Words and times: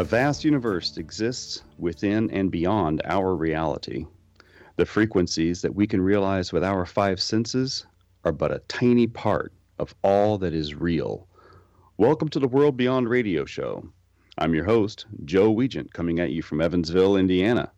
A 0.00 0.04
vast 0.04 0.46
universe 0.46 0.96
exists 0.96 1.62
within 1.76 2.30
and 2.30 2.50
beyond 2.50 3.02
our 3.04 3.36
reality. 3.36 4.06
The 4.76 4.86
frequencies 4.86 5.60
that 5.60 5.74
we 5.74 5.86
can 5.86 6.00
realize 6.00 6.54
with 6.54 6.64
our 6.64 6.86
five 6.86 7.20
senses 7.20 7.84
are 8.24 8.32
but 8.32 8.50
a 8.50 8.62
tiny 8.66 9.06
part 9.06 9.52
of 9.78 9.94
all 10.02 10.38
that 10.38 10.54
is 10.54 10.74
real. 10.74 11.28
Welcome 11.98 12.30
to 12.30 12.38
the 12.38 12.48
World 12.48 12.78
Beyond 12.78 13.10
Radio 13.10 13.44
Show. 13.44 13.86
I'm 14.38 14.54
your 14.54 14.64
host, 14.64 15.04
Joe 15.26 15.52
Weigant, 15.52 15.92
coming 15.92 16.18
at 16.18 16.30
you 16.30 16.40
from 16.40 16.62
Evansville, 16.62 17.18
Indiana. 17.18 17.70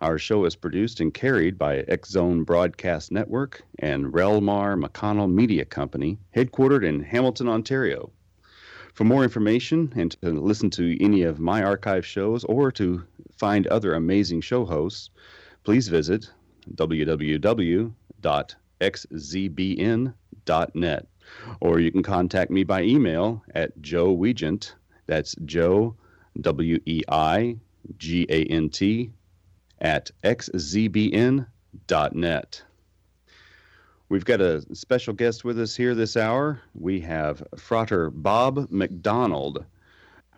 Our 0.00 0.16
show 0.16 0.46
is 0.46 0.56
produced 0.56 1.00
and 1.00 1.12
carried 1.12 1.58
by 1.58 1.84
Zone 2.06 2.44
Broadcast 2.44 3.12
Network 3.12 3.62
and 3.80 4.14
Relmar 4.14 4.82
McConnell 4.82 5.30
Media 5.30 5.66
Company, 5.66 6.16
headquartered 6.34 6.86
in 6.86 7.00
Hamilton, 7.00 7.50
Ontario. 7.50 8.10
For 8.94 9.04
more 9.04 9.24
information 9.24 9.92
and 9.96 10.12
to 10.22 10.30
listen 10.30 10.70
to 10.70 11.04
any 11.04 11.22
of 11.22 11.40
my 11.40 11.64
archive 11.64 12.06
shows 12.06 12.44
or 12.44 12.70
to 12.72 13.02
find 13.32 13.66
other 13.66 13.94
amazing 13.94 14.40
show 14.40 14.64
hosts, 14.64 15.10
please 15.64 15.88
visit 15.88 16.30
www.xzbn.net. 16.76 17.92
Or 21.60 21.80
you 21.80 21.90
can 21.90 22.02
contact 22.04 22.50
me 22.52 22.62
by 22.62 22.82
email 22.82 23.42
at 23.52 23.82
Joe 23.82 24.16
Weigant. 24.16 24.74
That's 25.06 25.34
Joe, 25.44 25.96
W 26.40 26.78
E 26.86 27.02
I 27.08 27.56
G 27.98 28.26
A 28.28 28.44
N 28.44 28.70
T, 28.70 29.10
at 29.80 30.12
xzbn.net. 30.22 31.46
We've 34.10 34.24
got 34.24 34.42
a 34.42 34.62
special 34.74 35.14
guest 35.14 35.44
with 35.44 35.58
us 35.58 35.74
here 35.74 35.94
this 35.94 36.14
hour. 36.14 36.60
We 36.74 37.00
have 37.00 37.42
Frater 37.56 38.10
Bob 38.10 38.70
McDonald, 38.70 39.64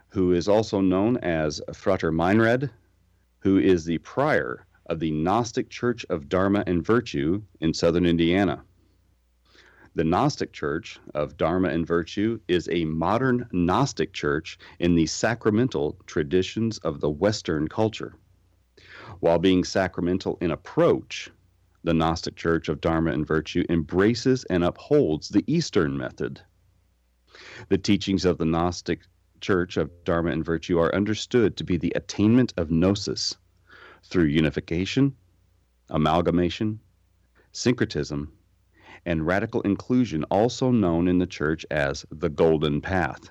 who 0.09 0.33
is 0.33 0.47
also 0.47 0.81
known 0.81 1.17
as 1.17 1.61
Frater 1.75 2.13
Meinrad, 2.13 2.71
who 3.41 3.59
is 3.59 3.85
the 3.85 3.99
prior 3.99 4.67
of 4.87 5.01
the 5.01 5.11
Gnostic 5.11 5.69
Church 5.69 6.07
of 6.11 6.29
Dharma 6.29 6.63
and 6.69 6.87
Virtue 6.87 7.43
in 7.61 7.75
southern 7.75 8.07
Indiana. 8.07 8.63
The 9.97 10.05
Gnostic 10.05 10.53
Church 10.53 11.01
of 11.15 11.37
Dharma 11.37 11.71
and 11.71 11.85
Virtue 11.85 12.39
is 12.47 12.69
a 12.71 12.85
modern 12.85 13.49
Gnostic 13.51 14.13
church 14.13 14.59
in 14.79 14.95
the 14.95 15.07
sacramental 15.07 15.97
traditions 16.07 16.79
of 16.79 17.01
the 17.01 17.11
Western 17.11 17.67
culture. 17.67 18.15
While 19.19 19.41
being 19.41 19.65
sacramental 19.65 20.39
in 20.41 20.53
approach, 20.53 21.31
the 21.87 21.95
Gnostic 21.95 22.35
Church 22.35 22.69
of 22.69 22.81
Dharma 22.81 23.13
and 23.13 23.25
Virtue 23.25 23.63
embraces 23.69 24.43
and 24.51 24.65
upholds 24.65 25.29
the 25.29 25.45
Eastern 25.47 25.97
method. 25.97 26.41
The 27.69 27.79
teachings 27.79 28.25
of 28.25 28.39
the 28.39 28.45
Gnostic 28.45 29.03
Church 29.41 29.77
of 29.77 29.89
Dharma 30.03 30.33
and 30.33 30.45
Virtue 30.45 30.81
are 30.81 30.93
understood 30.93 31.57
to 31.57 31.63
be 31.63 31.77
the 31.77 31.93
attainment 31.95 32.53
of 32.57 32.73
gnosis 32.73 33.37
through 34.03 34.25
unification, 34.25 35.15
amalgamation, 35.89 36.81
syncretism, 37.53 38.33
and 39.05 39.25
radical 39.25 39.61
inclusion, 39.61 40.25
also 40.25 40.73
known 40.73 41.07
in 41.07 41.21
the 41.21 41.27
Church 41.27 41.65
as 41.71 42.05
the 42.11 42.29
Golden 42.29 42.81
Path. 42.81 43.31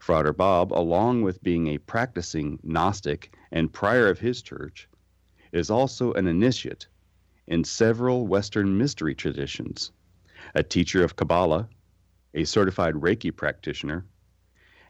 Frater 0.00 0.32
Bob, 0.32 0.72
along 0.72 1.22
with 1.22 1.40
being 1.44 1.68
a 1.68 1.78
practicing 1.78 2.58
Gnostic 2.64 3.32
and 3.52 3.72
prior 3.72 4.08
of 4.08 4.18
his 4.18 4.42
church, 4.42 4.88
is 5.52 5.70
also 5.70 6.12
an 6.14 6.26
initiate 6.26 6.88
in 7.48 7.64
several 7.64 8.26
Western 8.26 8.76
mystery 8.78 9.14
traditions, 9.14 9.90
a 10.54 10.62
teacher 10.62 11.02
of 11.02 11.16
Kabbalah, 11.16 11.68
a 12.34 12.44
certified 12.44 12.94
Reiki 12.94 13.34
practitioner, 13.34 14.04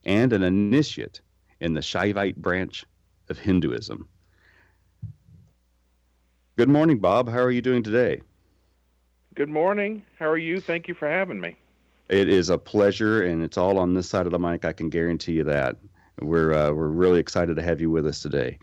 and 0.05 0.33
an 0.33 0.43
initiate 0.43 1.21
in 1.61 1.75
the 1.75 1.81
Shaivite 1.81 2.37
branch 2.37 2.85
of 3.29 3.39
Hinduism. 3.39 4.09
Good 6.57 6.69
morning, 6.69 6.99
Bob. 6.99 7.29
How 7.29 7.39
are 7.39 7.51
you 7.51 7.63
doing 7.63 7.85
today? 7.85 8.21
Good 9.35 9.49
morning. 9.49 10.03
How 10.19 10.29
are 10.29 10.37
you? 10.37 10.61
Thank 10.61 10.89
you 10.89 10.95
for 10.95 11.09
having 11.09 11.41
me. 11.41 11.57
It 12.09 12.29
is 12.29 12.49
a 12.49 12.59
pleasure, 12.59 13.23
and 13.23 13.45
it's 13.45 13.57
all 13.57 13.79
on 13.79 13.95
this 13.95 14.09
side 14.09 14.27
of 14.27 14.33
the 14.33 14.39
mic. 14.39 14.65
I 14.65 14.73
can 14.73 14.89
guarantee 14.89 15.35
you 15.35 15.45
that. 15.45 15.77
We're 16.21 16.53
uh, 16.53 16.73
we're 16.73 16.89
really 16.89 17.21
excited 17.21 17.55
to 17.55 17.63
have 17.63 17.81
you 17.81 17.91
with 17.91 18.07
us 18.07 18.21
today. 18.21 18.59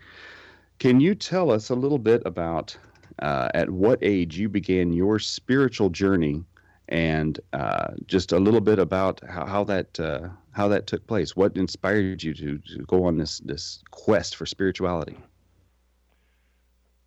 Can 0.78 1.00
you 1.00 1.14
tell 1.14 1.50
us 1.50 1.70
a 1.70 1.74
little 1.74 1.98
bit 1.98 2.22
about 2.26 2.76
uh, 3.20 3.48
at 3.54 3.70
what 3.70 3.98
age 4.02 4.36
you 4.36 4.48
began 4.48 4.92
your 4.92 5.18
spiritual 5.18 5.88
journey, 5.88 6.44
and 6.88 7.40
uh, 7.52 7.88
just 8.06 8.32
a 8.32 8.38
little 8.38 8.60
bit 8.60 8.78
about 8.78 9.20
how, 9.28 9.46
how 9.46 9.64
that 9.64 9.98
uh, 9.98 10.28
how 10.52 10.68
that 10.68 10.86
took 10.86 11.06
place. 11.06 11.34
What 11.34 11.56
inspired 11.56 12.22
you 12.22 12.34
to, 12.34 12.58
to 12.58 12.78
go 12.86 13.04
on 13.04 13.16
this 13.16 13.38
this 13.38 13.82
quest 13.90 14.36
for 14.36 14.46
spirituality? 14.46 15.16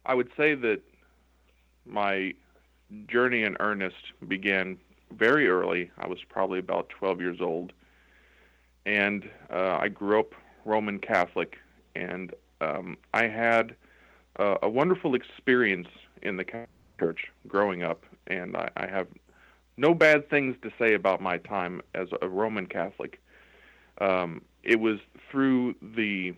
I 0.05 0.15
would 0.15 0.29
say 0.35 0.55
that 0.55 0.81
my 1.85 2.33
journey 3.07 3.43
in 3.43 3.55
earnest 3.59 4.13
began 4.27 4.77
very 5.11 5.47
early. 5.47 5.91
I 5.99 6.07
was 6.07 6.19
probably 6.27 6.59
about 6.59 6.89
12 6.89 7.21
years 7.21 7.41
old, 7.41 7.73
and 8.85 9.29
uh, 9.51 9.77
I 9.79 9.89
grew 9.89 10.19
up 10.19 10.33
Roman 10.65 10.99
Catholic, 10.99 11.57
and 11.95 12.33
um, 12.61 12.97
I 13.13 13.27
had 13.27 13.75
a 14.39 14.69
wonderful 14.69 15.15
experience 15.15 15.89
in 16.21 16.37
the 16.37 16.45
church 16.99 17.27
growing 17.47 17.83
up, 17.83 18.03
and 18.27 18.55
I, 18.55 18.69
I 18.77 18.87
have 18.87 19.07
no 19.77 19.93
bad 19.93 20.29
things 20.29 20.55
to 20.61 20.71
say 20.77 20.93
about 20.93 21.21
my 21.21 21.37
time 21.37 21.81
as 21.95 22.07
a 22.21 22.27
Roman 22.27 22.65
Catholic. 22.65 23.19
Um, 23.99 24.41
it 24.63 24.79
was 24.79 24.99
through 25.31 25.75
the 25.81 26.33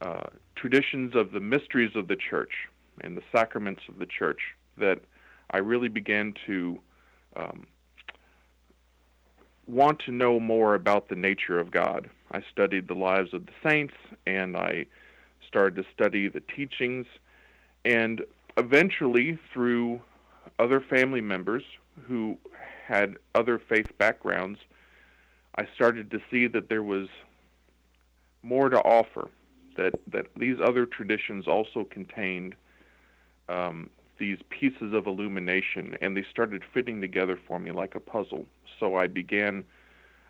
uh, 0.00 0.26
traditions 0.56 1.14
of 1.14 1.32
the 1.32 1.40
mysteries 1.40 1.94
of 1.94 2.08
the 2.08 2.16
church 2.16 2.52
and 3.00 3.16
the 3.16 3.22
sacraments 3.32 3.82
of 3.88 3.98
the 3.98 4.06
church 4.06 4.40
that 4.78 5.00
I 5.50 5.58
really 5.58 5.88
began 5.88 6.34
to 6.46 6.80
um, 7.36 7.66
want 9.66 10.00
to 10.00 10.12
know 10.12 10.40
more 10.40 10.74
about 10.74 11.08
the 11.08 11.16
nature 11.16 11.58
of 11.58 11.70
God. 11.70 12.08
I 12.32 12.42
studied 12.50 12.88
the 12.88 12.94
lives 12.94 13.32
of 13.34 13.46
the 13.46 13.52
saints 13.68 13.94
and 14.26 14.56
I 14.56 14.86
started 15.46 15.76
to 15.76 15.88
study 15.92 16.28
the 16.28 16.40
teachings, 16.40 17.06
and 17.84 18.22
eventually, 18.56 19.38
through 19.52 20.00
other 20.58 20.80
family 20.80 21.20
members 21.20 21.62
who 22.06 22.36
had 22.86 23.16
other 23.34 23.58
faith 23.58 23.86
backgrounds, 23.98 24.58
I 25.56 25.66
started 25.74 26.10
to 26.10 26.20
see 26.30 26.46
that 26.48 26.68
there 26.68 26.82
was 26.82 27.08
more 28.42 28.68
to 28.68 28.80
offer, 28.80 29.28
that, 29.76 29.94
that 30.08 30.26
these 30.36 30.56
other 30.62 30.86
traditions 30.86 31.46
also 31.46 31.84
contained 31.84 32.54
um, 33.48 33.90
these 34.18 34.38
pieces 34.50 34.92
of 34.92 35.06
illumination, 35.06 35.96
and 36.00 36.16
they 36.16 36.24
started 36.30 36.62
fitting 36.72 37.00
together 37.00 37.38
for 37.46 37.58
me 37.58 37.72
like 37.72 37.94
a 37.94 38.00
puzzle. 38.00 38.46
So 38.78 38.96
I 38.96 39.06
began 39.06 39.64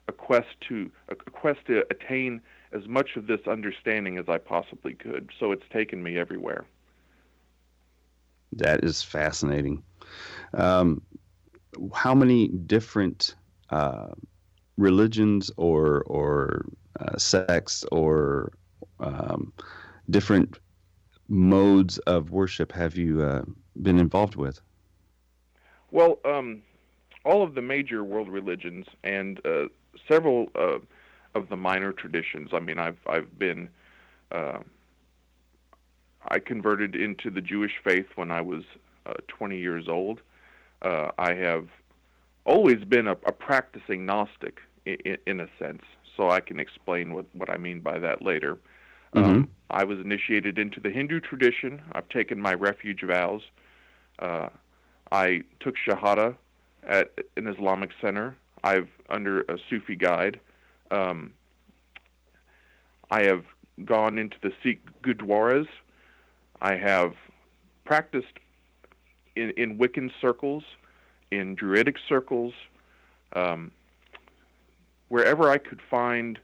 a 0.08 0.12
quest 0.12 0.48
to 0.68 0.90
a 1.08 1.14
quest 1.14 1.60
to 1.66 1.84
attain 1.90 2.40
as 2.72 2.86
much 2.86 3.16
of 3.16 3.26
this 3.26 3.40
understanding 3.46 4.18
as 4.18 4.28
I 4.28 4.38
possibly 4.38 4.94
could. 4.94 5.30
So 5.38 5.52
it's 5.52 5.64
taken 5.72 6.02
me 6.02 6.18
everywhere. 6.18 6.64
That 8.56 8.84
is 8.84 9.02
fascinating. 9.02 9.82
Um, 10.54 11.02
how 11.94 12.14
many 12.14 12.48
different 12.48 13.36
uh, 13.70 14.08
religions 14.76 15.50
or 15.56 16.02
or 16.06 16.66
uh, 17.00 17.18
sects 17.18 17.84
or 17.90 18.52
um, 19.00 19.52
different 20.08 20.58
modes 21.28 21.98
of 22.00 22.30
worship 22.30 22.72
have 22.72 22.96
you 22.96 23.22
uh, 23.22 23.42
been 23.80 23.98
involved 23.98 24.36
with? 24.36 24.60
Well, 25.90 26.18
um, 26.24 26.62
all 27.24 27.42
of 27.42 27.54
the 27.54 27.62
major 27.62 28.04
world 28.04 28.28
religions 28.28 28.86
and 29.02 29.40
uh, 29.44 29.66
several 30.08 30.48
uh, 30.54 30.78
of 31.34 31.48
the 31.48 31.56
minor 31.56 31.92
traditions. 31.92 32.50
I 32.52 32.60
mean, 32.60 32.78
I've 32.78 32.98
I've 33.06 33.38
been 33.38 33.68
uh, 34.30 34.58
I 36.28 36.38
converted 36.38 36.94
into 36.94 37.30
the 37.30 37.40
Jewish 37.40 37.72
faith 37.82 38.06
when 38.14 38.30
I 38.30 38.40
was 38.40 38.64
uh, 39.06 39.14
20 39.28 39.58
years 39.58 39.88
old. 39.88 40.20
Uh, 40.82 41.10
I 41.18 41.34
have 41.34 41.68
always 42.44 42.84
been 42.84 43.08
a, 43.08 43.12
a 43.12 43.32
practicing 43.32 44.04
Gnostic 44.06 44.60
in, 44.86 45.16
in, 45.26 45.40
a 45.40 45.48
sense, 45.58 45.82
so 46.16 46.30
I 46.30 46.40
can 46.40 46.60
explain 46.60 47.14
what, 47.14 47.26
what 47.32 47.50
I 47.50 47.56
mean 47.56 47.80
by 47.80 47.98
that 47.98 48.22
later. 48.22 48.58
Mm-hmm. 49.14 49.30
Um, 49.30 49.50
I 49.70 49.84
was 49.84 49.98
initiated 49.98 50.58
into 50.58 50.80
the 50.80 50.90
Hindu 50.90 51.20
tradition. 51.20 51.82
I've 51.92 52.08
taken 52.08 52.40
my 52.40 52.54
refuge 52.54 53.02
vows. 53.02 53.42
Uh, 54.18 54.48
I 55.10 55.42
took 55.60 55.74
Shahada 55.76 56.36
at 56.86 57.12
an 57.36 57.46
Islamic 57.46 57.90
center. 58.00 58.36
I've 58.62 58.88
under 59.08 59.42
a 59.42 59.58
Sufi 59.68 59.96
guide. 59.96 60.40
Um, 60.90 61.32
I 63.10 63.24
have 63.24 63.44
gone 63.84 64.18
into 64.18 64.36
the 64.42 64.52
Sikh 64.62 64.80
Gurdwaras. 65.02 65.68
I 66.64 66.76
have 66.76 67.12
practiced 67.84 68.38
in, 69.36 69.50
in 69.50 69.76
Wiccan 69.76 70.10
circles, 70.18 70.64
in 71.30 71.54
Druidic 71.54 71.96
circles, 72.08 72.54
um, 73.34 73.70
wherever 75.08 75.50
I 75.50 75.58
could 75.58 75.80
find 75.90 76.38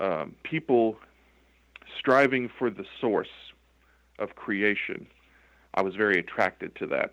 um, 0.00 0.34
people 0.44 0.96
striving 1.98 2.48
for 2.58 2.70
the 2.70 2.86
source 3.02 3.52
of 4.18 4.34
creation. 4.34 5.06
I 5.74 5.82
was 5.82 5.94
very 5.94 6.18
attracted 6.18 6.74
to 6.76 6.86
that. 6.86 7.12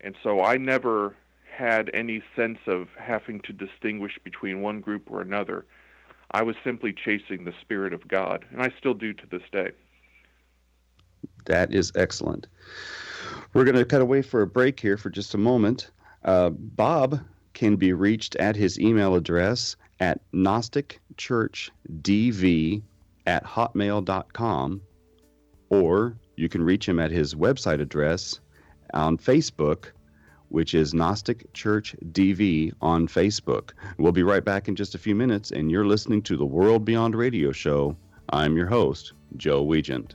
And 0.00 0.14
so 0.22 0.42
I 0.42 0.56
never 0.56 1.14
had 1.54 1.90
any 1.92 2.22
sense 2.36 2.60
of 2.66 2.88
having 2.98 3.40
to 3.40 3.52
distinguish 3.52 4.18
between 4.24 4.62
one 4.62 4.80
group 4.80 5.10
or 5.10 5.20
another. 5.20 5.66
I 6.30 6.42
was 6.42 6.56
simply 6.64 6.94
chasing 6.94 7.44
the 7.44 7.54
Spirit 7.60 7.92
of 7.92 8.08
God, 8.08 8.46
and 8.50 8.62
I 8.62 8.72
still 8.78 8.94
do 8.94 9.12
to 9.12 9.26
this 9.30 9.42
day. 9.52 9.72
That 11.48 11.74
is 11.74 11.92
excellent. 11.94 12.46
We're 13.52 13.64
going 13.64 13.76
to 13.76 13.84
cut 13.84 14.00
away 14.00 14.22
for 14.22 14.42
a 14.42 14.46
break 14.46 14.78
here 14.78 14.96
for 14.96 15.10
just 15.10 15.34
a 15.34 15.38
moment. 15.38 15.90
Uh, 16.24 16.50
Bob 16.50 17.20
can 17.54 17.74
be 17.76 17.92
reached 17.92 18.36
at 18.36 18.54
his 18.54 18.78
email 18.78 19.16
address 19.16 19.74
at 19.98 20.20
gnosticchurchdv 20.32 22.82
at 23.26 23.44
hotmail.com, 23.44 24.80
or 25.70 26.16
you 26.36 26.48
can 26.48 26.62
reach 26.62 26.88
him 26.88 27.00
at 27.00 27.10
his 27.10 27.34
website 27.34 27.80
address 27.80 28.38
on 28.94 29.18
Facebook 29.18 29.86
which 30.50 30.74
is 30.74 30.94
Gnostic 30.94 31.52
Church 31.52 31.94
DV 32.12 32.72
on 32.80 33.06
Facebook. 33.06 33.72
We'll 33.98 34.12
be 34.12 34.22
right 34.22 34.44
back 34.44 34.68
in 34.68 34.76
just 34.76 34.94
a 34.94 34.98
few 34.98 35.14
minutes, 35.14 35.50
and 35.50 35.70
you're 35.70 35.86
listening 35.86 36.22
to 36.22 36.36
the 36.36 36.46
World 36.46 36.84
Beyond 36.84 37.14
Radio 37.14 37.52
Show. 37.52 37.96
I'm 38.30 38.56
your 38.56 38.66
host, 38.66 39.12
Joe 39.36 39.64
Weigant. 39.64 40.14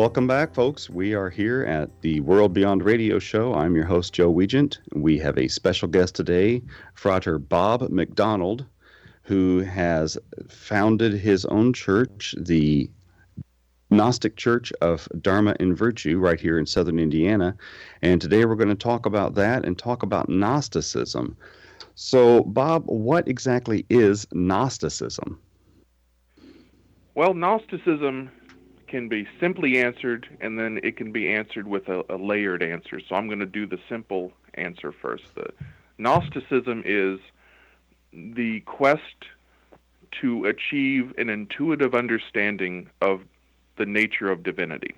Welcome 0.00 0.26
back, 0.26 0.54
folks. 0.54 0.88
We 0.88 1.12
are 1.12 1.28
here 1.28 1.62
at 1.64 2.00
the 2.00 2.20
World 2.20 2.54
Beyond 2.54 2.82
Radio 2.82 3.18
Show. 3.18 3.52
I'm 3.52 3.76
your 3.76 3.84
host, 3.84 4.14
Joe 4.14 4.32
Weigant. 4.32 4.78
We 4.94 5.18
have 5.18 5.36
a 5.36 5.46
special 5.46 5.88
guest 5.88 6.14
today, 6.14 6.62
Frater 6.94 7.38
Bob 7.38 7.82
McDonald, 7.90 8.64
who 9.24 9.58
has 9.58 10.16
founded 10.48 11.12
his 11.12 11.44
own 11.44 11.74
church, 11.74 12.34
the 12.38 12.88
Gnostic 13.90 14.36
Church 14.36 14.72
of 14.80 15.06
Dharma 15.20 15.54
and 15.60 15.76
Virtue, 15.76 16.18
right 16.18 16.40
here 16.40 16.58
in 16.58 16.64
southern 16.64 16.98
Indiana. 16.98 17.54
And 18.00 18.22
today 18.22 18.46
we're 18.46 18.54
going 18.54 18.70
to 18.70 18.74
talk 18.74 19.04
about 19.04 19.34
that 19.34 19.66
and 19.66 19.78
talk 19.78 20.02
about 20.02 20.30
Gnosticism. 20.30 21.36
So, 21.94 22.44
Bob, 22.44 22.84
what 22.86 23.28
exactly 23.28 23.84
is 23.90 24.26
Gnosticism? 24.32 25.38
Well, 27.14 27.34
Gnosticism 27.34 28.30
can 28.90 29.08
be 29.08 29.26
simply 29.38 29.78
answered 29.78 30.28
and 30.40 30.58
then 30.58 30.80
it 30.82 30.96
can 30.96 31.12
be 31.12 31.32
answered 31.32 31.66
with 31.66 31.88
a, 31.88 32.02
a 32.10 32.16
layered 32.16 32.62
answer. 32.62 33.00
So 33.00 33.14
I'm 33.14 33.28
going 33.28 33.38
to 33.38 33.46
do 33.46 33.66
the 33.66 33.78
simple 33.88 34.32
answer 34.54 34.92
first. 34.92 35.24
The 35.36 35.52
Gnosticism 35.96 36.82
is 36.84 37.20
the 38.12 38.60
quest 38.60 39.02
to 40.20 40.44
achieve 40.46 41.14
an 41.18 41.30
intuitive 41.30 41.94
understanding 41.94 42.90
of 43.00 43.20
the 43.76 43.86
nature 43.86 44.30
of 44.30 44.42
divinity. 44.42 44.94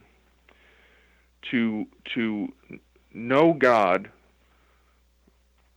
To 1.50 1.87
to 2.14 2.52
know 3.12 3.52
God 3.52 4.08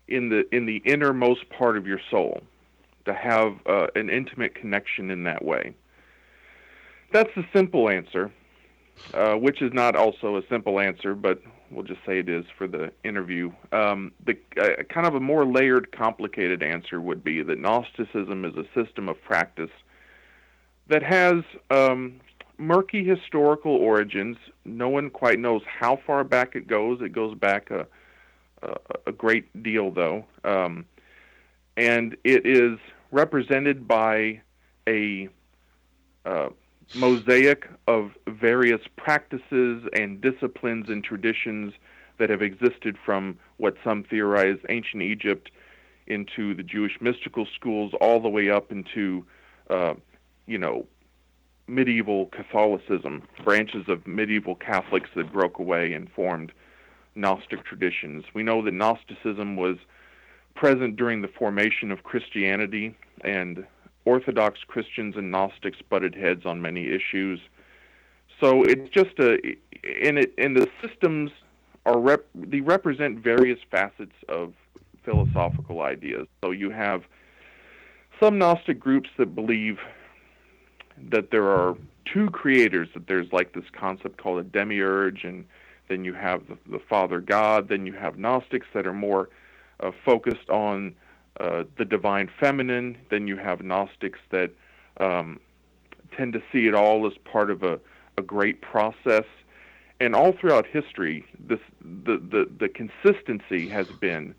in 0.08 0.30
the 0.30 0.46
in 0.56 0.66
the 0.66 0.78
innermost 0.86 1.50
part 1.50 1.76
of 1.76 1.86
your 1.86 2.00
soul, 2.10 2.44
to 3.06 3.14
have 3.14 3.56
uh, 3.66 3.88
an 3.96 4.10
intimate 4.10 4.56
connection 4.56 5.12
in 5.12 5.24
that 5.24 5.44
way 5.44 5.74
that's 7.12 7.30
the 7.36 7.46
simple 7.54 7.90
answer, 7.90 8.32
uh, 9.14 9.34
which 9.34 9.62
is 9.62 9.72
not 9.74 9.96
also 9.96 10.38
a 10.38 10.42
simple 10.50 10.80
answer, 10.80 11.16
but 11.16 11.42
we'll 11.72 11.84
just 11.84 12.00
say 12.06 12.20
it 12.20 12.30
is 12.30 12.46
for 12.58 12.68
the 12.68 12.92
interview. 13.04 13.52
Um, 13.72 14.12
the 14.26 14.38
uh, 14.60 14.84
kind 14.84 15.08
of 15.08 15.16
a 15.16 15.20
more 15.20 15.46
layered, 15.46 15.92
complicated 15.92 16.64
answer 16.64 17.02
would 17.02 17.24
be 17.24 17.42
that 17.44 17.60
Gnosticism 17.60 18.46
is 18.46 18.54
a 18.56 18.66
system 18.74 19.10
of 19.10 19.22
practice 19.24 19.72
that 20.88 21.04
has 21.04 21.44
um, 21.72 22.20
murky 22.58 23.04
historical 23.04 23.72
origins. 23.72 24.38
No 24.64 24.90
one 24.90 25.10
quite 25.10 25.40
knows 25.40 25.62
how 25.68 26.00
far 26.06 26.24
back 26.24 26.56
it 26.56 26.68
goes. 26.68 27.02
It 27.02 27.10
goes 27.10 27.36
back 27.36 27.72
a, 27.72 27.88
a, 29.08 29.12
great 29.12 29.64
deal, 29.64 29.92
though, 29.92 30.26
um, 30.44 30.86
and 31.78 32.16
it 32.24 32.46
is 32.46 32.80
represented 33.12 33.88
by 33.88 34.42
a 34.88 35.30
uh, 36.26 36.50
mosaic 36.94 37.68
of 37.88 38.12
various 38.28 38.82
practices 38.96 39.84
and 39.94 40.22
disciplines 40.22 40.90
and 40.90 41.04
traditions 41.04 41.74
that 42.18 42.30
have 42.30 42.42
existed 42.42 42.98
from 43.04 43.38
what 43.58 43.76
some 43.84 44.04
theorize 44.04 44.58
ancient 44.70 45.02
Egypt 45.02 45.52
into 46.08 46.54
the 46.54 46.64
Jewish 46.64 47.00
mystical 47.02 47.48
schools, 47.56 47.94
all 48.00 48.20
the 48.20 48.30
way 48.30 48.50
up 48.50 48.72
into, 48.72 49.26
uh, 49.70 49.96
you 50.46 50.58
know, 50.58 50.86
medieval 51.68 52.28
Catholicism, 52.28 53.24
branches 53.44 53.86
of 53.88 54.06
medieval 54.06 54.56
Catholics 54.56 55.10
that 55.16 55.34
broke 55.34 55.58
away 55.58 55.94
and 55.94 56.12
formed 56.12 56.52
Gnostic 57.16 57.64
traditions. 57.64 58.24
We 58.34 58.44
know 58.44 58.62
that 58.64 58.74
Gnosticism 58.74 59.56
was 59.56 59.78
present 60.54 60.96
during 60.96 61.22
the 61.22 61.28
formation 61.28 61.92
of 61.92 62.04
Christianity 62.04 62.96
and 63.22 63.66
Orthodox 64.06 64.60
Christians 64.68 65.16
and 65.18 65.32
Gnostics 65.32 65.80
butted 65.90 66.16
heads 66.16 66.46
on 66.46 66.62
many 66.62 66.88
issues. 66.88 67.40
So 68.40 68.64
it's 68.64 68.90
just 68.90 69.18
a 69.20 69.38
in 69.84 70.18
it 70.18 70.34
in 70.38 70.54
the 70.54 70.68
systems 70.82 71.32
are 71.86 72.00
rep, 72.00 72.26
they 72.34 72.62
represent 72.62 73.20
various 73.20 73.60
facets 73.70 74.16
of 74.28 74.54
philosophical 75.04 75.82
ideas. 75.82 76.28
So 76.44 76.52
you 76.52 76.72
have 76.72 77.04
some 78.20 78.38
Gnostic 78.38 78.80
groups 78.80 79.10
that 79.18 79.36
believe 79.36 79.78
that 81.12 81.32
there 81.32 81.48
are 81.48 81.76
two 82.06 82.30
creators, 82.30 82.88
that 82.94 83.08
there's 83.08 83.32
like 83.32 83.54
this 83.54 83.66
concept 83.72 84.18
called 84.18 84.40
a 84.40 84.44
demiurge, 84.44 85.24
and 85.24 85.46
then 85.90 86.04
you 86.04 86.14
have 86.14 86.48
the, 86.48 86.58
the 86.72 86.80
Father 86.80 87.20
God. 87.20 87.70
Then 87.70 87.86
you 87.86 87.94
have 87.94 88.18
Gnostics 88.18 88.68
that 88.74 88.88
are 88.88 88.94
more 88.94 89.30
uh, 89.80 89.92
focused 90.04 90.50
on 90.50 90.96
uh, 91.40 91.64
the 91.78 91.86
divine 91.86 92.30
feminine. 92.40 92.98
Then 93.10 93.28
you 93.28 93.38
have 93.38 93.62
Gnostics 93.62 94.20
that 94.32 94.52
um, 94.98 95.40
tend 96.16 96.34
to 96.34 96.42
see 96.52 96.68
it 96.68 96.76
all 96.76 97.06
as 97.06 97.14
part 97.24 97.52
of 97.52 97.64
a, 97.64 97.80
a 98.18 98.22
great 98.22 98.62
process. 98.62 99.26
And 100.00 100.16
all 100.16 100.34
throughout 100.34 100.66
history, 100.68 101.26
this, 101.40 101.60
the, 101.82 102.18
the, 102.18 102.50
the 102.60 102.70
consistency 102.70 103.70
has 103.70 103.88
been 103.88 104.36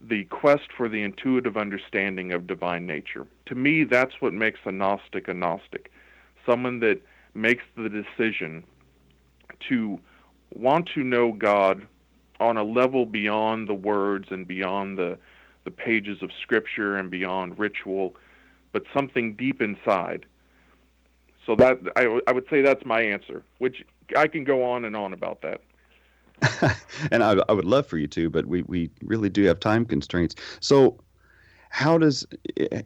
the 0.00 0.24
quest 0.24 0.68
for 0.76 0.88
the 0.88 1.02
intuitive 1.02 1.56
understanding 1.56 2.32
of 2.32 2.46
divine 2.46 2.86
nature. 2.86 3.26
To 3.46 3.54
me, 3.54 3.84
that's 3.84 4.20
what 4.20 4.32
makes 4.32 4.60
a 4.64 4.72
Gnostic 4.72 5.28
a 5.28 5.34
Gnostic. 5.34 5.90
Someone 6.46 6.80
that 6.80 7.00
makes 7.34 7.64
the 7.76 7.88
decision 7.88 8.64
to 9.68 9.98
want 10.54 10.88
to 10.94 11.02
know 11.02 11.32
God 11.32 11.86
on 12.40 12.56
a 12.56 12.64
level 12.64 13.06
beyond 13.06 13.68
the 13.68 13.74
words 13.74 14.28
and 14.30 14.46
beyond 14.46 14.98
the 14.98 15.18
the 15.64 15.70
pages 15.70 16.22
of 16.22 16.30
scripture 16.42 16.96
and 16.96 17.10
beyond 17.10 17.58
ritual, 17.58 18.14
but 18.72 18.84
something 18.92 19.34
deep 19.34 19.60
inside. 19.60 20.26
So 21.46 21.56
that 21.56 21.78
I, 21.96 22.20
I 22.26 22.32
would 22.32 22.46
say 22.48 22.62
that's 22.62 22.84
my 22.84 23.02
answer, 23.02 23.42
which 23.58 23.84
I 24.16 24.28
can 24.28 24.44
go 24.44 24.64
on 24.64 24.84
and 24.84 24.96
on 24.96 25.12
about 25.12 25.42
that. 25.42 25.60
and 27.12 27.22
I, 27.22 27.36
I 27.48 27.52
would 27.52 27.64
love 27.64 27.86
for 27.86 27.98
you 27.98 28.06
to, 28.08 28.30
but 28.30 28.46
we, 28.46 28.62
we 28.62 28.90
really 29.02 29.28
do 29.28 29.44
have 29.44 29.60
time 29.60 29.84
constraints. 29.84 30.34
So, 30.60 30.98
how 31.70 31.98
does 31.98 32.24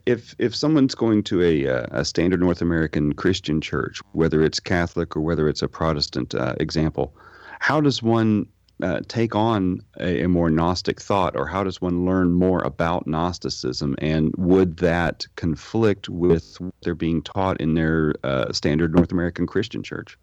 if 0.07 0.35
if 0.39 0.57
someone's 0.57 0.95
going 0.95 1.23
to 1.25 1.43
a 1.43 1.65
a 1.91 2.05
standard 2.07 2.41
North 2.41 2.63
American 2.63 3.13
Christian 3.13 3.61
church, 3.61 4.01
whether 4.13 4.43
it's 4.43 4.59
Catholic 4.59 5.15
or 5.15 5.21
whether 5.21 5.47
it's 5.47 5.61
a 5.61 5.69
Protestant 5.69 6.35
uh, 6.35 6.55
example, 6.59 7.15
how 7.61 7.83
does 7.83 8.03
one 8.03 8.47
uh, 8.83 9.01
take 9.09 9.35
on 9.35 9.81
a, 9.99 10.23
a, 10.23 10.29
more 10.29 10.51
Gnostic 10.51 11.01
thought, 11.01 11.37
or 11.37 11.47
how 11.47 11.65
does 11.65 11.81
one 11.81 12.05
learn 12.05 12.33
more 12.33 12.63
about 12.63 13.07
Gnosticism? 13.07 13.97
And 13.99 14.33
would 14.37 14.79
that 14.79 15.27
conflict 15.37 16.09
with 16.09 16.61
what 16.61 16.75
they're 16.83 16.95
being 16.95 17.23
taught 17.23 17.61
in 17.61 17.75
their 17.75 18.15
uh, 18.23 18.53
standard 18.53 18.95
North 18.95 19.13
American 19.13 19.47
Christian 19.47 19.83
church? 19.83 20.19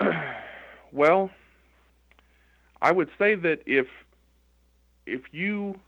Well, 0.92 1.30
I 2.82 2.92
would 2.92 3.08
say 3.18 3.34
that 3.34 3.62
if 3.64 3.86
if 5.06 5.22
you 5.32 5.80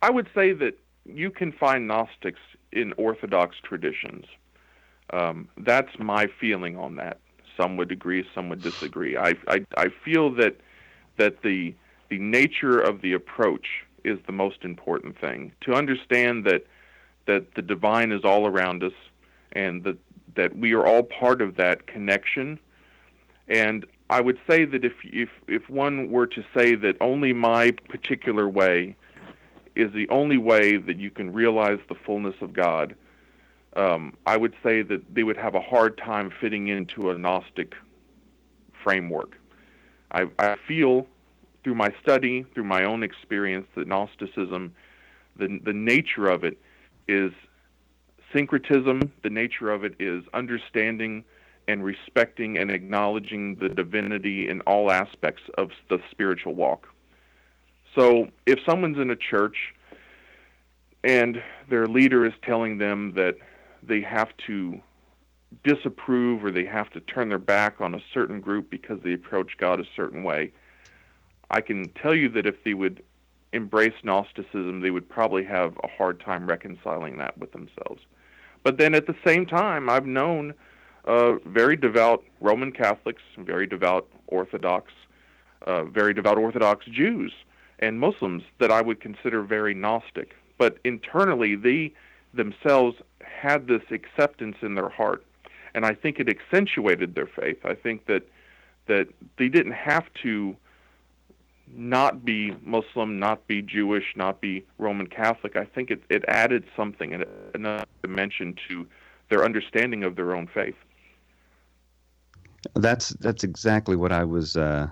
I 0.00 0.10
would 0.10 0.28
say 0.34 0.52
that 0.52 0.78
you 1.04 1.30
can 1.30 1.52
find 1.52 1.88
Gnostics 1.88 2.40
in 2.72 2.92
Orthodox 2.94 3.56
traditions. 3.62 4.26
Um, 5.12 5.48
that's 5.58 5.98
my 5.98 6.28
feeling 6.40 6.78
on 6.78 6.96
that. 6.96 7.18
Some 7.56 7.76
would 7.76 7.92
agree, 7.92 8.24
some 8.34 8.48
would 8.48 8.62
disagree. 8.62 9.16
I, 9.16 9.34
I, 9.48 9.64
I 9.76 9.88
feel 10.04 10.30
that 10.34 10.56
that 11.18 11.42
the 11.42 11.74
the 12.08 12.18
nature 12.18 12.78
of 12.78 13.00
the 13.00 13.12
approach 13.12 13.84
is 14.04 14.18
the 14.26 14.32
most 14.32 14.64
important 14.64 15.18
thing. 15.18 15.52
To 15.62 15.74
understand 15.74 16.44
that 16.44 16.66
that 17.26 17.54
the 17.54 17.62
divine 17.62 18.12
is 18.12 18.24
all 18.24 18.46
around 18.46 18.82
us, 18.82 18.92
and 19.52 19.84
that 19.84 19.98
that 20.34 20.56
we 20.56 20.72
are 20.72 20.86
all 20.86 21.02
part 21.02 21.42
of 21.42 21.56
that 21.56 21.86
connection. 21.86 22.58
And 23.48 23.86
I 24.10 24.20
would 24.20 24.38
say 24.48 24.64
that 24.64 24.84
if 24.84 24.94
if 25.04 25.28
if 25.48 25.68
one 25.68 26.10
were 26.10 26.26
to 26.26 26.44
say 26.54 26.74
that 26.74 26.96
only 27.00 27.32
my 27.32 27.72
particular 27.88 28.48
way 28.48 28.96
is 29.74 29.92
the 29.92 30.08
only 30.10 30.38
way 30.38 30.76
that 30.76 30.98
you 30.98 31.10
can 31.10 31.32
realize 31.32 31.78
the 31.88 31.94
fullness 31.94 32.34
of 32.40 32.52
God, 32.52 32.94
um, 33.76 34.16
I 34.26 34.36
would 34.36 34.54
say 34.62 34.82
that 34.82 35.14
they 35.14 35.22
would 35.22 35.36
have 35.36 35.54
a 35.54 35.60
hard 35.60 35.98
time 35.98 36.30
fitting 36.40 36.68
into 36.68 37.10
a 37.10 37.18
Gnostic 37.18 37.74
framework. 38.82 39.36
I, 40.10 40.26
I 40.38 40.56
feel 40.68 41.06
through 41.64 41.74
my 41.76 41.94
study, 42.02 42.44
through 42.54 42.64
my 42.64 42.84
own 42.84 43.02
experience, 43.02 43.66
that 43.76 43.86
Gnosticism, 43.86 44.74
the, 45.36 45.60
the 45.64 45.72
nature 45.72 46.28
of 46.28 46.44
it 46.44 46.58
is 47.08 47.32
syncretism, 48.32 49.12
the 49.22 49.30
nature 49.30 49.70
of 49.70 49.84
it 49.84 49.94
is 49.98 50.24
understanding 50.34 51.24
and 51.68 51.84
respecting 51.84 52.58
and 52.58 52.70
acknowledging 52.70 53.54
the 53.56 53.68
divinity 53.68 54.48
in 54.48 54.60
all 54.62 54.90
aspects 54.90 55.42
of 55.56 55.70
the 55.88 55.98
spiritual 56.10 56.54
walk. 56.54 56.88
So 57.94 58.28
if 58.46 58.58
someone's 58.66 58.98
in 58.98 59.10
a 59.10 59.16
church 59.16 59.74
and 61.04 61.42
their 61.68 61.86
leader 61.86 62.26
is 62.26 62.32
telling 62.42 62.78
them 62.78 63.12
that 63.14 63.36
they 63.82 64.00
have 64.00 64.28
to 64.46 64.80
disapprove 65.64 66.44
or 66.44 66.50
they 66.50 66.64
have 66.64 66.90
to 66.90 67.00
turn 67.00 67.28
their 67.28 67.38
back 67.38 67.80
on 67.80 67.94
a 67.94 68.00
certain 68.12 68.40
group 68.40 68.70
because 68.70 68.98
they 69.02 69.12
approach 69.12 69.56
God 69.58 69.80
a 69.80 69.84
certain 69.94 70.22
way, 70.22 70.52
I 71.50 71.60
can 71.60 71.88
tell 71.90 72.14
you 72.14 72.28
that 72.30 72.46
if 72.46 72.64
they 72.64 72.74
would 72.74 73.02
embrace 73.52 73.94
Gnosticism, 74.02 74.80
they 74.80 74.90
would 74.90 75.08
probably 75.08 75.44
have 75.44 75.76
a 75.82 75.88
hard 75.88 76.20
time 76.20 76.46
reconciling 76.46 77.18
that 77.18 77.36
with 77.36 77.52
themselves. 77.52 78.02
But 78.62 78.78
then 78.78 78.94
at 78.94 79.06
the 79.06 79.16
same 79.26 79.44
time, 79.44 79.90
I've 79.90 80.06
known 80.06 80.54
uh, 81.04 81.34
very 81.44 81.76
devout 81.76 82.24
Roman 82.40 82.72
Catholics, 82.72 83.22
very 83.36 83.66
devout 83.66 84.08
Orthodox, 84.28 84.92
uh, 85.66 85.84
very 85.84 86.14
devout 86.14 86.38
Orthodox 86.38 86.86
Jews 86.86 87.32
and 87.78 87.98
Muslims 87.98 88.44
that 88.60 88.70
I 88.70 88.80
would 88.80 89.00
consider 89.00 89.42
very 89.42 89.74
Gnostic. 89.74 90.34
But 90.56 90.78
internally, 90.84 91.56
they 91.56 91.92
themselves 92.34 92.96
had 93.20 93.66
this 93.66 93.82
acceptance 93.90 94.56
in 94.62 94.74
their 94.74 94.88
heart, 94.88 95.24
and 95.74 95.84
I 95.84 95.94
think 95.94 96.18
it 96.18 96.28
accentuated 96.28 97.14
their 97.14 97.26
faith. 97.26 97.58
I 97.64 97.74
think 97.74 98.06
that 98.06 98.22
that 98.86 99.08
they 99.38 99.48
didn't 99.48 99.72
have 99.72 100.04
to 100.22 100.56
not 101.74 102.24
be 102.24 102.54
Muslim, 102.64 103.18
not 103.18 103.46
be 103.46 103.62
Jewish, 103.62 104.14
not 104.16 104.40
be 104.40 104.64
Roman 104.78 105.06
Catholic. 105.06 105.56
I 105.56 105.64
think 105.64 105.90
it, 105.90 106.02
it 106.10 106.24
added 106.28 106.64
something, 106.76 107.14
and 107.14 107.24
another 107.54 107.84
dimension 108.02 108.54
to 108.68 108.86
their 109.30 109.44
understanding 109.44 110.04
of 110.04 110.16
their 110.16 110.34
own 110.34 110.46
faith. 110.46 110.74
That's 112.74 113.10
that's 113.10 113.44
exactly 113.44 113.96
what 113.96 114.12
I 114.12 114.24
was 114.24 114.56
uh, 114.56 114.88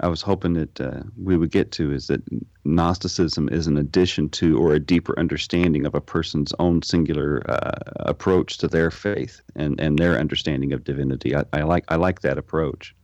I 0.00 0.08
was 0.08 0.22
hoping 0.22 0.54
that 0.54 0.80
uh, 0.80 1.02
we 1.22 1.36
would 1.36 1.50
get 1.50 1.72
to 1.72 1.92
is 1.92 2.06
that 2.06 2.22
Gnosticism 2.64 3.48
is 3.50 3.66
an 3.66 3.76
addition 3.76 4.30
to 4.30 4.58
or 4.58 4.72
a 4.72 4.80
deeper 4.80 5.18
understanding 5.18 5.84
of 5.84 5.94
a 5.94 6.00
person's 6.00 6.54
own 6.58 6.82
singular 6.82 7.42
uh, 7.50 7.72
approach 8.00 8.56
to 8.58 8.68
their 8.68 8.90
faith 8.90 9.42
and, 9.56 9.78
and 9.78 9.98
their 9.98 10.18
understanding 10.18 10.72
of 10.72 10.84
divinity. 10.84 11.36
I, 11.36 11.44
I 11.52 11.62
like 11.62 11.84
I 11.88 11.96
like 11.96 12.22
that 12.22 12.38
approach. 12.38 12.94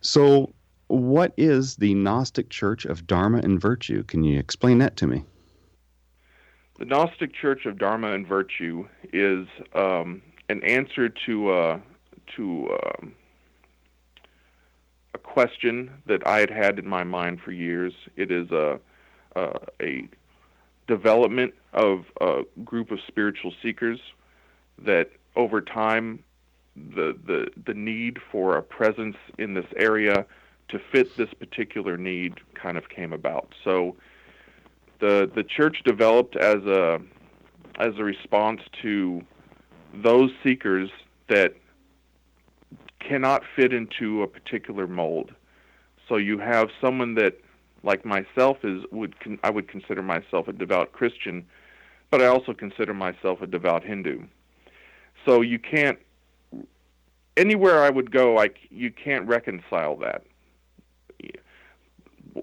So, 0.00 0.52
what 0.88 1.32
is 1.36 1.76
the 1.76 1.94
Gnostic 1.94 2.50
Church 2.50 2.84
of 2.84 3.06
Dharma 3.06 3.38
and 3.38 3.60
Virtue? 3.60 4.04
Can 4.04 4.22
you 4.22 4.38
explain 4.38 4.78
that 4.78 4.96
to 4.98 5.06
me? 5.06 5.24
The 6.78 6.84
Gnostic 6.84 7.34
Church 7.34 7.66
of 7.66 7.78
Dharma 7.78 8.12
and 8.12 8.26
Virtue 8.26 8.86
is 9.12 9.48
um, 9.74 10.22
an 10.48 10.62
answer 10.62 11.08
to 11.26 11.50
uh, 11.50 11.80
to 12.36 12.78
um, 12.84 13.14
a 15.14 15.18
question 15.18 15.90
that 16.06 16.26
I 16.26 16.40
had 16.40 16.50
had 16.50 16.78
in 16.78 16.86
my 16.86 17.04
mind 17.04 17.40
for 17.40 17.52
years. 17.52 17.94
It 18.16 18.30
is 18.30 18.50
a 18.50 18.80
a, 19.36 20.08
development 20.86 21.54
of 21.72 22.04
a 22.20 22.42
group 22.62 22.90
of 22.90 22.98
spiritual 23.08 23.52
seekers 23.62 23.98
that 24.78 25.10
over 25.34 25.60
time 25.60 26.22
the 26.76 27.16
the 27.26 27.48
the 27.66 27.72
need 27.74 28.18
for 28.30 28.56
a 28.56 28.62
presence 28.62 29.16
in 29.38 29.54
this 29.54 29.66
area 29.76 30.26
to 30.68 30.78
fit 30.92 31.16
this 31.16 31.32
particular 31.34 31.96
need 31.96 32.34
kind 32.54 32.76
of 32.76 32.88
came 32.88 33.12
about. 33.12 33.54
So 33.64 33.96
the 35.00 35.30
the 35.34 35.42
church 35.42 35.82
developed 35.84 36.36
as 36.36 36.62
a 36.66 37.00
as 37.78 37.94
a 37.98 38.04
response 38.04 38.60
to 38.82 39.22
those 39.94 40.30
seekers 40.42 40.90
that 41.28 41.54
cannot 43.06 43.42
fit 43.56 43.72
into 43.72 44.22
a 44.22 44.28
particular 44.28 44.86
mold. 44.86 45.32
So 46.08 46.16
you 46.16 46.38
have 46.38 46.68
someone 46.80 47.14
that, 47.14 47.40
like 47.82 48.04
myself, 48.04 48.58
is 48.64 48.84
would 48.90 49.18
con- 49.20 49.38
I 49.42 49.50
would 49.50 49.68
consider 49.68 50.02
myself 50.02 50.48
a 50.48 50.52
devout 50.52 50.92
Christian, 50.92 51.46
but 52.10 52.20
I 52.22 52.26
also 52.26 52.52
consider 52.52 52.94
myself 52.94 53.42
a 53.42 53.46
devout 53.46 53.84
Hindu. 53.84 54.24
So 55.24 55.40
you 55.40 55.58
can't 55.58 55.98
anywhere 57.36 57.82
I 57.82 57.90
would 57.90 58.10
go, 58.10 58.38
I 58.38 58.50
you 58.70 58.90
can't 58.90 59.26
reconcile 59.26 59.96
that. 59.96 60.24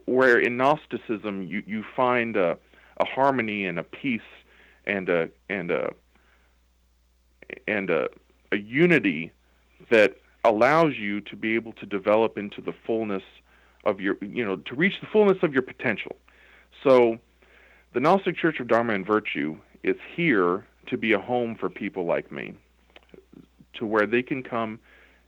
Where 0.06 0.39
in 0.39 0.58
Gnosticism 0.58 1.43
you 1.43 1.63
you 1.65 1.84
find 1.95 2.36
a 2.36 2.58
a 2.97 3.06
harmony 3.06 3.65
and 3.65 3.80
a 3.80 3.84
peace 3.84 4.21
and 4.86 5.10
a 5.10 5.30
and 5.50 5.71
a 5.71 5.93
and 7.67 7.89
a, 7.89 8.08
a 8.52 8.58
unity 8.58 9.32
that 9.89 10.17
allows 10.43 10.97
you 10.97 11.21
to 11.21 11.36
be 11.36 11.56
able 11.56 11.73
to 11.73 11.86
develop 11.86 12.38
into 12.38 12.62
the 12.62 12.73
fullness 12.86 13.23
of 13.86 13.99
your, 13.99 14.17
you 14.21 14.45
know, 14.45 14.58
to 14.58 14.75
reach 14.75 14.99
the 15.01 15.08
fullness 15.08 15.38
of 15.43 15.54
your 15.54 15.62
potential. 15.62 16.15
So, 16.84 17.17
the 17.93 17.99
Gnostic 17.99 18.38
Church 18.38 18.60
of 18.60 18.67
Dharma 18.67 18.93
and 18.93 19.06
Virtue 19.06 19.58
is 19.84 19.97
here 20.15 20.65
to 20.88 20.97
be 20.97 21.13
a 21.13 21.19
home 21.19 21.56
for 21.56 21.69
people 21.69 22.06
like 22.06 22.32
me, 22.32 22.54
to 23.73 23.86
where 23.86 24.06
they 24.06 24.23
can 24.23 24.43
come 24.43 24.80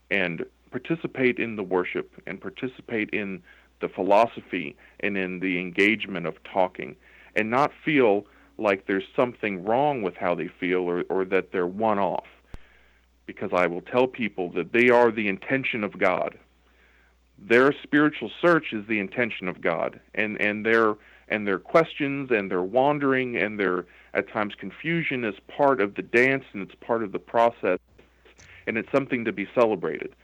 and 0.10 0.46
participate 0.72 1.40
in 1.40 1.56
the 1.56 1.64
worship 1.64 2.12
and 2.26 2.40
participate 2.40 3.10
in 3.12 3.42
the 3.82 3.90
philosophy 3.90 4.76
and 5.02 5.18
in 5.18 5.40
the 5.40 5.60
engagement 5.60 6.26
of 6.26 6.36
talking 6.44 6.96
and 7.36 7.50
not 7.50 7.72
feel 7.84 8.26
like 8.58 8.86
there's 8.88 9.04
something 9.16 9.64
wrong 9.64 10.02
with 10.02 10.16
how 10.16 10.34
they 10.34 10.48
feel 10.48 10.82
or, 10.82 11.04
or 11.10 11.26
that 11.26 11.52
they're 11.52 11.68
one 11.68 12.00
off 12.00 12.26
because 13.26 13.52
I 13.54 13.68
will 13.68 13.82
tell 13.82 14.08
people 14.08 14.52
that 14.52 14.74
they 14.74 14.90
are 14.90 15.12
the 15.12 15.28
intention 15.28 15.84
of 15.84 15.98
God. 15.98 16.38
Their 17.40 17.74
spiritual 17.84 18.32
search 18.42 18.74
is 18.74 18.86
the 18.88 19.00
intention 19.00 19.48
of 19.48 19.62
God, 19.62 20.00
and 20.14 20.40
and 20.42 20.66
their 20.66 20.96
and 21.30 21.48
their 21.48 21.60
questions 21.60 22.30
and 22.32 22.50
their 22.50 22.62
wandering 22.62 23.38
and 23.38 23.60
their 23.60 23.86
at 24.14 24.30
times 24.30 24.54
confusion 24.58 25.24
is 25.24 25.36
part 25.48 25.82
of 25.82 25.96
the 25.96 26.02
dance 26.02 26.44
and 26.54 26.62
it's 26.62 26.76
part 26.76 27.04
of 27.04 27.12
the 27.12 27.20
process, 27.20 27.80
and 28.68 28.78
it's 28.78 28.92
something 28.92 29.26
to 29.26 29.32
be 29.32 29.48
celebrated. 29.56 30.16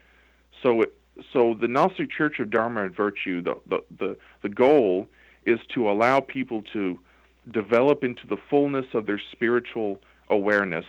So 0.62 0.82
it, 0.84 0.94
so 1.34 1.56
the 1.60 1.68
Gnostic 1.68 2.12
Church 2.12 2.40
of 2.40 2.50
Dharma 2.50 2.86
and 2.86 2.96
Virtue, 2.96 3.42
the, 3.42 3.56
the 3.68 3.84
the 3.98 4.18
the 4.42 4.50
goal 4.50 5.08
is 5.46 5.60
to 5.74 5.90
allow 5.90 6.20
people 6.20 6.64
to 6.74 7.00
develop 7.52 8.04
into 8.04 8.28
the 8.28 8.38
fullness 8.50 8.86
of 8.94 9.06
their 9.06 9.22
spiritual 9.32 10.00
awareness 10.30 10.86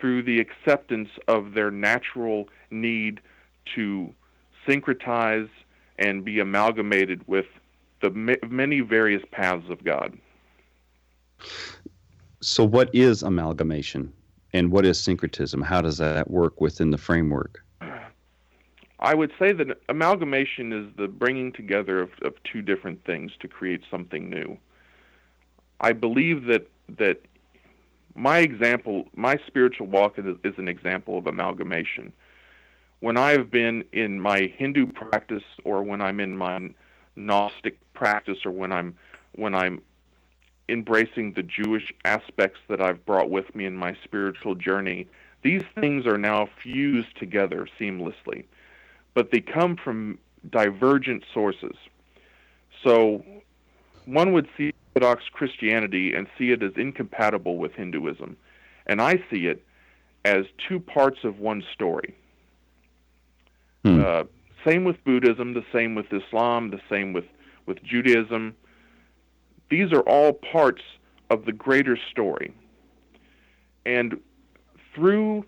through 0.00 0.22
the 0.22 0.40
acceptance 0.40 1.10
of 1.26 1.54
their 1.54 1.70
natural 1.70 2.48
need 2.70 3.20
to 3.74 4.12
syncretize 4.66 5.48
and 5.98 6.24
be 6.24 6.40
amalgamated 6.40 7.26
with 7.26 7.46
the 8.00 8.10
many 8.48 8.80
various 8.80 9.22
paths 9.32 9.68
of 9.68 9.82
God. 9.82 10.16
So, 12.40 12.64
what 12.64 12.90
is 12.94 13.22
amalgamation 13.22 14.12
and 14.52 14.70
what 14.70 14.86
is 14.86 15.00
syncretism? 15.00 15.60
How 15.60 15.80
does 15.80 15.98
that 15.98 16.30
work 16.30 16.60
within 16.60 16.90
the 16.90 16.98
framework? 16.98 17.64
I 19.00 19.14
would 19.14 19.32
say 19.38 19.52
that 19.52 19.80
amalgamation 19.88 20.72
is 20.72 20.92
the 20.96 21.06
bringing 21.06 21.52
together 21.52 22.00
of, 22.00 22.10
of 22.22 22.34
two 22.44 22.62
different 22.62 23.04
things 23.04 23.32
to 23.40 23.48
create 23.48 23.82
something 23.90 24.28
new. 24.28 24.58
I 25.80 25.92
believe 25.92 26.44
that 26.46 26.68
that 26.98 27.20
my 28.18 28.38
example, 28.38 29.04
my 29.14 29.38
spiritual 29.46 29.86
walk 29.86 30.18
is, 30.18 30.26
is 30.44 30.54
an 30.58 30.68
example 30.68 31.18
of 31.18 31.26
amalgamation. 31.26 32.12
when 33.00 33.16
I've 33.16 33.50
been 33.50 33.84
in 33.92 34.20
my 34.20 34.52
Hindu 34.56 34.86
practice 34.86 35.44
or 35.64 35.82
when 35.82 36.00
I'm 36.00 36.20
in 36.20 36.36
my 36.36 36.70
Gnostic 37.16 37.78
practice 37.94 38.38
or 38.44 38.50
when 38.52 38.72
I'm 38.72 38.96
when 39.34 39.54
I'm 39.54 39.82
embracing 40.68 41.32
the 41.34 41.42
Jewish 41.42 41.92
aspects 42.04 42.60
that 42.68 42.80
I've 42.80 43.04
brought 43.06 43.30
with 43.30 43.54
me 43.54 43.64
in 43.66 43.76
my 43.76 43.96
spiritual 44.04 44.54
journey, 44.54 45.06
these 45.42 45.62
things 45.80 46.06
are 46.06 46.18
now 46.18 46.48
fused 46.62 47.16
together 47.18 47.68
seamlessly. 47.78 48.44
But 49.14 49.30
they 49.30 49.40
come 49.40 49.76
from 49.76 50.18
divergent 50.50 51.24
sources. 51.32 51.76
So 52.84 53.24
one 54.06 54.32
would 54.32 54.48
see 54.56 54.72
Orthodox 54.98 55.28
Christianity 55.32 56.12
and 56.12 56.26
see 56.36 56.50
it 56.50 56.60
as 56.60 56.72
incompatible 56.76 57.56
with 57.56 57.72
Hinduism. 57.74 58.36
And 58.86 59.00
I 59.00 59.22
see 59.30 59.46
it 59.46 59.64
as 60.24 60.44
two 60.68 60.80
parts 60.80 61.18
of 61.22 61.38
one 61.38 61.62
story. 61.72 62.16
Hmm. 63.84 64.02
Uh, 64.04 64.24
same 64.66 64.82
with 64.82 64.96
Buddhism, 65.04 65.54
the 65.54 65.64
same 65.72 65.94
with 65.94 66.06
Islam, 66.12 66.70
the 66.70 66.80
same 66.90 67.12
with, 67.12 67.26
with 67.66 67.80
Judaism. 67.84 68.56
These 69.70 69.92
are 69.92 70.00
all 70.00 70.32
parts 70.32 70.82
of 71.30 71.44
the 71.44 71.52
greater 71.52 71.96
story. 72.10 72.52
And 73.86 74.20
through 74.96 75.44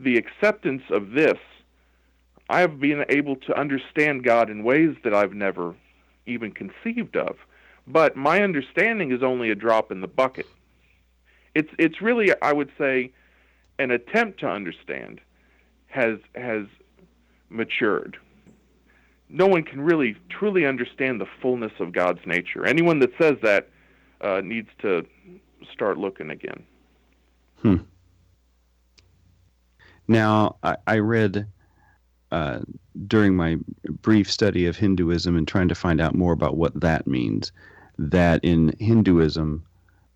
the 0.00 0.16
acceptance 0.16 0.82
of 0.88 1.10
this, 1.10 1.38
I 2.48 2.60
have 2.60 2.80
been 2.80 3.04
able 3.10 3.36
to 3.36 3.58
understand 3.58 4.24
God 4.24 4.48
in 4.48 4.64
ways 4.64 4.96
that 5.04 5.12
I've 5.14 5.34
never 5.34 5.74
even 6.24 6.52
conceived 6.52 7.16
of. 7.16 7.36
But 7.86 8.16
my 8.16 8.42
understanding 8.42 9.12
is 9.12 9.22
only 9.22 9.50
a 9.50 9.54
drop 9.54 9.92
in 9.92 10.00
the 10.00 10.08
bucket. 10.08 10.46
It's 11.54 11.70
it's 11.78 12.00
really 12.00 12.30
I 12.42 12.52
would 12.52 12.70
say 12.78 13.12
an 13.78 13.90
attempt 13.90 14.40
to 14.40 14.48
understand 14.48 15.20
has 15.86 16.18
has 16.34 16.66
matured. 17.50 18.16
No 19.28 19.46
one 19.46 19.62
can 19.62 19.80
really 19.80 20.16
truly 20.28 20.66
understand 20.66 21.20
the 21.20 21.26
fullness 21.40 21.72
of 21.78 21.92
God's 21.92 22.20
nature. 22.26 22.64
Anyone 22.66 23.00
that 23.00 23.10
says 23.18 23.36
that 23.42 23.68
uh, 24.20 24.40
needs 24.42 24.68
to 24.80 25.04
start 25.72 25.98
looking 25.98 26.30
again. 26.30 26.62
Hmm. 27.62 27.76
Now, 30.06 30.56
I, 30.62 30.76
I 30.86 30.98
read 30.98 31.46
uh, 32.30 32.60
during 33.06 33.34
my 33.34 33.56
brief 34.02 34.30
study 34.30 34.66
of 34.66 34.76
Hinduism 34.76 35.36
and 35.36 35.48
trying 35.48 35.68
to 35.68 35.74
find 35.74 36.00
out 36.00 36.14
more 36.14 36.32
about 36.32 36.56
what 36.56 36.78
that 36.80 37.06
means 37.06 37.52
that 37.98 38.44
in 38.44 38.74
Hinduism, 38.78 39.64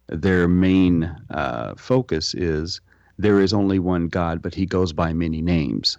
their 0.08 0.48
main 0.48 1.04
uh, 1.30 1.74
focus 1.76 2.34
is 2.34 2.80
there 3.18 3.40
is 3.40 3.52
only 3.52 3.78
one 3.78 4.08
God, 4.08 4.40
but 4.42 4.54
he 4.54 4.64
goes 4.66 4.92
by 4.92 5.12
many 5.12 5.42
names. 5.42 5.98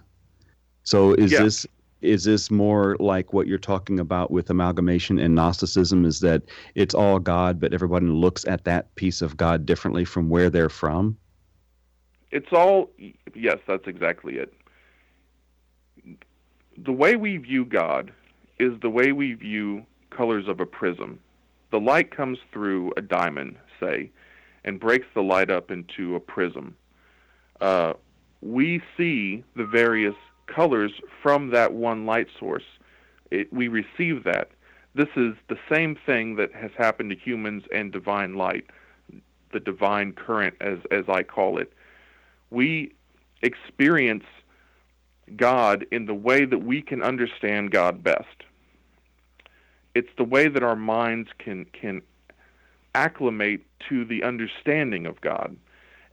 So 0.83 1.13
is 1.13 1.31
yeah. 1.31 1.43
this 1.43 1.67
is 2.01 2.23
this 2.23 2.49
more 2.49 2.95
like 2.99 3.33
what 3.33 3.45
you're 3.45 3.57
talking 3.57 3.99
about 3.99 4.31
with 4.31 4.49
amalgamation 4.49 5.19
and 5.19 5.35
Gnosticism? 5.35 6.05
Is 6.05 6.21
that 6.21 6.43
it's 6.75 6.95
all 6.95 7.19
God, 7.19 7.59
but 7.59 7.73
everybody 7.73 8.05
looks 8.05 8.45
at 8.45 8.63
that 8.63 8.95
piece 8.95 9.21
of 9.21 9.35
God 9.35 9.65
differently 9.65 10.05
from 10.05 10.29
where 10.29 10.49
they're 10.49 10.69
from? 10.69 11.17
It's 12.31 12.53
all 12.53 12.89
yes, 13.33 13.57
that's 13.67 13.87
exactly 13.87 14.37
it. 14.37 14.53
The 16.77 16.93
way 16.93 17.17
we 17.17 17.37
view 17.37 17.65
God 17.65 18.13
is 18.59 18.79
the 18.81 18.89
way 18.89 19.11
we 19.11 19.33
view 19.33 19.85
colors 20.09 20.47
of 20.47 20.59
a 20.59 20.65
prism. 20.65 21.19
The 21.71 21.79
light 21.79 22.15
comes 22.15 22.39
through 22.51 22.93
a 22.97 23.01
diamond, 23.01 23.58
say, 23.79 24.12
and 24.63 24.79
breaks 24.79 25.08
the 25.13 25.21
light 25.21 25.49
up 25.49 25.71
into 25.71 26.15
a 26.15 26.19
prism. 26.19 26.75
Uh, 27.62 27.93
we 28.41 28.82
see 28.97 29.43
the 29.55 29.65
various 29.65 30.15
colors 30.47 30.91
from 31.21 31.49
that 31.51 31.73
one 31.73 32.05
light 32.05 32.27
source. 32.39 32.63
It, 33.32 33.51
we 33.53 33.67
receive 33.67 34.23
that. 34.23 34.49
This 34.95 35.10
is 35.15 35.36
the 35.47 35.58
same 35.71 35.95
thing 36.05 36.36
that 36.38 36.53
has 36.53 36.71
happened 36.77 37.12
to 37.12 37.15
humans 37.15 37.63
and 37.73 37.91
divine 37.91 38.36
light, 38.36 38.65
the 39.53 39.60
divine 39.60 40.13
current, 40.13 40.55
as, 40.62 40.79
as 40.91 41.05
I 41.08 41.23
call 41.23 41.60
it. 41.60 41.71
We 42.49 42.93
experience 43.43 44.25
God 45.36 45.86
in 45.91 46.08
the 46.08 46.15
way 46.15 46.45
that 46.45 46.60
we 46.60 46.82
can 46.82 47.03
understand 47.03 47.71
God 47.71 48.03
best. 48.03 48.43
It's 49.99 50.15
the 50.17 50.23
way 50.23 50.47
that 50.47 50.63
our 50.63 50.77
minds 50.77 51.29
can, 51.43 51.65
can 51.81 52.01
acclimate 52.95 53.62
to 53.89 54.05
the 54.05 54.23
understanding 54.23 55.05
of 55.05 55.19
God. 55.19 55.57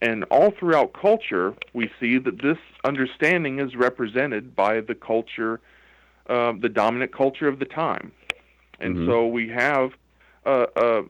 And 0.03 0.25
all 0.25 0.51
throughout 0.51 0.93
culture, 0.93 1.55
we 1.73 1.91
see 2.01 2.19
that 2.19 2.43
this 2.43 2.59
understanding 2.85 3.61
is 3.61 3.77
represented 3.77 4.57
by 4.57 4.81
the 4.81 4.95
culture, 4.95 5.61
uh, 6.29 6.53
the 6.61 6.69
dominant 6.69 7.13
culture 7.13 7.49
of 7.49 7.61
the 7.61 7.65
time. 7.65 8.11
And 8.81 8.97
mm-hmm. 8.97 9.09
so 9.09 9.27
we 9.27 9.49
have 9.51 9.93
a, 10.45 10.67
a 10.77 11.03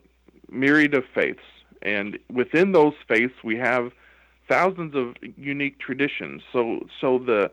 myriad 0.50 0.94
of 0.94 1.04
faiths. 1.14 1.48
And 1.80 2.18
within 2.30 2.72
those 2.72 2.94
faiths, 3.08 3.38
we 3.42 3.56
have 3.56 3.92
thousands 4.48 4.94
of 4.94 5.14
unique 5.36 5.78
traditions. 5.78 6.42
So, 6.52 6.86
so 7.00 7.18
the 7.18 7.50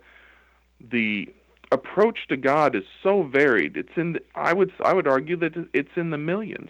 the 0.91 1.33
approach 1.73 2.27
to 2.29 2.37
God 2.37 2.75
is 2.75 2.83
so 3.01 3.23
varied. 3.23 3.75
It's 3.75 3.97
in 3.97 4.13
the, 4.13 4.21
I 4.35 4.53
would 4.53 4.71
I 4.83 4.93
would 4.93 5.07
argue 5.07 5.35
that 5.37 5.53
it's 5.73 5.95
in 5.95 6.11
the 6.11 6.17
millions 6.17 6.69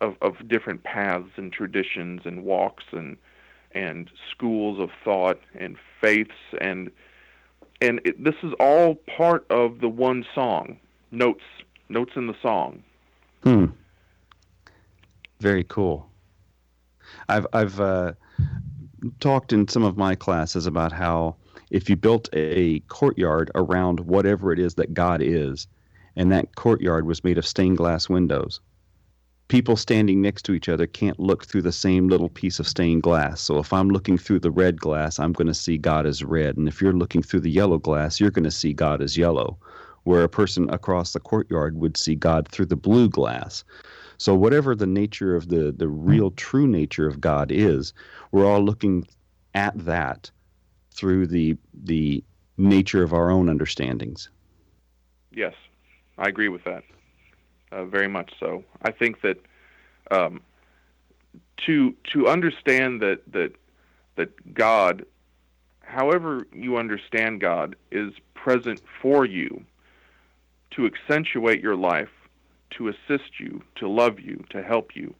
of, 0.00 0.16
of 0.22 0.48
different 0.48 0.82
paths 0.84 1.30
and 1.36 1.52
traditions 1.52 2.22
and 2.24 2.44
walks 2.44 2.84
and 2.92 3.16
and 3.72 4.10
schools 4.30 4.80
of 4.80 4.90
thought 5.04 5.38
and 5.54 5.76
faiths. 6.00 6.40
And 6.60 6.90
and 7.80 8.00
it, 8.04 8.22
this 8.22 8.36
is 8.42 8.52
all 8.58 8.96
part 9.16 9.46
of 9.50 9.80
the 9.80 9.88
one 9.88 10.24
song 10.34 10.78
notes 11.10 11.44
notes 11.88 12.12
in 12.16 12.26
the 12.26 12.36
song. 12.42 12.82
Hmm. 13.42 13.66
Very 15.40 15.64
cool. 15.64 16.08
I've 17.28 17.46
i've 17.52 17.78
uh, 17.78 18.12
talked 19.20 19.52
in 19.52 19.68
some 19.68 19.84
of 19.84 19.96
my 19.96 20.14
classes 20.14 20.66
about 20.66 20.92
how 20.92 21.36
if 21.70 21.88
you 21.88 21.96
built 21.96 22.28
a 22.32 22.80
courtyard 22.80 23.50
around 23.54 24.00
whatever 24.00 24.52
it 24.52 24.58
is 24.58 24.74
that 24.74 24.94
god 24.94 25.20
is 25.22 25.66
and 26.16 26.32
that 26.32 26.54
courtyard 26.56 27.06
was 27.06 27.24
made 27.24 27.38
of 27.38 27.46
stained 27.46 27.76
glass 27.76 28.08
windows 28.08 28.60
people 29.48 29.76
standing 29.76 30.20
next 30.20 30.42
to 30.42 30.52
each 30.52 30.68
other 30.68 30.86
can't 30.86 31.18
look 31.18 31.44
through 31.44 31.62
the 31.62 31.72
same 31.72 32.08
little 32.08 32.28
piece 32.28 32.58
of 32.58 32.68
stained 32.68 33.02
glass. 33.02 33.40
So 33.40 33.58
if 33.58 33.72
I'm 33.72 33.88
looking 33.88 34.18
through 34.18 34.40
the 34.40 34.50
red 34.50 34.78
glass, 34.78 35.18
I'm 35.18 35.32
going 35.32 35.46
to 35.46 35.54
see 35.54 35.78
God 35.78 36.06
as 36.06 36.22
red. 36.22 36.56
And 36.56 36.68
if 36.68 36.80
you're 36.80 36.92
looking 36.92 37.22
through 37.22 37.40
the 37.40 37.50
yellow 37.50 37.78
glass, 37.78 38.20
you're 38.20 38.30
going 38.30 38.44
to 38.44 38.50
see 38.50 38.72
God 38.72 39.02
as 39.02 39.16
yellow. 39.16 39.58
Where 40.04 40.22
a 40.22 40.28
person 40.28 40.70
across 40.70 41.12
the 41.12 41.20
courtyard 41.20 41.76
would 41.78 41.96
see 41.96 42.14
God 42.14 42.48
through 42.48 42.66
the 42.66 42.76
blue 42.76 43.08
glass. 43.08 43.64
So 44.16 44.34
whatever 44.34 44.74
the 44.74 44.86
nature 44.86 45.36
of 45.36 45.48
the 45.48 45.72
the 45.76 45.88
real 45.88 46.30
true 46.30 46.66
nature 46.66 47.06
of 47.06 47.20
God 47.20 47.52
is, 47.52 47.92
we're 48.32 48.46
all 48.46 48.62
looking 48.62 49.06
at 49.54 49.76
that 49.84 50.30
through 50.98 51.26
the 51.28 51.56
the 51.84 52.22
nature 52.56 53.02
of 53.04 53.12
our 53.12 53.30
own 53.30 53.48
understandings. 53.48 54.28
Yes, 55.30 55.54
I 56.18 56.28
agree 56.28 56.48
with 56.48 56.64
that 56.64 56.82
uh, 57.70 57.84
very 57.84 58.08
much 58.08 58.32
so. 58.40 58.64
I 58.82 58.90
think 58.90 59.20
that 59.22 59.38
um, 60.10 60.40
to 61.66 61.94
to 62.12 62.28
understand 62.28 63.00
that 63.02 63.20
that 63.32 63.52
that 64.16 64.54
God, 64.54 65.04
however 65.82 66.46
you 66.52 66.76
understand 66.76 67.40
God, 67.40 67.76
is 67.90 68.12
present 68.34 68.80
for 69.00 69.24
you 69.24 69.64
to 70.72 70.86
accentuate 70.86 71.60
your 71.60 71.76
life, 71.76 72.10
to 72.70 72.88
assist 72.88 73.38
you, 73.38 73.62
to 73.76 73.88
love 73.88 74.20
you, 74.20 74.44
to 74.50 74.62
help 74.62 74.94
you. 74.94 75.14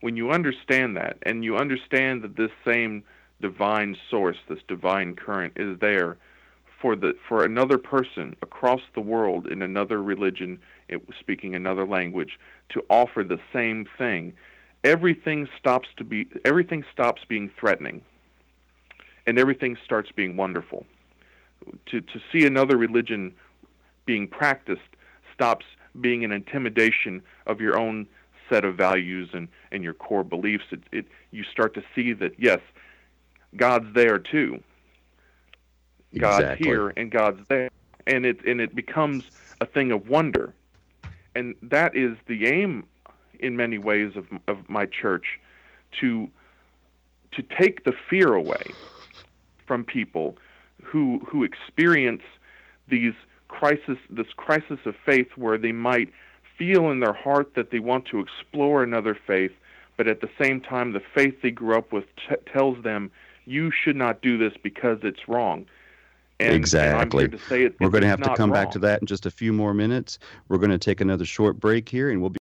When 0.00 0.16
you 0.16 0.30
understand 0.30 0.96
that, 0.96 1.18
and 1.22 1.44
you 1.44 1.56
understand 1.56 2.22
that 2.22 2.36
this 2.36 2.50
same 2.66 3.04
divine 3.42 3.96
source, 4.08 4.38
this 4.48 4.60
divine 4.68 5.14
current, 5.14 5.52
is 5.56 5.78
there 5.80 6.16
for 6.80 6.96
the 6.96 7.14
for 7.28 7.44
another 7.44 7.78
person 7.78 8.34
across 8.42 8.80
the 8.94 9.00
world 9.00 9.46
in 9.46 9.60
another 9.62 10.02
religion, 10.02 10.58
it, 10.88 11.02
speaking 11.20 11.54
another 11.54 11.86
language, 11.86 12.38
to 12.70 12.82
offer 12.88 13.22
the 13.22 13.38
same 13.52 13.86
thing, 13.98 14.32
everything 14.82 15.46
stops 15.58 15.88
to 15.96 16.04
be 16.04 16.26
everything 16.44 16.84
stops 16.92 17.22
being 17.28 17.50
threatening, 17.58 18.00
and 19.26 19.38
everything 19.38 19.76
starts 19.84 20.10
being 20.10 20.36
wonderful. 20.36 20.86
To 21.86 22.00
to 22.00 22.20
see 22.32 22.46
another 22.46 22.76
religion 22.76 23.34
being 24.06 24.26
practiced 24.26 24.80
stops 25.34 25.66
being 26.00 26.24
an 26.24 26.32
intimidation 26.32 27.22
of 27.46 27.60
your 27.60 27.78
own 27.78 28.06
set 28.48 28.64
of 28.64 28.76
values 28.76 29.28
and, 29.32 29.48
and 29.70 29.84
your 29.84 29.94
core 29.94 30.24
beliefs. 30.24 30.64
It, 30.70 30.80
it 30.90 31.06
you 31.30 31.44
start 31.44 31.74
to 31.74 31.82
see 31.94 32.12
that 32.14 32.32
yes, 32.38 32.60
God's 33.56 33.92
there 33.94 34.18
too. 34.18 34.62
God's 36.18 36.44
exactly. 36.44 36.66
here 36.66 36.92
and 36.96 37.10
God's 37.10 37.46
there, 37.48 37.70
and 38.06 38.26
it 38.26 38.44
and 38.44 38.60
it 38.60 38.74
becomes 38.74 39.24
a 39.60 39.66
thing 39.66 39.92
of 39.92 40.08
wonder, 40.08 40.52
and 41.34 41.54
that 41.62 41.96
is 41.96 42.16
the 42.26 42.46
aim, 42.46 42.84
in 43.38 43.56
many 43.56 43.78
ways, 43.78 44.12
of 44.16 44.26
of 44.46 44.68
my 44.68 44.86
church, 44.86 45.40
to 46.00 46.28
to 47.32 47.42
take 47.42 47.84
the 47.84 47.92
fear 48.10 48.34
away 48.34 48.62
from 49.66 49.84
people 49.84 50.36
who 50.82 51.20
who 51.26 51.44
experience 51.44 52.22
these 52.88 53.14
crisis, 53.48 53.98
this 54.10 54.26
crisis 54.36 54.80
of 54.84 54.94
faith, 55.06 55.28
where 55.36 55.56
they 55.56 55.72
might 55.72 56.10
feel 56.58 56.90
in 56.90 57.00
their 57.00 57.12
heart 57.12 57.54
that 57.54 57.70
they 57.70 57.78
want 57.78 58.04
to 58.06 58.20
explore 58.20 58.82
another 58.82 59.16
faith, 59.26 59.52
but 59.96 60.06
at 60.06 60.20
the 60.20 60.28
same 60.40 60.60
time, 60.60 60.92
the 60.92 61.02
faith 61.14 61.40
they 61.42 61.50
grew 61.50 61.76
up 61.76 61.92
with 61.92 62.04
t- 62.16 62.36
tells 62.52 62.82
them 62.82 63.10
you 63.44 63.70
should 63.70 63.96
not 63.96 64.22
do 64.22 64.38
this 64.38 64.52
because 64.62 64.98
it's 65.02 65.28
wrong. 65.28 65.66
And, 66.40 66.54
exactly. 66.54 67.24
And 67.24 67.34
it, 67.34 67.76
We're 67.80 67.90
going 67.90 68.02
to 68.02 68.08
have 68.08 68.20
to 68.22 68.34
come 68.34 68.50
wrong. 68.50 68.64
back 68.64 68.72
to 68.72 68.78
that 68.80 69.00
in 69.00 69.06
just 69.06 69.26
a 69.26 69.30
few 69.30 69.52
more 69.52 69.74
minutes. 69.74 70.18
We're 70.48 70.58
going 70.58 70.70
to 70.70 70.78
take 70.78 71.00
another 71.00 71.24
short 71.24 71.60
break 71.60 71.88
here, 71.88 72.10
and 72.10 72.20
we'll 72.20 72.30
be. 72.30 72.41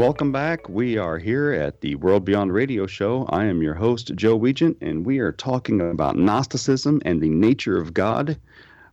Welcome 0.00 0.32
back. 0.32 0.66
We 0.66 0.96
are 0.96 1.18
here 1.18 1.52
at 1.52 1.82
the 1.82 1.94
World 1.96 2.24
Beyond 2.24 2.54
Radio 2.54 2.86
Show. 2.86 3.26
I 3.28 3.44
am 3.44 3.60
your 3.60 3.74
host, 3.74 4.14
Joe 4.14 4.38
Weigant, 4.38 4.78
and 4.80 5.04
we 5.04 5.18
are 5.18 5.30
talking 5.30 5.82
about 5.82 6.16
Gnosticism 6.16 7.02
and 7.04 7.20
the 7.20 7.28
nature 7.28 7.76
of 7.76 7.92
God 7.92 8.38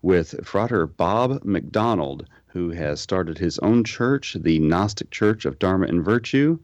with 0.01 0.45
Frater 0.45 0.85
Bob 0.85 1.45
McDonald, 1.45 2.27
who 2.47 2.71
has 2.71 2.99
started 2.99 3.37
his 3.37 3.57
own 3.59 3.85
church, 3.85 4.35
the 4.37 4.59
Gnostic 4.59 5.09
Church 5.09 5.45
of 5.45 5.59
Dharma 5.59 5.87
and 5.87 6.03
Virtue. 6.03 6.59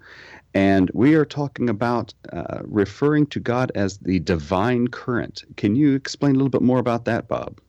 And 0.54 0.92
we 0.94 1.16
are 1.16 1.24
talking 1.24 1.70
about 1.70 2.14
uh, 2.34 2.64
referring 2.64 3.28
to 3.28 3.40
God 3.40 3.72
as 3.76 3.98
the 4.00 4.20
divine 4.20 4.90
current. 4.90 5.46
Can 5.56 5.78
you 5.78 5.96
explain 5.96 6.32
a 6.32 6.38
little 6.38 6.50
bit 6.50 6.62
more 6.62 6.80
about 6.80 7.06
that, 7.06 7.30
Bob? 7.30 7.62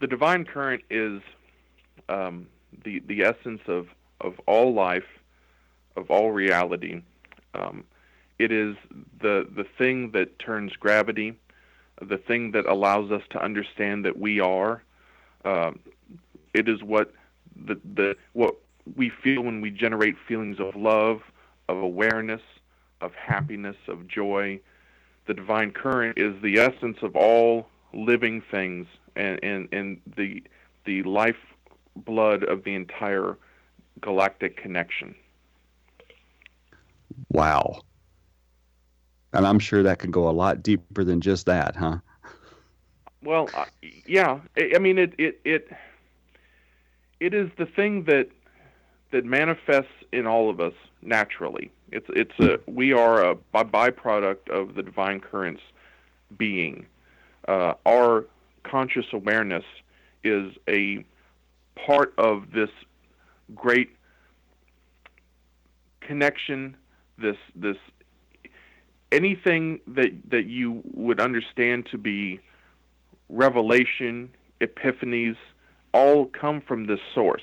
The 0.00 0.08
divine 0.08 0.44
current 0.44 0.82
is 0.90 1.22
um, 2.08 2.48
the 2.82 2.98
the 3.06 3.22
essence 3.22 3.60
of 3.68 3.86
of 4.22 4.38
all 4.46 4.72
life, 4.72 5.06
of 5.96 6.10
all 6.10 6.30
reality. 6.32 7.02
Um, 7.54 7.84
it 8.38 8.50
is 8.50 8.76
the 9.20 9.46
the 9.54 9.64
thing 9.78 10.10
that 10.12 10.38
turns 10.38 10.72
gravity, 10.74 11.38
the 12.00 12.18
thing 12.18 12.52
that 12.52 12.66
allows 12.66 13.10
us 13.10 13.22
to 13.30 13.42
understand 13.42 14.04
that 14.04 14.18
we 14.18 14.40
are. 14.40 14.82
Uh, 15.44 15.72
it 16.54 16.68
is 16.68 16.82
what 16.82 17.12
the 17.66 17.78
the 17.94 18.16
what 18.32 18.56
we 18.96 19.10
feel 19.10 19.42
when 19.42 19.60
we 19.60 19.70
generate 19.70 20.16
feelings 20.26 20.58
of 20.58 20.74
love, 20.74 21.20
of 21.68 21.78
awareness, 21.78 22.42
of 23.00 23.14
happiness, 23.14 23.76
of 23.88 24.08
joy. 24.08 24.60
The 25.26 25.34
divine 25.34 25.70
current 25.70 26.18
is 26.18 26.34
the 26.42 26.58
essence 26.58 26.98
of 27.02 27.14
all 27.14 27.68
living 27.94 28.42
things 28.50 28.86
and, 29.14 29.38
and, 29.42 29.68
and 29.72 30.00
the 30.16 30.42
the 30.84 31.02
life 31.04 31.36
blood 31.94 32.42
of 32.42 32.64
the 32.64 32.74
entire 32.74 33.36
galactic 34.00 34.56
connection. 34.56 35.14
Wow. 37.30 37.82
And 39.32 39.46
I'm 39.46 39.58
sure 39.58 39.82
that 39.82 39.98
could 39.98 40.12
go 40.12 40.28
a 40.28 40.30
lot 40.30 40.62
deeper 40.62 41.04
than 41.04 41.20
just 41.20 41.46
that, 41.46 41.76
huh? 41.76 41.98
Well, 43.22 43.48
uh, 43.54 43.66
yeah. 44.06 44.40
I, 44.56 44.72
I 44.76 44.78
mean, 44.78 44.98
it, 44.98 45.14
it 45.18 45.40
it 45.44 45.68
it 47.20 47.34
is 47.34 47.50
the 47.56 47.66
thing 47.66 48.04
that 48.04 48.28
that 49.12 49.24
manifests 49.24 49.92
in 50.10 50.26
all 50.26 50.50
of 50.50 50.60
us 50.60 50.74
naturally. 51.02 51.70
It's 51.92 52.06
it's 52.10 52.38
a 52.40 52.58
we 52.66 52.92
are 52.92 53.22
a 53.22 53.36
byproduct 53.54 54.48
of 54.50 54.74
the 54.74 54.82
divine 54.82 55.20
currents 55.20 55.62
being. 56.36 56.86
Uh, 57.48 57.74
our 57.86 58.26
conscious 58.64 59.06
awareness 59.12 59.64
is 60.24 60.52
a 60.68 61.04
part 61.86 62.14
of 62.18 62.52
this 62.52 62.70
great 63.54 63.90
connection. 66.00 66.76
This 67.18 67.36
this 67.54 67.76
anything 69.10 69.80
that 69.86 70.10
that 70.30 70.46
you 70.46 70.82
would 70.92 71.20
understand 71.20 71.86
to 71.90 71.98
be 71.98 72.40
revelation, 73.28 74.30
epiphanies, 74.60 75.36
all 75.92 76.26
come 76.26 76.60
from 76.60 76.86
this 76.86 77.00
source. 77.14 77.42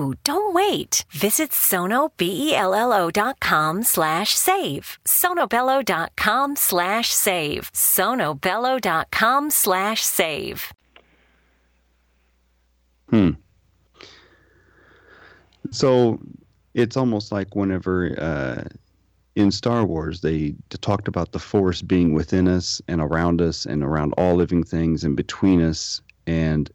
Don't 0.23 0.53
wait. 0.53 1.03
Visit 1.11 1.51
sonobello.com 1.51 3.83
slash 3.83 4.35
save. 4.35 4.99
sonobello.com 5.05 6.55
slash 6.55 7.13
save. 7.13 7.71
sonobello.com 7.73 9.49
slash 9.49 10.01
save. 10.01 10.73
Hmm. 13.09 13.31
So 15.71 16.19
it's 16.73 16.97
almost 16.97 17.31
like 17.31 17.55
whenever 17.55 18.19
uh, 18.19 18.63
in 19.35 19.51
Star 19.51 19.85
Wars 19.85 20.21
they 20.21 20.55
talked 20.69 21.07
about 21.07 21.31
the 21.31 21.39
Force 21.39 21.81
being 21.81 22.13
within 22.13 22.47
us 22.47 22.81
and 22.87 23.01
around 23.01 23.41
us 23.41 23.65
and 23.65 23.83
around 23.83 24.13
all 24.17 24.35
living 24.35 24.63
things 24.63 25.03
and 25.03 25.15
between 25.15 25.61
us. 25.61 26.01
And 26.27 26.69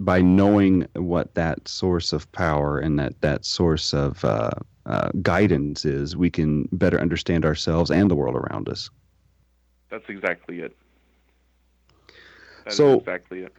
by 0.00 0.20
knowing 0.20 0.86
what 0.94 1.34
that 1.34 1.66
source 1.66 2.12
of 2.12 2.30
power 2.32 2.78
and 2.78 2.98
that 2.98 3.20
that 3.20 3.44
source 3.44 3.92
of 3.92 4.24
uh, 4.24 4.50
uh, 4.86 5.10
guidance 5.22 5.84
is, 5.84 6.16
we 6.16 6.30
can 6.30 6.68
better 6.72 7.00
understand 7.00 7.44
ourselves 7.44 7.90
and 7.90 8.10
the 8.10 8.14
world 8.14 8.36
around 8.36 8.68
us. 8.68 8.90
That's 9.90 10.08
exactly 10.08 10.60
it. 10.60 10.76
That 12.64 12.72
so 12.72 12.98
exactly 12.98 13.40
it. 13.40 13.52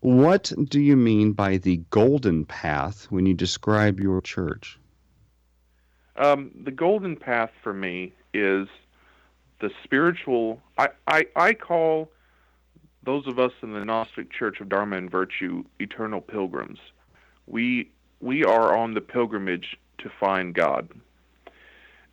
What 0.00 0.52
do 0.64 0.80
you 0.80 0.96
mean 0.96 1.32
by 1.32 1.58
the 1.58 1.78
golden 1.90 2.46
path 2.46 3.06
when 3.10 3.26
you 3.26 3.34
describe 3.34 4.00
your 4.00 4.20
church? 4.22 4.78
Um, 6.16 6.50
the 6.64 6.70
golden 6.70 7.16
path 7.16 7.50
for 7.62 7.72
me 7.72 8.14
is 8.32 8.68
the 9.60 9.70
spiritual. 9.84 10.60
I, 10.78 10.88
I, 11.06 11.26
I 11.36 11.52
call 11.54 12.10
those 13.04 13.26
of 13.26 13.38
us 13.38 13.52
in 13.62 13.72
the 13.72 13.84
Gnostic 13.84 14.30
Church 14.30 14.60
of 14.60 14.68
Dharma 14.68 14.96
and 14.96 15.10
Virtue 15.10 15.64
eternal 15.78 16.20
pilgrims. 16.20 16.78
We 17.46 17.90
we 18.20 18.44
are 18.44 18.76
on 18.76 18.94
the 18.94 19.00
pilgrimage 19.00 19.78
to 19.98 20.10
find 20.20 20.54
God. 20.54 20.90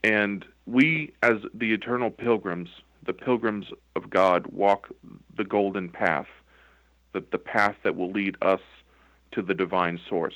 And 0.04 0.46
we 0.66 1.14
as 1.22 1.38
the 1.54 1.74
eternal 1.74 2.10
pilgrims, 2.10 2.70
the 3.06 3.14
pilgrims 3.14 3.68
of 3.96 4.10
God 4.10 4.48
walk 4.48 4.90
the 5.36 5.44
golden 5.44 5.90
path, 5.90 6.28
the, 7.14 7.24
the 7.32 7.38
path 7.38 7.76
that 7.84 7.96
will 7.96 8.12
lead 8.12 8.38
us 8.42 8.62
to 9.32 9.42
the 9.42 9.54
divine 9.54 10.00
source. 10.10 10.36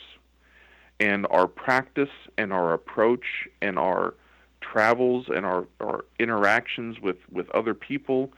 And 0.99 1.25
our 1.31 1.47
practice 1.47 2.09
and 2.37 2.53
our 2.53 2.73
approach 2.73 3.47
and 3.61 3.79
our 3.79 4.13
travels 4.61 5.27
and 5.33 5.45
our, 5.45 5.65
our 5.79 6.05
interactions 6.19 6.99
with, 6.99 7.17
with 7.31 7.49
other 7.51 7.73
people 7.73 8.31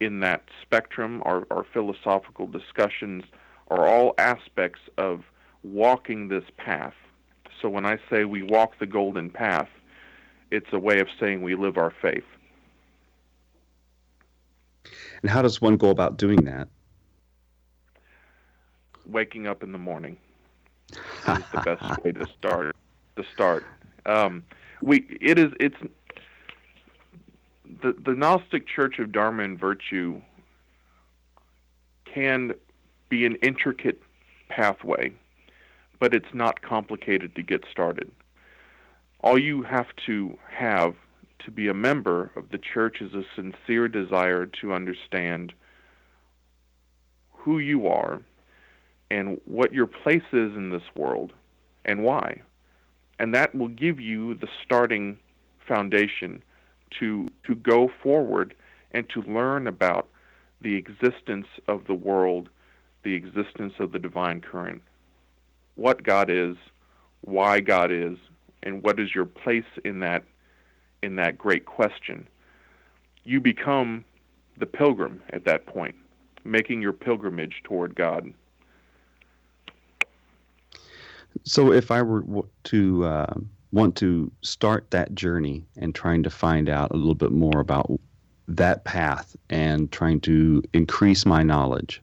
in 0.00 0.20
that 0.20 0.44
spectrum, 0.62 1.22
our, 1.24 1.46
our 1.50 1.64
philosophical 1.72 2.46
discussions 2.46 3.24
are 3.68 3.86
all 3.86 4.14
aspects 4.18 4.80
of 4.98 5.24
walking 5.62 6.28
this 6.28 6.44
path. 6.56 6.94
So 7.60 7.68
when 7.68 7.86
I 7.86 7.98
say 8.10 8.24
we 8.24 8.42
walk 8.42 8.78
the 8.78 8.86
golden 8.86 9.30
path, 9.30 9.68
it's 10.50 10.68
a 10.72 10.78
way 10.78 11.00
of 11.00 11.08
saying 11.18 11.42
we 11.42 11.54
live 11.54 11.76
our 11.76 11.92
faith. 12.02 12.24
And 15.22 15.30
how 15.30 15.42
does 15.42 15.60
one 15.60 15.76
go 15.76 15.90
about 15.90 16.18
doing 16.18 16.44
that? 16.44 16.68
Waking 19.06 19.46
up 19.46 19.62
in 19.62 19.72
the 19.72 19.78
morning 19.78 20.16
is 20.92 21.44
the 21.52 21.62
best 21.64 22.04
way 22.04 22.12
to 22.12 22.26
start. 22.38 22.76
To 23.16 23.24
start, 23.32 23.64
um, 24.04 24.44
we 24.82 25.06
it 25.22 25.38
is 25.38 25.50
it's 25.58 25.76
the, 27.82 27.94
the 28.04 28.14
Gnostic 28.14 28.66
Church 28.66 28.98
of 28.98 29.12
Dharma 29.12 29.44
and 29.44 29.58
Virtue 29.58 30.20
can 32.04 32.52
be 33.08 33.26
an 33.26 33.36
intricate 33.36 34.00
pathway, 34.48 35.12
but 36.00 36.14
it's 36.14 36.32
not 36.32 36.62
complicated 36.62 37.34
to 37.34 37.42
get 37.42 37.64
started. 37.70 38.10
All 39.20 39.38
you 39.38 39.62
have 39.62 39.86
to 40.06 40.36
have 40.50 40.94
to 41.44 41.50
be 41.50 41.68
a 41.68 41.74
member 41.74 42.30
of 42.36 42.50
the 42.50 42.58
church 42.58 43.00
is 43.00 43.12
a 43.14 43.22
sincere 43.34 43.88
desire 43.88 44.46
to 44.60 44.72
understand 44.72 45.52
who 47.32 47.58
you 47.58 47.86
are 47.86 48.20
and 49.10 49.40
what 49.44 49.72
your 49.72 49.86
place 49.86 50.24
is 50.32 50.54
in 50.56 50.70
this 50.70 50.82
world 50.96 51.32
and 51.84 52.02
why. 52.02 52.42
And 53.18 53.34
that 53.34 53.54
will 53.54 53.68
give 53.68 54.00
you 54.00 54.34
the 54.34 54.48
starting 54.64 55.18
foundation 55.66 56.42
to 56.98 57.28
to 57.44 57.54
go 57.54 57.90
forward 58.02 58.54
and 58.92 59.08
to 59.10 59.22
learn 59.22 59.66
about 59.66 60.08
the 60.60 60.74
existence 60.74 61.46
of 61.68 61.86
the 61.86 61.94
world, 61.94 62.48
the 63.02 63.14
existence 63.14 63.74
of 63.78 63.92
the 63.92 63.98
divine 63.98 64.40
current, 64.40 64.82
what 65.74 66.02
God 66.02 66.30
is, 66.30 66.56
why 67.20 67.60
God 67.60 67.90
is, 67.90 68.16
and 68.62 68.82
what 68.82 68.98
is 68.98 69.14
your 69.14 69.26
place 69.26 69.64
in 69.84 70.00
that 70.00 70.24
in 71.02 71.16
that 71.16 71.38
great 71.38 71.66
question. 71.66 72.26
You 73.24 73.40
become 73.40 74.04
the 74.58 74.66
pilgrim 74.66 75.22
at 75.30 75.44
that 75.44 75.66
point, 75.66 75.94
making 76.44 76.80
your 76.80 76.92
pilgrimage 76.92 77.62
toward 77.64 77.94
God. 77.94 78.32
So, 81.44 81.72
if 81.72 81.90
I 81.90 82.02
were 82.02 82.24
to 82.64 83.04
uh, 83.04 83.34
want 83.76 83.94
to 83.94 84.32
start 84.40 84.90
that 84.90 85.14
journey 85.14 85.62
and 85.76 85.94
trying 85.94 86.22
to 86.22 86.30
find 86.30 86.68
out 86.68 86.90
a 86.92 86.96
little 86.96 87.14
bit 87.14 87.30
more 87.30 87.60
about 87.60 87.90
that 88.48 88.84
path 88.84 89.36
and 89.50 89.92
trying 89.92 90.18
to 90.18 90.62
increase 90.72 91.26
my 91.26 91.42
knowledge 91.42 92.02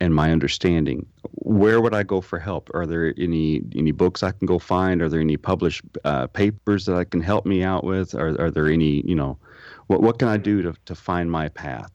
and 0.00 0.12
my 0.12 0.32
understanding, 0.32 1.06
where 1.22 1.80
would 1.80 1.94
I 1.94 2.02
go 2.02 2.20
for 2.20 2.40
help? 2.40 2.70
Are 2.74 2.86
there 2.86 3.14
any 3.16 3.62
any 3.74 3.92
books 3.92 4.22
I 4.22 4.32
can 4.32 4.46
go 4.46 4.58
find? 4.58 5.00
Are 5.00 5.08
there 5.08 5.20
any 5.20 5.36
published 5.36 5.82
uh, 6.04 6.26
papers 6.26 6.86
that 6.86 6.96
I 6.96 7.04
can 7.04 7.20
help 7.20 7.46
me 7.46 7.62
out 7.62 7.84
with? 7.84 8.14
Are 8.14 8.40
are 8.40 8.50
there 8.50 8.68
any 8.68 9.02
you 9.06 9.14
know, 9.14 9.38
what 9.86 10.02
what 10.02 10.18
can 10.18 10.28
I 10.28 10.36
do 10.36 10.62
to 10.62 10.74
to 10.86 10.94
find 10.94 11.30
my 11.30 11.48
path? 11.48 11.92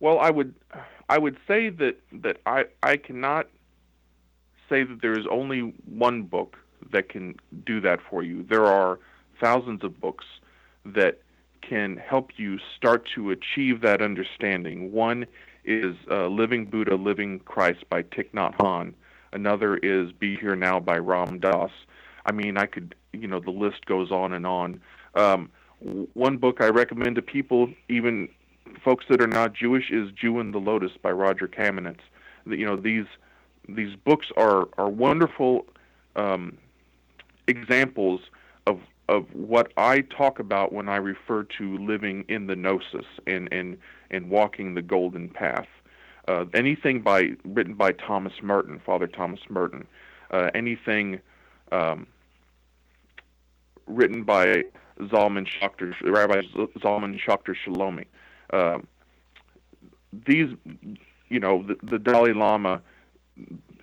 Well, 0.00 0.18
I 0.18 0.30
would 0.30 0.54
I 1.08 1.18
would 1.18 1.38
say 1.46 1.70
that 1.70 2.00
that 2.12 2.38
I 2.46 2.64
I 2.82 2.96
cannot 2.96 3.48
say 4.68 4.84
that 4.84 5.00
there 5.02 5.18
is 5.18 5.26
only 5.30 5.74
one 5.84 6.22
book 6.22 6.58
that 6.92 7.08
can 7.08 7.36
do 7.64 7.80
that 7.80 8.00
for 8.08 8.22
you. 8.22 8.44
There 8.48 8.66
are 8.66 8.98
thousands 9.40 9.84
of 9.84 10.00
books 10.00 10.24
that 10.84 11.20
can 11.60 11.96
help 11.96 12.30
you 12.36 12.58
start 12.76 13.08
to 13.14 13.30
achieve 13.30 13.80
that 13.82 14.02
understanding. 14.02 14.92
One 14.92 15.26
is 15.64 15.96
uh, 16.10 16.26
Living 16.26 16.64
Buddha, 16.66 16.96
Living 16.96 17.40
Christ 17.40 17.84
by 17.88 18.02
Thich 18.02 18.30
Nhat 18.32 18.56
Hanh. 18.56 18.94
Another 19.32 19.76
is 19.76 20.12
Be 20.12 20.36
Here 20.36 20.56
Now 20.56 20.80
by 20.80 20.98
Ram 20.98 21.38
Dass. 21.38 21.70
I 22.26 22.32
mean, 22.32 22.56
I 22.56 22.66
could, 22.66 22.94
you 23.12 23.26
know, 23.26 23.40
the 23.40 23.50
list 23.50 23.86
goes 23.86 24.10
on 24.10 24.32
and 24.32 24.46
on. 24.46 24.80
Um, 25.14 25.50
one 26.14 26.36
book 26.36 26.58
I 26.60 26.68
recommend 26.68 27.16
to 27.16 27.22
people, 27.22 27.68
even 27.88 28.28
folks 28.84 29.04
that 29.08 29.20
are 29.20 29.26
not 29.26 29.54
Jewish, 29.54 29.90
is 29.90 30.10
Jew 30.12 30.40
in 30.40 30.52
the 30.52 30.58
Lotus 30.58 30.92
by 31.00 31.10
Roger 31.10 31.48
Kamenetz. 31.48 32.00
You 32.46 32.66
know, 32.66 32.76
these 32.76 33.06
these 33.68 33.96
books 33.96 34.26
are 34.36 34.68
are 34.78 34.88
wonderful 34.88 35.66
um, 36.16 36.58
examples 37.46 38.20
of 38.66 38.80
of 39.08 39.26
what 39.34 39.72
I 39.76 40.02
talk 40.02 40.38
about 40.38 40.72
when 40.72 40.88
I 40.88 40.96
refer 40.96 41.42
to 41.58 41.78
living 41.78 42.24
in 42.28 42.46
the 42.46 42.56
gnosis 42.56 43.06
and 43.26 43.48
and 43.52 43.78
and 44.10 44.30
walking 44.30 44.74
the 44.74 44.82
golden 44.82 45.28
path. 45.28 45.66
Uh, 46.28 46.44
anything 46.54 47.00
by 47.00 47.30
written 47.44 47.74
by 47.74 47.92
Thomas 47.92 48.34
Merton, 48.42 48.80
Father 48.84 49.08
Thomas 49.08 49.40
Merton, 49.48 49.86
uh, 50.30 50.50
anything 50.54 51.20
um, 51.72 52.06
written 53.86 54.22
by 54.22 54.62
Zalman 55.00 55.46
Schachter, 55.46 55.94
Rabbi 56.02 56.42
Zalman 56.78 57.18
Schachter 57.20 57.54
Shalomi. 57.66 58.04
Uh, 58.50 58.78
these, 60.26 60.54
you 61.28 61.40
know, 61.40 61.64
the, 61.66 61.76
the 61.82 61.98
Dalai 61.98 62.32
Lama, 62.32 62.82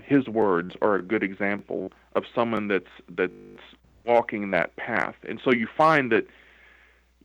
his 0.10 0.28
words 0.28 0.76
are 0.82 0.96
a 0.96 1.04
good 1.04 1.24
example 1.24 1.92
of 2.16 2.24
someone 2.34 2.68
that's 2.68 2.94
that's 3.16 3.32
walking 4.06 4.50
that 4.52 4.76
path. 4.76 5.16
And 5.28 5.40
so 5.44 5.54
you 5.54 5.68
find 5.78 6.12
that 6.12 6.26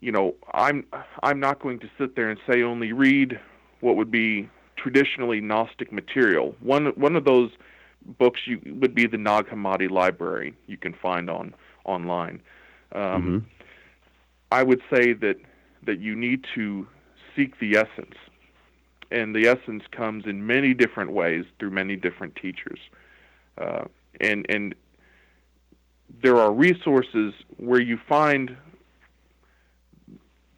you 0.01 0.13
know, 0.13 0.35
I'm 0.53 0.85
I'm 1.23 1.41
not 1.41 1.61
going 1.61 1.79
to 1.81 1.89
sit 1.99 2.15
there 2.15 2.29
and 2.29 2.39
say 2.47 2.63
only 2.63 2.93
read 2.93 3.41
what 3.81 3.97
would 3.97 4.11
be 4.11 4.49
traditionally 4.77 5.41
Gnostic 5.41 5.91
material. 5.91 6.55
One 6.61 6.89
one 6.89 7.17
of 7.17 7.25
those 7.25 7.51
books 8.19 8.41
you 8.45 8.61
would 8.67 8.95
be 8.95 9.07
the 9.07 9.17
Nag 9.17 9.47
Hammadi 9.47 9.91
Library 9.91 10.55
you 10.67 10.77
can 10.77 10.93
find 10.93 11.31
on 11.31 11.55
online. 11.87 12.43
Um, 12.93 13.03
mm-hmm. 13.03 13.39
I 14.53 14.63
would 14.63 14.83
say 14.95 15.15
that 15.15 15.37
that 15.87 16.01
you 16.01 16.15
need 16.15 16.45
to 16.55 16.87
seek 17.35 17.59
the 17.59 17.77
essence, 17.77 18.17
and 19.15 19.35
the 19.35 19.47
essence 19.47 19.85
comes 19.93 20.27
in 20.27 20.47
many 20.47 20.75
different 20.75 21.13
ways 21.13 21.45
through 21.59 21.71
many 21.71 21.97
different 21.97 22.35
teachers, 22.37 22.81
uh, 23.59 23.85
and 24.21 24.45
and 24.49 24.75
there 26.23 26.37
are 26.37 26.53
resources 26.53 27.33
where 27.57 27.81
you 27.81 27.99
find 28.09 28.57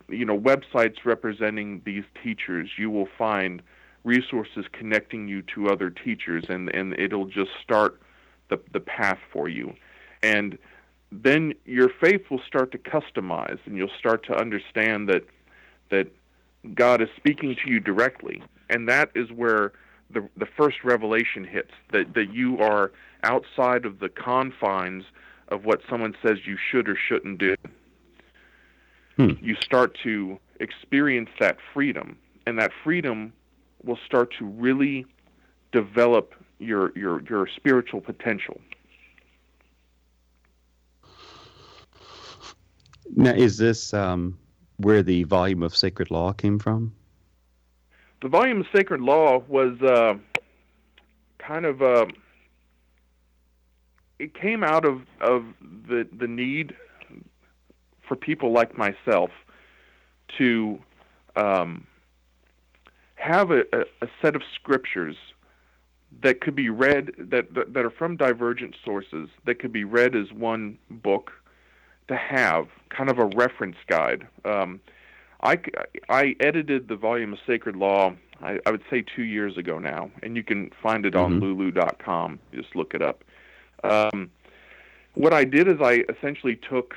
you 0.08 0.24
know 0.24 0.38
websites 0.38 1.04
representing 1.04 1.82
these 1.84 2.04
teachers. 2.22 2.70
You 2.78 2.90
will 2.90 3.08
find 3.18 3.62
resources 4.04 4.64
connecting 4.72 5.28
you 5.28 5.42
to 5.42 5.68
other 5.68 5.90
teachers 5.90 6.44
and 6.48 6.74
and 6.74 6.98
it'll 6.98 7.26
just 7.26 7.50
start 7.62 8.00
the 8.48 8.58
the 8.72 8.80
path 8.80 9.18
for 9.32 9.48
you. 9.48 9.74
And 10.22 10.58
then 11.12 11.54
your 11.64 11.88
faith 12.00 12.22
will 12.30 12.42
start 12.46 12.72
to 12.72 12.78
customize 12.78 13.58
and 13.66 13.76
you'll 13.76 13.96
start 13.98 14.24
to 14.26 14.34
understand 14.34 15.08
that 15.08 15.24
that 15.90 16.08
God 16.74 17.00
is 17.00 17.08
speaking 17.16 17.56
to 17.64 17.70
you 17.70 17.80
directly 17.80 18.42
and 18.68 18.88
that 18.88 19.10
is 19.14 19.30
where 19.32 19.72
the 20.10 20.28
the 20.36 20.46
first 20.46 20.84
revelation 20.84 21.44
hits 21.44 21.72
that 21.92 22.14
that 22.14 22.32
you 22.32 22.58
are 22.58 22.92
outside 23.22 23.84
of 23.84 23.98
the 23.98 24.08
confines 24.08 25.04
of 25.48 25.64
what 25.64 25.80
someone 25.88 26.14
says 26.22 26.38
you 26.44 26.56
should 26.70 26.88
or 26.88 26.96
shouldn't 26.96 27.38
do 27.38 27.56
hmm. 29.16 29.30
you 29.40 29.54
start 29.56 29.96
to 30.02 30.38
experience 30.60 31.30
that 31.40 31.58
freedom, 31.72 32.16
and 32.46 32.58
that 32.58 32.70
freedom 32.84 33.32
will 33.84 33.98
start 34.06 34.32
to 34.38 34.44
really 34.44 35.06
develop 35.72 36.34
your 36.58 36.96
your 36.96 37.22
your 37.22 37.48
spiritual 37.54 38.00
potential. 38.00 38.60
Now, 43.14 43.32
is 43.32 43.56
this 43.56 43.94
um, 43.94 44.38
where 44.78 45.02
the 45.02 45.24
volume 45.24 45.62
of 45.62 45.76
Sacred 45.76 46.10
Law 46.10 46.32
came 46.32 46.58
from? 46.58 46.94
The 48.22 48.28
volume 48.28 48.60
of 48.60 48.66
Sacred 48.74 49.00
Law 49.00 49.42
was 49.48 49.80
uh, 49.82 50.14
kind 51.38 51.64
of 51.64 51.82
uh, 51.82 52.06
it 54.18 54.34
came 54.34 54.64
out 54.64 54.84
of 54.84 55.02
of 55.20 55.44
the 55.60 56.08
the 56.18 56.26
need 56.26 56.74
for 58.06 58.16
people 58.16 58.52
like 58.52 58.76
myself 58.78 59.30
to 60.38 60.78
um, 61.34 61.86
have 63.16 63.50
a, 63.50 63.62
a, 63.72 64.08
set 64.22 64.36
of 64.36 64.42
scriptures 64.54 65.16
that 66.22 66.40
could 66.40 66.54
be 66.54 66.68
read 66.70 67.10
that, 67.18 67.52
that, 67.54 67.74
that 67.74 67.84
are 67.84 67.90
from 67.90 68.16
divergent 68.16 68.74
sources 68.84 69.28
that 69.44 69.58
could 69.58 69.72
be 69.72 69.84
read 69.84 70.14
as 70.14 70.32
one 70.32 70.78
book 70.90 71.32
to 72.08 72.16
have 72.16 72.68
kind 72.90 73.10
of 73.10 73.18
a 73.18 73.26
reference 73.36 73.76
guide. 73.86 74.26
Um, 74.44 74.80
I, 75.42 75.58
I 76.08 76.34
edited 76.40 76.88
the 76.88 76.96
volume 76.96 77.32
of 77.32 77.38
Sacred 77.46 77.76
Law, 77.76 78.14
I, 78.42 78.58
I 78.66 78.70
would 78.70 78.82
say 78.90 79.02
two 79.02 79.24
years 79.24 79.56
ago 79.56 79.78
now, 79.78 80.10
and 80.22 80.36
you 80.36 80.42
can 80.42 80.70
find 80.82 81.06
it 81.06 81.14
on 81.14 81.40
mm-hmm. 81.40 81.60
lulu.com. 81.60 82.38
Just 82.54 82.74
look 82.74 82.94
it 82.94 83.02
up. 83.02 83.22
Um, 83.84 84.30
what 85.14 85.32
I 85.32 85.44
did 85.44 85.68
is 85.68 85.76
I 85.80 86.04
essentially 86.08 86.56
took 86.56 86.94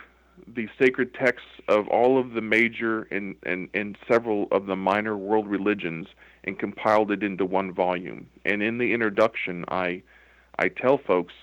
the 0.48 0.68
sacred 0.80 1.14
texts 1.14 1.50
of 1.68 1.88
all 1.90 2.20
of 2.20 2.32
the 2.32 2.42
major 2.42 3.04
and, 3.12 3.36
and, 3.44 3.70
and 3.74 3.98
several 4.08 4.48
of 4.52 4.66
the 4.66 4.76
minor 4.76 5.18
world 5.18 5.48
religions 5.48 6.08
and 6.44 6.58
compiled 6.58 7.12
it 7.12 7.24
into 7.24 7.46
one 7.46 7.74
volume. 7.74 8.28
And 8.46 8.64
in 8.64 8.78
the 8.78 8.94
introduction, 8.94 9.66
I 9.68 10.02
I 10.58 10.68
tell 10.68 10.98
folks, 10.98 11.34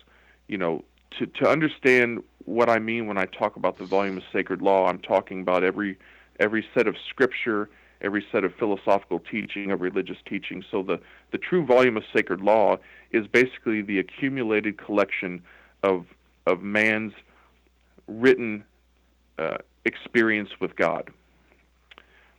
you 0.48 0.58
know, 0.58 0.84
to 1.18 1.26
to 1.26 1.48
understand 1.48 2.22
what 2.46 2.70
I 2.70 2.78
mean 2.78 3.06
when 3.06 3.18
I 3.18 3.26
talk 3.26 3.56
about 3.56 3.76
the 3.76 3.84
volume 3.84 4.16
of 4.16 4.22
sacred 4.32 4.62
law, 4.62 4.86
I'm 4.88 5.00
talking 5.00 5.40
about 5.42 5.62
every 5.62 5.98
every 6.38 6.64
set 6.74 6.86
of 6.86 6.96
scripture, 7.08 7.68
every 8.00 8.24
set 8.30 8.44
of 8.44 8.54
philosophical 8.54 9.18
teaching, 9.18 9.70
of 9.72 9.80
religious 9.80 10.18
teaching. 10.26 10.64
So 10.70 10.82
the 10.82 11.00
the 11.32 11.38
true 11.38 11.66
volume 11.66 11.96
of 11.96 12.04
sacred 12.14 12.40
law 12.40 12.78
is 13.10 13.26
basically 13.26 13.82
the 13.82 13.98
accumulated 13.98 14.78
collection 14.78 15.42
of 15.82 16.06
of 16.46 16.62
man's 16.62 17.12
written 18.06 18.64
uh, 19.38 19.58
experience 19.84 20.50
with 20.60 20.76
God. 20.76 21.10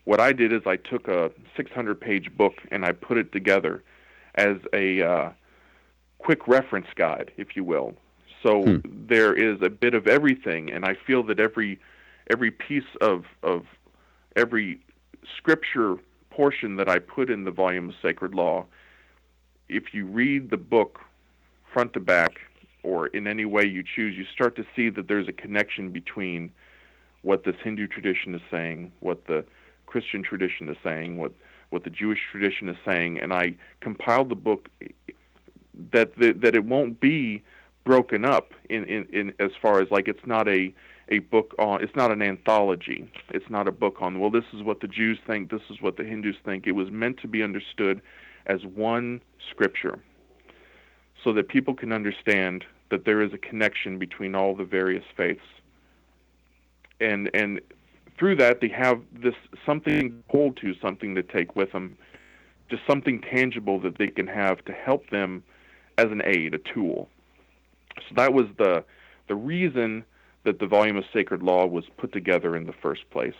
What 0.05 0.21
I 0.21 0.31
did 0.31 0.53
is 0.53 0.61
I 0.65 0.77
took 0.77 1.09
a 1.09 1.31
600 1.57 1.99
page 1.99 2.31
book 2.37 2.53
and 2.71 2.85
I 2.85 2.93
put 2.93 3.17
it 3.17 3.33
together 3.33 3.83
as 4.35 4.55
a 4.71 5.01
uh, 5.01 5.29
quick 6.19 6.47
reference 6.47 6.87
guide, 6.95 7.31
if 7.35 7.57
you 7.57 7.65
will. 7.65 7.93
So 8.43 8.63
hmm. 8.63 8.77
there 8.83 9.33
is 9.33 9.61
a 9.61 9.69
bit 9.69 9.93
of 9.93 10.07
everything, 10.07 10.71
and 10.71 10.85
I 10.85 10.95
feel 10.95 11.23
that 11.23 11.39
every 11.39 11.79
every 12.29 12.51
piece 12.51 12.95
of 13.01 13.25
of 13.43 13.65
every 14.35 14.79
scripture 15.37 15.95
portion 16.29 16.75
that 16.75 16.87
I 16.87 16.99
put 16.99 17.29
in 17.29 17.43
the 17.43 17.51
volume 17.51 17.89
of 17.89 17.95
Sacred 18.01 18.35
Law, 18.35 18.65
if 19.69 19.93
you 19.93 20.05
read 20.05 20.49
the 20.49 20.57
book 20.57 20.99
front 21.73 21.93
to 21.93 21.99
back 21.99 22.39
or 22.83 23.07
in 23.07 23.27
any 23.27 23.45
way 23.45 23.65
you 23.65 23.83
choose, 23.83 24.15
you 24.15 24.25
start 24.33 24.55
to 24.55 24.65
see 24.75 24.89
that 24.89 25.07
there's 25.07 25.27
a 25.27 25.33
connection 25.33 25.91
between 25.91 26.51
what 27.23 27.43
this 27.43 27.55
Hindu 27.63 27.87
tradition 27.87 28.35
is 28.35 28.41
saying, 28.49 28.91
what 28.99 29.25
the 29.25 29.43
Christian 29.87 30.21
tradition 30.23 30.69
is 30.69 30.77
saying, 30.83 31.17
what 31.17 31.31
what 31.69 31.83
the 31.83 31.89
Jewish 31.89 32.19
tradition 32.31 32.69
is 32.69 32.77
saying, 32.85 33.19
and 33.19 33.33
I 33.33 33.55
compiled 33.81 34.29
the 34.29 34.35
book 34.35 34.69
that 35.91 36.15
that, 36.17 36.41
that 36.41 36.55
it 36.55 36.65
won't 36.65 36.99
be 36.99 37.43
broken 37.87 38.25
up 38.25 38.51
in, 38.69 38.83
in, 38.83 39.07
in 39.13 39.33
as 39.39 39.51
far 39.61 39.81
as 39.81 39.89
like 39.89 40.09
it's 40.09 40.27
not 40.27 40.47
a 40.49 40.73
a 41.09 41.19
book 41.19 41.55
on. 41.57 41.81
It's 41.81 41.95
not 41.95 42.11
an 42.11 42.21
anthology. 42.21 43.09
It's 43.29 43.49
not 43.49 43.65
a 43.65 43.71
book 43.71 44.01
on. 44.01 44.19
Well, 44.19 44.29
this 44.29 44.43
is 44.53 44.61
what 44.61 44.81
the 44.81 44.89
Jews 44.89 45.17
think. 45.25 45.49
This 45.49 45.61
is 45.69 45.81
what 45.81 45.95
the 45.95 46.03
Hindus 46.03 46.35
think. 46.43 46.67
It 46.67 46.73
was 46.73 46.91
meant 46.91 47.17
to 47.21 47.29
be 47.29 47.41
understood 47.41 48.01
as 48.45 48.65
one 48.65 49.21
scripture, 49.49 49.99
so 51.23 51.31
that 51.31 51.47
people 51.47 51.73
can 51.73 51.93
understand 51.93 52.65
that 52.91 53.05
there 53.05 53.21
is 53.21 53.31
a 53.33 53.37
connection 53.37 53.97
between 53.97 54.35
all 54.35 54.53
the 54.53 54.65
various 54.65 55.05
faiths. 55.15 55.39
And 56.99 57.29
and 57.33 57.61
through 58.19 58.35
that 58.35 58.59
they 58.59 58.69
have 58.69 59.01
this 59.13 59.35
something 59.65 60.09
to 60.09 60.23
hold 60.29 60.57
to, 60.57 60.73
something 60.81 61.15
to 61.15 61.23
take 61.23 61.55
with 61.55 61.71
them, 61.71 61.97
just 62.69 62.83
something 62.85 63.21
tangible 63.21 63.79
that 63.79 63.97
they 63.97 64.07
can 64.07 64.27
have 64.27 64.63
to 64.65 64.73
help 64.73 65.09
them 65.09 65.41
as 65.97 66.07
an 66.11 66.21
aid, 66.25 66.53
a 66.53 66.59
tool. 66.73 67.07
So 68.07 68.15
that 68.15 68.33
was 68.33 68.47
the 68.57 68.83
the 69.27 69.35
reason 69.35 70.05
that 70.43 70.59
the 70.59 70.67
volume 70.67 70.97
of 70.97 71.03
sacred 71.11 71.43
law 71.43 71.65
was 71.65 71.85
put 71.97 72.13
together 72.13 72.55
in 72.55 72.65
the 72.65 72.73
first 72.73 73.09
place. 73.09 73.35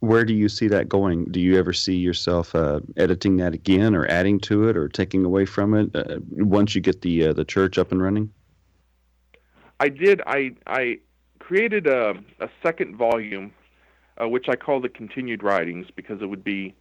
Where 0.00 0.24
do 0.24 0.34
you 0.34 0.48
see 0.48 0.68
that 0.68 0.88
going? 0.88 1.26
Do 1.26 1.40
you 1.40 1.56
ever 1.58 1.72
see 1.72 1.94
yourself 1.94 2.54
uh, 2.54 2.80
editing 2.96 3.36
that 3.36 3.54
again, 3.54 3.94
or 3.94 4.06
adding 4.08 4.40
to 4.40 4.68
it, 4.68 4.76
or 4.76 4.88
taking 4.88 5.24
away 5.24 5.46
from 5.46 5.74
it 5.74 5.94
uh, 5.94 6.18
once 6.32 6.74
you 6.74 6.80
get 6.80 7.02
the 7.02 7.28
uh, 7.28 7.32
the 7.32 7.44
church 7.44 7.78
up 7.78 7.92
and 7.92 8.02
running? 8.02 8.32
I 9.80 9.88
did. 9.88 10.20
I 10.26 10.52
I 10.66 10.98
created 11.38 11.86
a, 11.86 12.14
a 12.40 12.48
second 12.62 12.96
volume, 12.96 13.52
uh, 14.20 14.28
which 14.28 14.48
I 14.48 14.56
call 14.56 14.80
the 14.80 14.88
continued 14.88 15.42
writings 15.42 15.86
because 15.94 16.20
it 16.20 16.26
would 16.26 16.44
be 16.44 16.74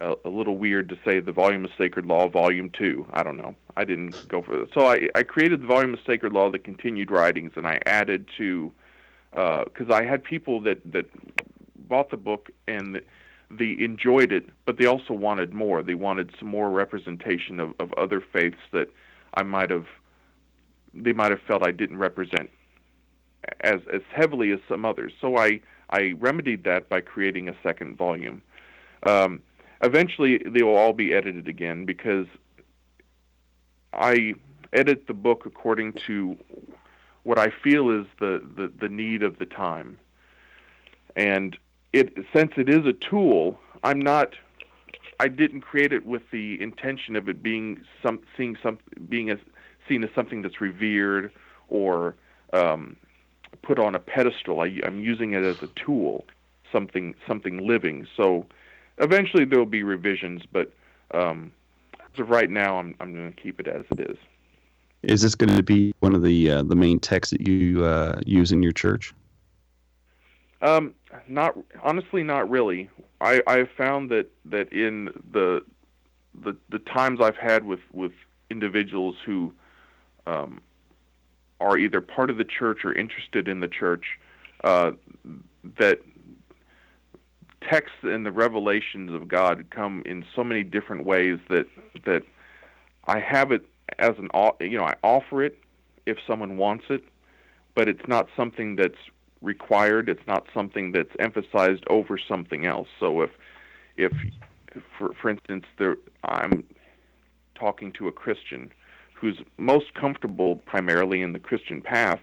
a, 0.00 0.14
a, 0.24 0.28
little 0.28 0.56
weird 0.56 0.88
to 0.88 0.98
say 1.04 1.20
the 1.20 1.32
volume 1.32 1.64
of 1.64 1.70
sacred 1.76 2.06
law 2.06 2.28
volume 2.28 2.70
two. 2.70 3.06
I 3.12 3.22
don't 3.22 3.36
know. 3.36 3.54
I 3.76 3.84
didn't 3.84 4.28
go 4.28 4.42
for 4.42 4.56
that. 4.58 4.68
So 4.74 4.86
i, 4.86 5.08
I 5.14 5.22
created 5.22 5.62
the 5.62 5.66
volume 5.66 5.94
of 5.94 6.00
sacred 6.06 6.32
law 6.32 6.50
the 6.50 6.58
continued 6.58 7.10
writings 7.10 7.52
and 7.56 7.66
i 7.66 7.78
added 7.86 8.26
to 8.38 8.72
because 9.30 9.90
uh, 9.90 9.94
i 9.94 10.04
had 10.04 10.24
people 10.24 10.60
that 10.62 10.80
that 10.90 11.06
bought 11.88 12.10
the 12.10 12.16
book 12.16 12.50
and 12.66 13.00
they 13.50 13.76
enjoyed 13.78 14.32
it 14.32 14.48
but 14.64 14.78
they 14.78 14.86
also 14.86 15.12
wanted 15.12 15.52
more. 15.52 15.82
They 15.82 15.94
wanted 15.94 16.30
some 16.38 16.48
more 16.48 16.70
representation 16.70 17.60
of, 17.60 17.74
of 17.78 17.92
other 17.94 18.20
faiths 18.20 18.60
that 18.72 18.88
i 19.34 19.42
might 19.42 19.70
have 19.70 19.86
they 20.94 21.12
might 21.12 21.30
have 21.30 21.40
felt 21.42 21.66
i 21.66 21.70
didn't 21.70 21.98
represent 21.98 22.50
as 23.60 23.80
as 23.92 24.02
heavily 24.12 24.52
as 24.52 24.60
some 24.68 24.84
others. 24.84 25.12
So 25.20 25.36
i 25.36 25.60
i 25.90 26.14
remedied 26.18 26.64
that 26.64 26.88
by 26.88 27.00
creating 27.00 27.48
a 27.48 27.56
second 27.62 27.96
volume. 27.96 28.42
Um, 29.06 29.40
eventually 29.82 30.38
they 30.38 30.62
will 30.62 30.76
all 30.76 30.92
be 30.92 31.12
edited 31.14 31.48
again 31.48 31.84
because 31.84 32.26
I 33.92 34.34
edit 34.72 35.06
the 35.06 35.14
book 35.14 35.46
according 35.46 35.94
to 36.06 36.36
what 37.22 37.38
I 37.38 37.50
feel 37.50 37.90
is 37.90 38.06
the, 38.18 38.42
the, 38.56 38.72
the 38.80 38.88
need 38.88 39.22
of 39.22 39.38
the 39.38 39.46
time. 39.46 39.98
And 41.16 41.56
it 41.92 42.14
since 42.32 42.52
it 42.56 42.68
is 42.68 42.86
a 42.86 42.92
tool, 42.92 43.58
I'm 43.82 43.98
not 43.98 44.34
I 45.18 45.28
didn't 45.28 45.62
create 45.62 45.92
it 45.92 46.06
with 46.06 46.22
the 46.30 46.60
intention 46.62 47.16
of 47.16 47.28
it 47.28 47.42
being 47.42 47.82
some 48.02 48.20
seeing 48.36 48.56
some 48.62 48.78
being 49.08 49.28
as 49.28 49.38
seen 49.88 50.04
as 50.04 50.10
something 50.14 50.42
that's 50.42 50.60
revered 50.60 51.32
or 51.68 52.14
um, 52.52 52.96
put 53.62 53.78
on 53.78 53.94
a 53.94 53.98
pedestal. 53.98 54.60
I, 54.60 54.80
I'm 54.84 55.00
using 55.00 55.32
it 55.32 55.42
as 55.42 55.62
a 55.62 55.66
tool, 55.68 56.24
something 56.72 57.14
something 57.26 57.66
living. 57.66 58.06
So 58.16 58.46
eventually 58.98 59.44
there 59.44 59.58
will 59.58 59.66
be 59.66 59.82
revisions, 59.82 60.42
but 60.50 60.72
um, 61.12 61.52
as 61.98 62.20
of 62.20 62.30
right 62.30 62.50
now, 62.50 62.78
I'm 62.78 62.94
I'm 63.00 63.14
going 63.14 63.32
to 63.32 63.40
keep 63.40 63.60
it 63.60 63.68
as 63.68 63.84
it 63.90 64.10
is. 64.10 64.16
Is 65.02 65.22
this 65.22 65.34
going 65.34 65.54
to 65.56 65.62
be 65.62 65.94
one 66.00 66.14
of 66.14 66.22
the 66.22 66.50
uh, 66.50 66.62
the 66.62 66.76
main 66.76 66.98
texts 66.98 67.32
that 67.32 67.46
you 67.46 67.84
uh, 67.84 68.20
use 68.26 68.52
in 68.52 68.62
your 68.62 68.72
church? 68.72 69.14
Um, 70.62 70.94
not 71.26 71.56
honestly, 71.82 72.22
not 72.22 72.50
really. 72.50 72.90
I 73.20 73.42
I 73.46 73.58
have 73.58 73.70
found 73.76 74.10
that 74.10 74.30
that 74.46 74.72
in 74.72 75.06
the 75.32 75.64
the 76.42 76.56
the 76.68 76.78
times 76.80 77.20
I've 77.20 77.36
had 77.36 77.64
with 77.64 77.80
with 77.92 78.12
individuals 78.50 79.16
who 79.24 79.52
um, 80.26 80.60
are 81.60 81.78
either 81.78 82.00
part 82.00 82.30
of 82.30 82.36
the 82.36 82.44
church 82.44 82.84
or 82.84 82.92
interested 82.92 83.48
in 83.48 83.60
the 83.60 83.68
church, 83.68 84.18
uh, 84.64 84.92
that 85.78 86.00
texts 87.68 87.98
and 88.02 88.24
the 88.24 88.32
revelations 88.32 89.12
of 89.12 89.28
God 89.28 89.66
come 89.70 90.02
in 90.06 90.24
so 90.34 90.42
many 90.42 90.62
different 90.62 91.04
ways 91.04 91.38
that 91.48 91.66
that 92.04 92.22
I 93.06 93.20
have 93.20 93.52
it 93.52 93.64
as 93.98 94.12
an 94.18 94.28
you 94.60 94.78
know 94.78 94.84
I 94.84 94.94
offer 95.02 95.42
it 95.42 95.58
if 96.06 96.18
someone 96.26 96.56
wants 96.56 96.84
it, 96.88 97.04
but 97.74 97.88
it's 97.88 98.06
not 98.08 98.28
something 98.36 98.76
that's 98.76 98.98
required. 99.42 100.08
It's 100.08 100.26
not 100.26 100.46
something 100.52 100.92
that's 100.92 101.10
emphasized 101.18 101.84
over 101.88 102.18
something 102.18 102.66
else. 102.66 102.88
So 102.98 103.22
if 103.22 103.30
if 103.96 104.12
for 104.98 105.12
for 105.20 105.30
instance 105.30 105.64
there 105.78 105.96
I'm 106.24 106.64
talking 107.54 107.92
to 107.92 108.08
a 108.08 108.12
Christian 108.12 108.72
who's 109.14 109.38
most 109.58 109.92
comfortable 109.94 110.56
primarily 110.56 111.20
in 111.20 111.34
the 111.34 111.38
Christian 111.38 111.82
path, 111.82 112.20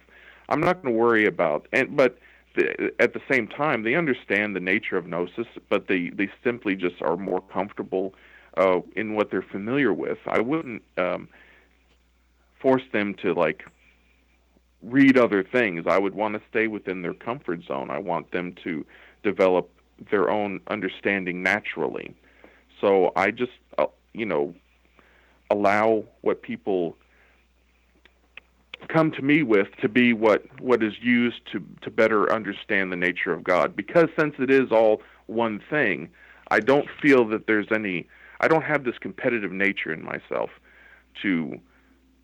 I'm 0.48 0.60
not 0.60 0.82
going 0.82 0.94
to 0.94 0.98
worry 0.98 1.26
about 1.26 1.68
and 1.72 1.96
but 1.96 2.18
at 2.98 3.12
the 3.12 3.20
same 3.30 3.46
time, 3.46 3.82
they 3.82 3.94
understand 3.94 4.54
the 4.56 4.60
nature 4.60 4.96
of 4.96 5.06
gnosis, 5.06 5.46
but 5.68 5.88
they, 5.88 6.10
they 6.10 6.30
simply 6.42 6.74
just 6.74 7.00
are 7.02 7.16
more 7.16 7.40
comfortable 7.52 8.14
uh, 8.56 8.80
in 8.96 9.14
what 9.14 9.30
they're 9.30 9.42
familiar 9.42 9.92
with. 9.92 10.18
I 10.26 10.40
wouldn't 10.40 10.82
um, 10.96 11.28
force 12.60 12.82
them 12.92 13.14
to 13.22 13.34
like 13.34 13.64
read 14.82 15.18
other 15.18 15.42
things. 15.42 15.84
I 15.86 15.98
would 15.98 16.14
want 16.14 16.34
to 16.34 16.42
stay 16.48 16.66
within 16.66 17.02
their 17.02 17.14
comfort 17.14 17.64
zone. 17.64 17.90
I 17.90 17.98
want 17.98 18.30
them 18.32 18.54
to 18.64 18.84
develop 19.22 19.70
their 20.10 20.30
own 20.30 20.60
understanding 20.68 21.42
naturally. 21.42 22.14
So 22.80 23.12
I 23.16 23.30
just, 23.30 23.52
uh, 23.78 23.86
you 24.12 24.24
know, 24.26 24.54
allow 25.50 26.04
what 26.20 26.42
people 26.42 26.96
come 28.88 29.10
to 29.12 29.22
me 29.22 29.42
with 29.42 29.68
to 29.80 29.88
be 29.88 30.12
what 30.12 30.44
what 30.60 30.82
is 30.82 30.94
used 31.00 31.40
to 31.52 31.62
to 31.82 31.90
better 31.90 32.32
understand 32.32 32.92
the 32.92 32.96
nature 32.96 33.32
of 33.32 33.44
God. 33.44 33.74
Because 33.74 34.08
since 34.18 34.34
it 34.38 34.50
is 34.50 34.70
all 34.70 35.02
one 35.26 35.60
thing 35.70 36.08
I 36.50 36.60
don't 36.60 36.88
feel 37.02 37.26
that 37.28 37.46
there's 37.46 37.68
any 37.72 38.06
I 38.40 38.48
don't 38.48 38.64
have 38.64 38.84
this 38.84 38.98
competitive 38.98 39.52
nature 39.52 39.92
in 39.92 40.02
myself 40.04 40.50
to 41.22 41.58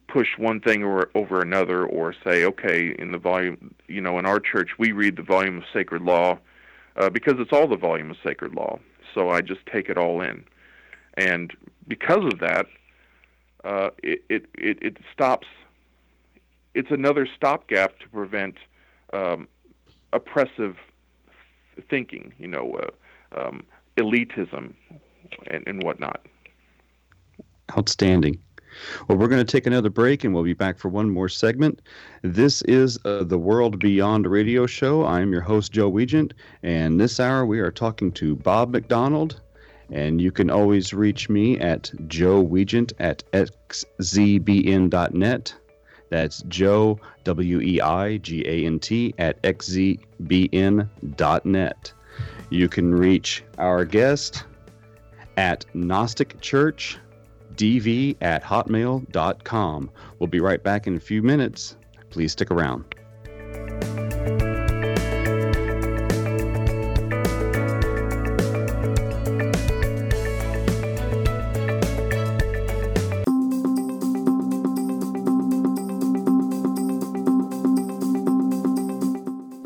push 0.06 0.28
one 0.38 0.60
thing 0.60 0.84
or, 0.84 1.10
over 1.14 1.40
another 1.40 1.84
or 1.84 2.14
say 2.24 2.44
okay 2.44 2.94
in 2.98 3.12
the 3.12 3.18
volume 3.18 3.74
you 3.88 4.00
know 4.00 4.18
in 4.18 4.26
our 4.26 4.40
church 4.40 4.70
we 4.78 4.92
read 4.92 5.16
the 5.16 5.22
volume 5.22 5.58
of 5.58 5.64
sacred 5.72 6.02
law 6.02 6.38
uh, 6.96 7.10
because 7.10 7.34
it's 7.38 7.52
all 7.52 7.66
the 7.66 7.76
volume 7.76 8.10
of 8.10 8.16
sacred 8.24 8.54
law. 8.54 8.78
So 9.14 9.28
I 9.28 9.40
just 9.40 9.66
take 9.66 9.88
it 9.88 9.98
all 9.98 10.20
in. 10.20 10.44
And 11.16 11.52
because 11.88 12.24
of 12.24 12.38
that 12.40 12.66
uh, 13.64 13.90
it, 14.02 14.22
it, 14.28 14.46
it, 14.58 14.78
it 14.82 14.96
stops 15.12 15.46
it's 16.74 16.90
another 16.90 17.26
stopgap 17.36 17.98
to 18.00 18.08
prevent 18.08 18.56
um, 19.12 19.48
oppressive 20.12 20.76
thinking, 21.88 22.32
you 22.38 22.48
know, 22.48 22.80
uh, 22.80 22.90
um, 23.40 23.64
elitism 23.96 24.74
and, 25.46 25.64
and 25.66 25.82
whatnot. 25.82 26.26
Outstanding. 27.76 28.38
Well, 29.08 29.18
we're 29.18 29.28
going 29.28 29.44
to 29.44 29.50
take 29.50 29.66
another 29.66 29.90
break 29.90 30.24
and 30.24 30.34
we'll 30.34 30.42
be 30.42 30.52
back 30.52 30.78
for 30.78 30.88
one 30.88 31.08
more 31.08 31.28
segment. 31.28 31.80
This 32.22 32.62
is 32.62 32.98
uh, 33.04 33.22
the 33.22 33.38
World 33.38 33.78
Beyond 33.78 34.26
Radio 34.26 34.66
Show. 34.66 35.06
I'm 35.06 35.30
your 35.32 35.42
host, 35.42 35.70
Joe 35.72 35.90
Weigant, 35.90 36.32
and 36.62 37.00
this 37.00 37.20
hour 37.20 37.46
we 37.46 37.60
are 37.60 37.70
talking 37.70 38.10
to 38.12 38.34
Bob 38.36 38.70
McDonald. 38.70 39.40
And 39.90 40.20
you 40.20 40.32
can 40.32 40.50
always 40.50 40.92
reach 40.92 41.28
me 41.28 41.58
at 41.60 41.92
Joe 42.08 42.44
Weigant 42.44 42.92
at 42.98 43.22
xzbn.net. 43.32 43.94
That's 46.10 46.42
Joe, 46.48 46.98
W 47.24 47.60
E 47.60 47.80
I 47.80 48.18
G 48.18 48.44
A 48.46 48.66
N 48.66 48.78
T, 48.78 49.14
at 49.18 49.42
xzbn.net. 49.42 50.02
You 52.50 52.68
can 52.68 52.94
reach 52.94 53.42
our 53.58 53.84
guest 53.84 54.44
at 55.36 55.64
Gnostic 55.74 56.40
Church 56.40 56.98
dv 57.56 58.16
at 58.20 58.42
hotmail.com. 58.42 59.90
We'll 60.18 60.28
be 60.28 60.40
right 60.40 60.62
back 60.62 60.86
in 60.86 60.96
a 60.96 61.00
few 61.00 61.22
minutes. 61.22 61.76
Please 62.10 62.32
stick 62.32 62.50
around. 62.50 62.93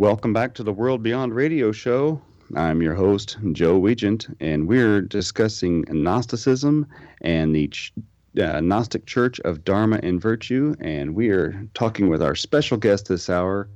Welcome 0.00 0.32
back 0.32 0.54
to 0.54 0.62
the 0.62 0.72
World 0.72 1.02
Beyond 1.02 1.34
Radio 1.34 1.72
Show. 1.72 2.22
I'm 2.56 2.80
your 2.80 2.94
host, 2.94 3.36
Joe 3.52 3.78
Weigant, 3.78 4.34
and 4.40 4.66
we're 4.66 5.02
discussing 5.02 5.84
Gnosticism 5.90 6.86
and 7.20 7.54
the 7.54 7.68
Ch- 7.68 7.92
uh, 8.40 8.62
Gnostic 8.62 9.04
Church 9.04 9.40
of 9.40 9.62
Dharma 9.62 10.00
and 10.02 10.18
Virtue. 10.18 10.74
And 10.80 11.14
we 11.14 11.28
are 11.28 11.68
talking 11.74 12.08
with 12.08 12.22
our 12.22 12.34
special 12.34 12.78
guest 12.78 13.08
this 13.08 13.28
hour, 13.28 13.68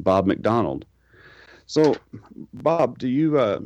Bob 0.00 0.26
McDonald. 0.26 0.84
So, 1.66 1.94
Bob, 2.54 2.98
do 2.98 3.06
you 3.06 3.38
uh, 3.38 3.60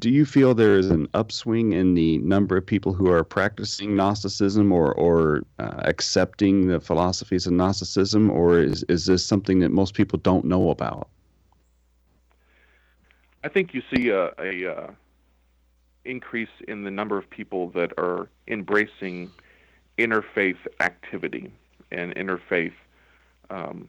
do 0.00 0.10
you 0.10 0.26
feel 0.26 0.52
there 0.52 0.76
is 0.76 0.90
an 0.90 1.06
upswing 1.14 1.74
in 1.74 1.94
the 1.94 2.18
number 2.18 2.56
of 2.56 2.66
people 2.66 2.92
who 2.92 3.08
are 3.08 3.22
practicing 3.22 3.94
Gnosticism 3.94 4.72
or 4.72 4.92
or 4.94 5.44
uh, 5.60 5.74
accepting 5.84 6.66
the 6.66 6.80
philosophies 6.80 7.46
of 7.46 7.52
Gnosticism, 7.52 8.32
or 8.32 8.58
is 8.58 8.82
is 8.88 9.06
this 9.06 9.24
something 9.24 9.60
that 9.60 9.70
most 9.70 9.94
people 9.94 10.18
don't 10.18 10.44
know 10.44 10.70
about? 10.70 11.08
I 13.42 13.48
think 13.48 13.72
you 13.72 13.82
see 13.94 14.10
a, 14.10 14.30
a 14.38 14.70
uh, 14.70 14.90
increase 16.04 16.50
in 16.68 16.84
the 16.84 16.90
number 16.90 17.16
of 17.18 17.28
people 17.28 17.70
that 17.70 17.92
are 17.98 18.28
embracing 18.48 19.30
interfaith 19.98 20.58
activity 20.80 21.52
and 21.90 22.14
interfaith 22.14 22.72
um, 23.50 23.88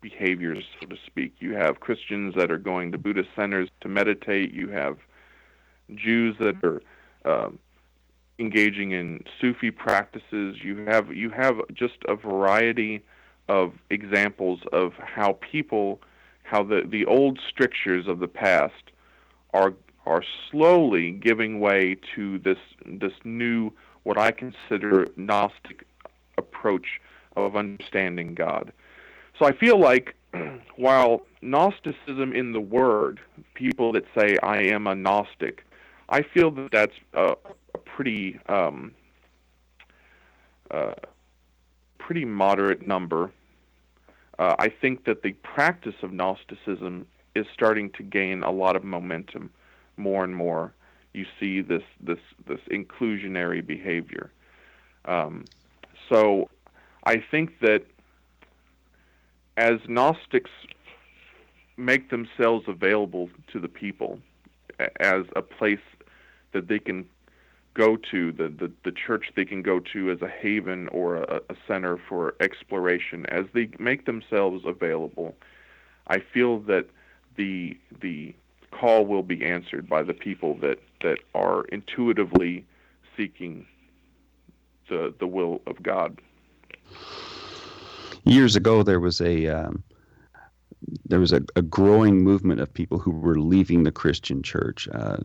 behaviors, 0.00 0.64
so 0.80 0.86
to 0.86 0.96
speak. 1.06 1.34
You 1.38 1.54
have 1.54 1.80
Christians 1.80 2.34
that 2.36 2.50
are 2.50 2.58
going 2.58 2.92
to 2.92 2.98
Buddhist 2.98 3.28
centers 3.36 3.68
to 3.80 3.88
meditate. 3.88 4.52
You 4.52 4.68
have 4.68 4.98
Jews 5.94 6.36
that 6.38 6.56
are 6.64 6.82
um, 7.24 7.58
engaging 8.38 8.92
in 8.92 9.24
Sufi 9.40 9.70
practices. 9.70 10.56
You 10.62 10.84
have 10.86 11.14
you 11.14 11.30
have 11.30 11.56
just 11.72 11.98
a 12.08 12.14
variety 12.16 13.02
of 13.48 13.72
examples 13.90 14.60
of 14.72 14.92
how 14.94 15.38
people 15.52 16.00
how 16.52 16.62
the, 16.62 16.82
the 16.86 17.06
old 17.06 17.40
strictures 17.48 18.06
of 18.06 18.18
the 18.20 18.28
past 18.28 18.92
are 19.54 19.72
are 20.04 20.22
slowly 20.50 21.10
giving 21.10 21.60
way 21.60 21.96
to 22.14 22.38
this 22.40 22.58
this 22.84 23.14
new 23.24 23.72
what 24.02 24.18
I 24.18 24.32
consider 24.32 25.06
Gnostic 25.16 25.86
approach 26.36 27.00
of 27.36 27.56
understanding 27.56 28.34
God. 28.34 28.72
So 29.38 29.46
I 29.46 29.52
feel 29.52 29.80
like 29.80 30.14
while 30.76 31.22
Gnosticism 31.40 32.34
in 32.34 32.52
the 32.52 32.60
word, 32.60 33.20
people 33.54 33.92
that 33.92 34.04
say 34.16 34.36
I 34.42 34.58
am 34.58 34.86
a 34.86 34.94
Gnostic, 34.94 35.64
I 36.10 36.20
feel 36.22 36.50
that 36.50 36.70
that's 36.70 36.96
a, 37.14 37.34
a 37.74 37.78
pretty 37.78 38.38
um, 38.50 38.92
uh, 40.70 40.92
pretty 41.98 42.26
moderate 42.26 42.86
number 42.86 43.30
uh, 44.42 44.56
I 44.58 44.70
think 44.70 45.04
that 45.04 45.22
the 45.22 45.34
practice 45.34 45.94
of 46.02 46.12
Gnosticism 46.12 47.06
is 47.36 47.46
starting 47.54 47.90
to 47.90 48.02
gain 48.02 48.42
a 48.42 48.50
lot 48.50 48.74
of 48.74 48.82
momentum 48.82 49.50
more 49.96 50.24
and 50.24 50.34
more. 50.34 50.74
You 51.14 51.26
see 51.38 51.60
this 51.60 51.84
this 52.00 52.18
this 52.48 52.58
inclusionary 52.68 53.64
behavior. 53.64 54.32
Um, 55.04 55.44
so 56.08 56.50
I 57.04 57.22
think 57.30 57.60
that 57.60 57.84
as 59.56 59.78
Gnostics 59.86 60.50
make 61.76 62.10
themselves 62.10 62.64
available 62.66 63.30
to 63.52 63.60
the 63.60 63.68
people 63.68 64.18
as 64.98 65.22
a 65.36 65.42
place 65.42 65.86
that 66.52 66.66
they 66.66 66.80
can 66.80 67.06
go 67.74 67.96
to, 68.10 68.32
the, 68.32 68.48
the, 68.48 68.70
the 68.84 68.92
church 68.92 69.32
they 69.34 69.44
can 69.44 69.62
go 69.62 69.80
to 69.92 70.10
as 70.10 70.20
a 70.20 70.28
haven 70.28 70.88
or 70.88 71.16
a, 71.16 71.40
a 71.48 71.54
center 71.66 71.98
for 72.08 72.34
exploration, 72.40 73.26
as 73.26 73.46
they 73.54 73.70
make 73.78 74.04
themselves 74.06 74.64
available, 74.66 75.34
I 76.06 76.18
feel 76.18 76.60
that 76.60 76.86
the 77.36 77.76
the 78.00 78.34
call 78.70 79.06
will 79.06 79.22
be 79.22 79.44
answered 79.44 79.88
by 79.88 80.02
the 80.02 80.14
people 80.14 80.54
that, 80.56 80.78
that 81.02 81.18
are 81.34 81.64
intuitively 81.66 82.64
seeking 83.16 83.66
the 84.88 85.14
the 85.18 85.26
will 85.26 85.62
of 85.66 85.82
God. 85.82 86.20
Years 88.24 88.56
ago, 88.56 88.82
there 88.82 89.00
was 89.00 89.20
a 89.20 89.46
um, 89.46 89.82
there 91.06 91.20
was 91.20 91.32
a, 91.32 91.42
a, 91.56 91.62
growing 91.62 92.22
movement 92.22 92.60
of 92.60 92.72
people 92.72 92.98
who 92.98 93.12
were 93.12 93.38
leaving 93.38 93.84
the 93.84 93.92
Christian 93.92 94.42
church. 94.42 94.88
Uh, 94.92 95.18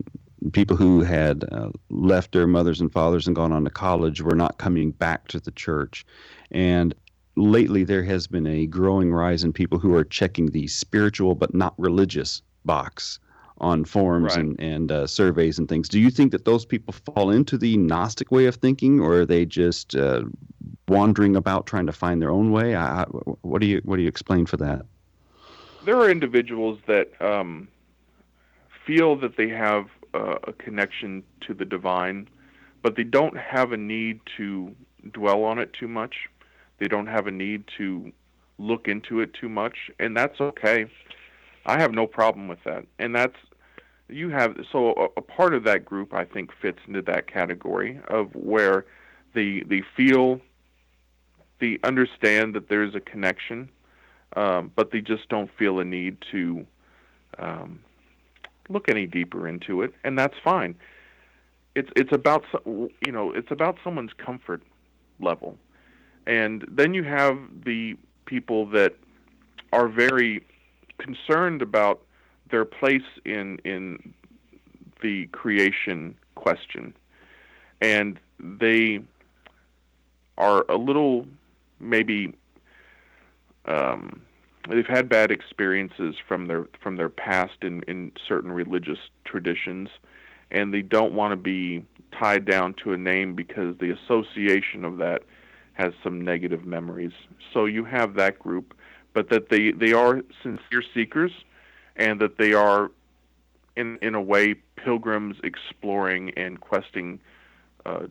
people 0.52 0.76
who 0.76 1.02
had 1.02 1.44
uh, 1.50 1.70
left 1.90 2.32
their 2.32 2.46
mothers 2.46 2.80
and 2.80 2.92
fathers 2.92 3.26
and 3.26 3.36
gone 3.36 3.52
on 3.52 3.64
to 3.64 3.70
college 3.70 4.22
were 4.22 4.36
not 4.36 4.58
coming 4.58 4.90
back 4.92 5.28
to 5.28 5.40
the 5.40 5.50
church. 5.50 6.04
And 6.50 6.94
lately, 7.36 7.84
there 7.84 8.04
has 8.04 8.26
been 8.26 8.46
a 8.46 8.66
growing 8.66 9.12
rise 9.12 9.44
in 9.44 9.52
people 9.52 9.78
who 9.78 9.94
are 9.94 10.04
checking 10.04 10.46
the 10.46 10.66
spiritual 10.66 11.34
but 11.34 11.54
not 11.54 11.74
religious 11.78 12.42
box 12.64 13.18
on 13.60 13.84
forms 13.84 14.36
right. 14.36 14.44
and, 14.44 14.60
and 14.60 14.92
uh, 14.92 15.06
surveys 15.06 15.58
and 15.58 15.68
things. 15.68 15.88
Do 15.88 15.98
you 15.98 16.10
think 16.10 16.30
that 16.32 16.44
those 16.44 16.64
people 16.64 16.94
fall 17.14 17.30
into 17.30 17.58
the 17.58 17.76
Gnostic 17.76 18.30
way 18.30 18.46
of 18.46 18.56
thinking, 18.56 19.00
or 19.00 19.20
are 19.20 19.26
they 19.26 19.44
just 19.44 19.96
uh, 19.96 20.22
wandering 20.86 21.34
about 21.34 21.66
trying 21.66 21.86
to 21.86 21.92
find 21.92 22.22
their 22.22 22.30
own 22.30 22.52
way? 22.52 22.76
I, 22.76 23.04
what 23.42 23.60
do 23.60 23.66
you 23.66 23.80
what 23.84 23.96
do 23.96 24.02
you 24.02 24.08
explain 24.08 24.46
for 24.46 24.56
that? 24.58 24.82
There 25.84 25.96
are 25.96 26.10
individuals 26.10 26.78
that 26.86 27.10
um, 27.20 27.68
feel 28.86 29.16
that 29.16 29.36
they 29.36 29.48
have 29.48 29.86
uh, 30.18 30.38
a 30.44 30.52
connection 30.52 31.22
to 31.46 31.54
the 31.54 31.64
divine, 31.64 32.28
but 32.82 32.96
they 32.96 33.04
don't 33.04 33.36
have 33.36 33.72
a 33.72 33.76
need 33.76 34.20
to 34.36 34.74
dwell 35.12 35.44
on 35.44 35.58
it 35.58 35.72
too 35.72 35.88
much. 35.88 36.28
They 36.78 36.88
don't 36.88 37.06
have 37.06 37.26
a 37.26 37.30
need 37.30 37.64
to 37.78 38.12
look 38.58 38.88
into 38.88 39.20
it 39.20 39.32
too 39.34 39.48
much, 39.48 39.90
and 39.98 40.16
that's 40.16 40.40
okay. 40.40 40.86
I 41.66 41.80
have 41.80 41.92
no 41.92 42.06
problem 42.06 42.48
with 42.48 42.62
that. 42.64 42.84
And 42.98 43.14
that's 43.14 43.36
you 44.08 44.30
have 44.30 44.56
so 44.72 44.92
a, 44.94 45.04
a 45.18 45.22
part 45.22 45.54
of 45.54 45.64
that 45.64 45.84
group 45.84 46.14
I 46.14 46.24
think 46.24 46.50
fits 46.60 46.78
into 46.86 47.02
that 47.02 47.26
category 47.26 48.00
of 48.08 48.34
where 48.34 48.86
they 49.34 49.62
they 49.66 49.82
feel 49.96 50.40
they 51.60 51.78
understand 51.84 52.54
that 52.54 52.68
there's 52.68 52.94
a 52.94 53.00
connection, 53.00 53.68
um, 54.36 54.72
but 54.74 54.90
they 54.92 55.00
just 55.00 55.28
don't 55.28 55.50
feel 55.58 55.80
a 55.80 55.84
need 55.84 56.16
to 56.32 56.66
um, 57.38 57.80
look 58.68 58.88
any 58.88 59.06
deeper 59.06 59.48
into 59.48 59.82
it, 59.82 59.92
and 60.04 60.18
that's 60.18 60.36
fine. 60.42 60.74
It's 61.74 61.90
it's 61.96 62.12
about 62.12 62.44
you 62.64 63.12
know 63.12 63.32
it's 63.32 63.50
about 63.50 63.78
someone's 63.84 64.12
comfort 64.16 64.62
level, 65.20 65.56
and 66.26 66.66
then 66.70 66.94
you 66.94 67.04
have 67.04 67.38
the 67.64 67.96
people 68.26 68.66
that 68.66 68.94
are 69.72 69.88
very 69.88 70.44
concerned 70.98 71.62
about 71.62 72.00
their 72.50 72.64
place 72.64 73.02
in 73.24 73.58
in 73.64 74.14
the 75.02 75.26
creation 75.26 76.16
question, 76.34 76.94
and 77.80 78.18
they 78.40 79.00
are 80.36 80.64
a 80.68 80.76
little 80.76 81.26
maybe 81.80 82.34
um, 83.66 84.22
they've 84.68 84.86
had 84.86 85.08
bad 85.08 85.30
experiences 85.30 86.14
from 86.26 86.46
their 86.46 86.66
from 86.82 86.96
their 86.96 87.08
past 87.08 87.62
in 87.62 87.82
in 87.88 88.12
certain 88.26 88.52
religious 88.52 88.98
traditions 89.24 89.88
and 90.50 90.72
they 90.72 90.82
don't 90.82 91.12
want 91.12 91.32
to 91.32 91.36
be 91.36 91.84
tied 92.18 92.44
down 92.44 92.74
to 92.74 92.92
a 92.92 92.96
name 92.96 93.34
because 93.34 93.76
the 93.78 93.90
association 93.90 94.84
of 94.84 94.98
that 94.98 95.22
has 95.74 95.92
some 96.02 96.20
negative 96.20 96.64
memories. 96.64 97.12
So 97.52 97.66
you 97.66 97.84
have 97.84 98.14
that 98.14 98.38
group, 98.38 98.74
but 99.12 99.30
that 99.30 99.48
they, 99.50 99.72
they 99.72 99.92
are 99.92 100.22
sincere 100.42 100.82
seekers 100.94 101.32
and 101.96 102.20
that 102.20 102.38
they 102.38 102.52
are, 102.52 102.90
in, 103.76 103.98
in 104.02 104.14
a 104.14 104.20
way, 104.20 104.54
pilgrims 104.76 105.36
exploring 105.44 106.32
and 106.36 106.60
questing 106.60 107.20
uh, 107.84 108.06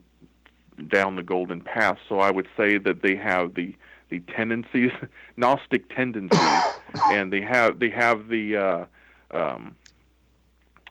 down 0.87 1.15
the 1.15 1.23
golden 1.23 1.61
path. 1.61 1.97
So 2.07 2.19
I 2.19 2.31
would 2.31 2.47
say 2.55 2.77
that 2.77 3.01
they 3.01 3.15
have 3.15 3.55
the 3.55 3.75
the 4.09 4.19
tendencies, 4.21 4.91
Gnostic 5.37 5.93
tendencies, 5.95 6.63
and 7.11 7.31
they 7.31 7.41
have 7.41 7.79
they 7.79 7.89
have 7.89 8.27
the 8.27 8.57
uh, 8.57 8.85
um, 9.31 9.75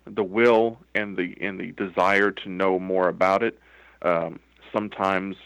the 0.06 0.24
will 0.24 0.78
and 0.94 1.16
the 1.16 1.36
and 1.40 1.58
the 1.58 1.72
desire 1.72 2.30
to 2.30 2.48
know 2.48 2.78
more 2.78 3.08
about 3.08 3.42
it. 3.42 3.58
Um, 4.02 4.40
sometimes 4.72 5.36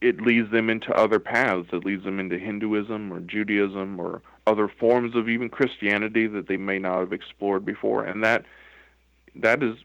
it 0.00 0.20
leads 0.20 0.50
them 0.50 0.70
into 0.70 0.92
other 0.94 1.18
paths. 1.18 1.68
It 1.72 1.84
leads 1.84 2.04
them 2.04 2.18
into 2.18 2.38
Hinduism 2.38 3.12
or 3.12 3.20
Judaism 3.20 4.00
or 4.00 4.22
other 4.46 4.68
forms 4.68 5.14
of 5.14 5.28
even 5.28 5.50
Christianity 5.50 6.26
that 6.26 6.48
they 6.48 6.56
may 6.56 6.78
not 6.78 7.00
have 7.00 7.12
explored 7.12 7.64
before, 7.64 8.04
and 8.04 8.24
that 8.24 8.44
that 9.36 9.62
is 9.62 9.76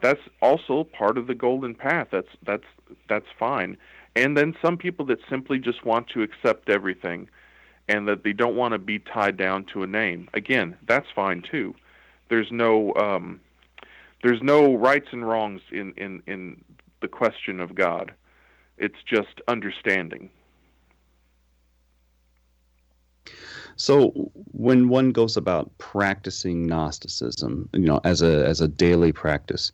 that's 0.00 0.20
also 0.40 0.84
part 0.84 1.18
of 1.18 1.26
the 1.26 1.34
golden 1.34 1.74
path. 1.74 2.08
That's 2.10 2.28
that's 2.44 2.64
that's 3.08 3.26
fine. 3.38 3.76
And 4.18 4.36
then 4.36 4.56
some 4.60 4.76
people 4.76 5.06
that 5.06 5.20
simply 5.30 5.60
just 5.60 5.84
want 5.84 6.08
to 6.08 6.22
accept 6.22 6.68
everything 6.68 7.28
and 7.88 8.08
that 8.08 8.24
they 8.24 8.32
don't 8.32 8.56
want 8.56 8.72
to 8.72 8.78
be 8.78 8.98
tied 8.98 9.36
down 9.36 9.64
to 9.72 9.84
a 9.84 9.86
name. 9.86 10.28
Again, 10.34 10.76
that's 10.86 11.06
fine 11.14 11.42
too. 11.48 11.74
There's 12.28 12.50
no 12.50 12.92
um, 12.96 13.40
there's 14.22 14.42
no 14.42 14.74
rights 14.74 15.08
and 15.12 15.26
wrongs 15.26 15.62
in, 15.70 15.92
in, 15.96 16.22
in 16.26 16.64
the 17.00 17.06
question 17.06 17.60
of 17.60 17.76
God. 17.76 18.12
It's 18.76 19.02
just 19.06 19.40
understanding. 19.46 20.30
So 23.76 24.32
when 24.50 24.88
one 24.88 25.12
goes 25.12 25.36
about 25.36 25.70
practicing 25.78 26.66
Gnosticism, 26.66 27.68
you 27.72 27.80
know, 27.80 28.00
as 28.02 28.22
a 28.22 28.44
as 28.44 28.60
a 28.60 28.66
daily 28.66 29.12
practice, 29.12 29.70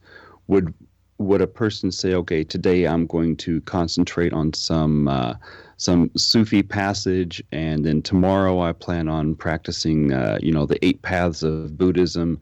would 0.49 0.75
would 1.19 1.41
a 1.41 1.47
person 1.47 1.93
say, 1.93 2.15
okay, 2.15 2.43
today 2.43 2.87
I'm 2.87 3.07
going 3.07 3.37
to 3.37 3.61
concentrate 3.63 4.33
on 4.33 4.53
some 4.53 5.09
uh, 5.09 5.35
some 5.77 6.11
Sufi 6.17 6.63
passage, 6.63 7.43
and 7.53 7.85
then 7.85 8.01
tomorrow 8.01 8.61
I 8.61 8.73
plan 8.73 9.09
on 9.09 9.35
practicing, 9.35 10.13
uh, 10.13 10.39
you 10.41 10.53
know, 10.53 10.67
the 10.67 10.83
eight 10.85 11.03
paths 11.03 11.43
of 11.43 11.77
Buddhism, 11.77 12.41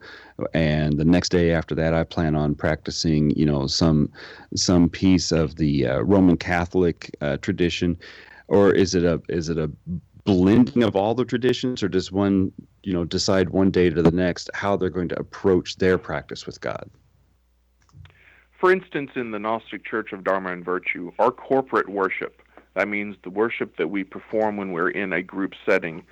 and 0.55 0.99
the 0.99 1.05
next 1.05 1.31
day 1.31 1.53
after 1.53 1.75
that 1.75 1.95
I 1.95 2.05
plan 2.05 2.35
on 2.35 2.55
practicing, 2.55 3.31
you 3.31 3.47
know, 3.47 3.67
some 3.67 4.11
some 4.55 4.89
piece 4.89 5.33
of 5.33 5.57
the 5.57 5.87
uh, 5.87 6.01
Roman 6.01 6.37
Catholic 6.37 7.15
uh, 7.21 7.37
tradition, 7.39 7.99
or 8.49 8.73
is 8.73 8.95
it 8.95 9.05
a 9.05 9.21
is 9.29 9.49
it 9.49 9.59
a 9.59 9.71
blending 10.25 10.83
of 10.83 10.95
all 10.97 11.15
the 11.15 11.25
traditions, 11.25 11.83
or 11.83 11.89
does 11.89 12.13
one, 12.13 12.53
you 12.83 12.93
know, 12.93 13.05
decide 13.05 13.51
one 13.51 13.71
day 13.71 13.91
to 13.91 14.03
the 14.03 14.11
next 14.11 14.51
how 14.55 14.77
they're 14.77 14.91
going 14.91 15.09
to 15.09 15.19
approach 15.19 15.77
their 15.77 15.99
practice 15.99 16.47
with 16.47 16.61
God? 16.61 16.89
For 18.63 18.71
instance, 18.71 19.11
in 19.17 19.33
the 19.33 19.41
Gnostic 19.41 19.85
Church 19.85 20.13
of 20.13 20.23
Dharma 20.23 20.53
and 20.53 20.65
Virtue, 20.65 21.11
our 21.19 21.33
corporate 21.33 21.89
worship 21.89 22.41
that 22.75 22.87
means 22.87 23.17
the 23.25 23.29
worship 23.29 23.77
that 23.77 23.91
we 23.91 24.05
perform 24.05 24.57
when 24.57 24.71
we're 24.71 24.89
in 24.89 25.13
a 25.13 25.21
group 25.21 25.55
setting 25.69 26.05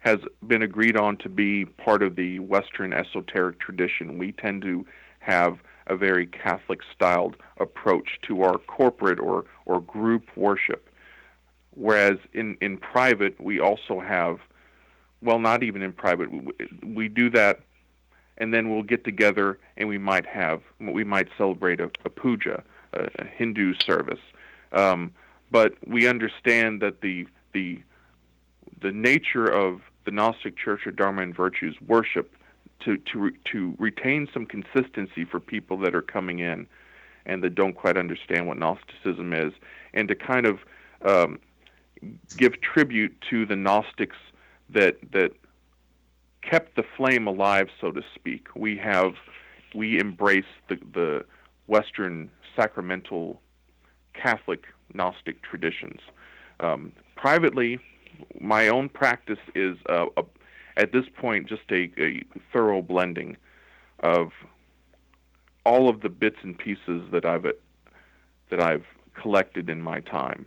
has 0.00 0.18
been 0.48 0.62
agreed 0.62 0.96
on 0.96 1.16
to 1.18 1.28
be 1.28 1.64
part 1.64 2.02
of 2.02 2.16
the 2.16 2.40
Western 2.40 2.92
esoteric 2.92 3.60
tradition. 3.60 4.18
We 4.18 4.32
tend 4.32 4.62
to 4.62 4.84
have 5.20 5.58
a 5.86 5.94
very 5.96 6.26
Catholic 6.26 6.80
styled 6.92 7.36
approach 7.60 8.18
to 8.22 8.42
our 8.42 8.58
corporate 8.58 9.20
or, 9.20 9.44
or 9.64 9.80
group 9.80 10.24
worship. 10.34 10.90
Whereas 11.70 12.18
in, 12.34 12.56
in 12.60 12.78
private, 12.78 13.40
we 13.40 13.60
also 13.60 14.00
have, 14.00 14.40
well, 15.22 15.38
not 15.38 15.62
even 15.62 15.82
in 15.82 15.92
private, 15.92 16.32
we, 16.32 16.52
we 16.84 17.06
do 17.06 17.30
that 17.30 17.60
and 18.38 18.52
then 18.52 18.70
we'll 18.70 18.82
get 18.82 19.04
together 19.04 19.58
and 19.76 19.88
we 19.88 19.98
might 19.98 20.26
have, 20.26 20.62
we 20.80 21.04
might 21.04 21.28
celebrate 21.36 21.80
a, 21.80 21.90
a 22.04 22.10
puja, 22.10 22.62
a, 22.92 23.08
a 23.18 23.24
Hindu 23.24 23.74
service. 23.74 24.20
Um, 24.72 25.12
but 25.50 25.74
we 25.86 26.08
understand 26.08 26.80
that 26.80 27.02
the 27.02 27.26
the 27.52 27.82
the 28.80 28.90
nature 28.90 29.46
of 29.46 29.82
the 30.04 30.10
Gnostic 30.10 30.56
Church 30.56 30.86
of 30.86 30.96
Dharma 30.96 31.22
and 31.22 31.36
Virtues 31.36 31.76
worship 31.86 32.34
to 32.80 32.96
to 32.96 33.30
to 33.52 33.76
retain 33.78 34.28
some 34.32 34.46
consistency 34.46 35.24
for 35.24 35.38
people 35.38 35.76
that 35.78 35.94
are 35.94 36.02
coming 36.02 36.38
in 36.38 36.66
and 37.26 37.44
that 37.44 37.54
don't 37.54 37.74
quite 37.74 37.96
understand 37.96 38.48
what 38.48 38.58
Gnosticism 38.58 39.32
is, 39.32 39.52
and 39.94 40.08
to 40.08 40.14
kind 40.14 40.46
of 40.46 40.58
um, 41.04 41.38
give 42.36 42.60
tribute 42.60 43.14
to 43.30 43.46
the 43.46 43.56
Gnostics 43.56 44.16
that 44.70 44.96
that 45.12 45.32
kept 46.42 46.76
the 46.76 46.84
flame 46.96 47.26
alive, 47.26 47.68
so 47.80 47.90
to 47.90 48.02
speak. 48.14 48.48
We 48.54 48.76
have 48.78 49.14
we 49.74 49.98
embrace 49.98 50.44
the 50.68 50.76
the 50.92 51.24
Western 51.66 52.30
sacramental 52.56 53.40
Catholic 54.14 54.64
Gnostic 54.92 55.42
traditions. 55.42 56.00
Um, 56.60 56.92
privately, 57.16 57.78
my 58.40 58.68
own 58.68 58.88
practice 58.88 59.38
is 59.54 59.76
uh, 59.88 60.06
a, 60.16 60.22
at 60.76 60.92
this 60.92 61.04
point 61.16 61.48
just 61.48 61.62
a, 61.70 61.90
a, 61.98 62.24
thorough 62.52 62.82
blending 62.82 63.36
of 64.00 64.28
all 65.64 65.88
of 65.88 66.00
the 66.00 66.08
bits 66.08 66.36
and 66.42 66.58
pieces 66.58 67.02
that 67.12 67.24
I've 67.24 67.46
that 68.50 68.60
I've 68.60 68.84
collected 69.14 69.70
in 69.70 69.80
my 69.80 70.00
time. 70.00 70.46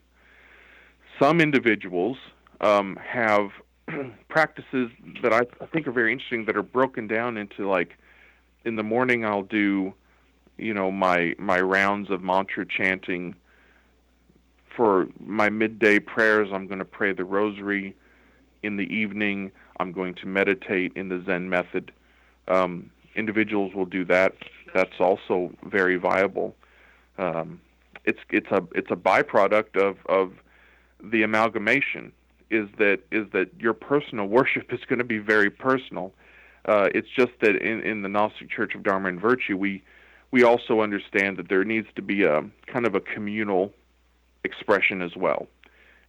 Some 1.19 1.39
individuals 1.39 2.17
um, 2.61 2.99
have 3.05 3.49
practices 4.29 4.89
that 5.21 5.33
I 5.33 5.43
think 5.67 5.87
are 5.87 5.91
very 5.91 6.11
interesting 6.11 6.45
that 6.45 6.57
are 6.57 6.63
broken 6.63 7.07
down 7.07 7.37
into 7.37 7.69
like 7.69 7.97
in 8.63 8.75
the 8.75 8.83
morning 8.83 9.25
I'll 9.25 9.43
do 9.43 9.93
you 10.57 10.73
know 10.73 10.91
my 10.91 11.35
my 11.37 11.59
rounds 11.59 12.09
of 12.09 12.23
mantra 12.23 12.65
chanting 12.65 13.35
for 14.75 15.07
my 15.19 15.49
midday 15.49 15.99
prayers, 15.99 16.49
I'm 16.51 16.67
going 16.67 16.79
to 16.79 16.85
pray 16.85 17.13
the 17.13 17.23
rosary. 17.23 17.95
In 18.63 18.77
the 18.77 18.93
evening, 18.93 19.51
I'm 19.79 19.91
going 19.91 20.15
to 20.15 20.25
meditate 20.25 20.91
in 20.95 21.09
the 21.09 21.23
Zen 21.25 21.49
method. 21.49 21.91
Um, 22.47 22.89
individuals 23.15 23.73
will 23.73 23.85
do 23.85 24.03
that. 24.05 24.33
That's 24.73 24.99
also 24.99 25.51
very 25.63 25.97
viable. 25.97 26.55
Um, 27.17 27.61
it's 28.03 28.19
it's 28.29 28.51
a 28.51 28.63
it's 28.73 28.91
a 28.91 28.95
byproduct 28.95 29.77
of 29.77 29.97
of 30.07 30.33
the 31.03 31.23
amalgamation. 31.23 32.11
Is 32.51 32.67
that 32.77 32.99
is 33.11 33.27
that 33.33 33.49
your 33.59 33.73
personal 33.73 34.27
worship 34.27 34.71
is 34.71 34.79
going 34.87 34.99
to 34.99 35.05
be 35.05 35.17
very 35.17 35.49
personal. 35.49 36.13
Uh, 36.65 36.89
it's 36.93 37.07
just 37.15 37.31
that 37.41 37.55
in, 37.55 37.81
in 37.81 38.01
the 38.01 38.09
Gnostic 38.09 38.49
Church 38.49 38.75
of 38.75 38.83
Dharma 38.83 39.09
and 39.09 39.19
Virtue, 39.19 39.57
we 39.57 39.83
we 40.31 40.43
also 40.43 40.81
understand 40.81 41.37
that 41.37 41.49
there 41.49 41.63
needs 41.63 41.87
to 41.95 42.01
be 42.01 42.23
a 42.23 42.43
kind 42.67 42.85
of 42.85 42.95
a 42.95 42.99
communal 42.99 43.71
expression 44.43 45.01
as 45.01 45.15
well. 45.15 45.47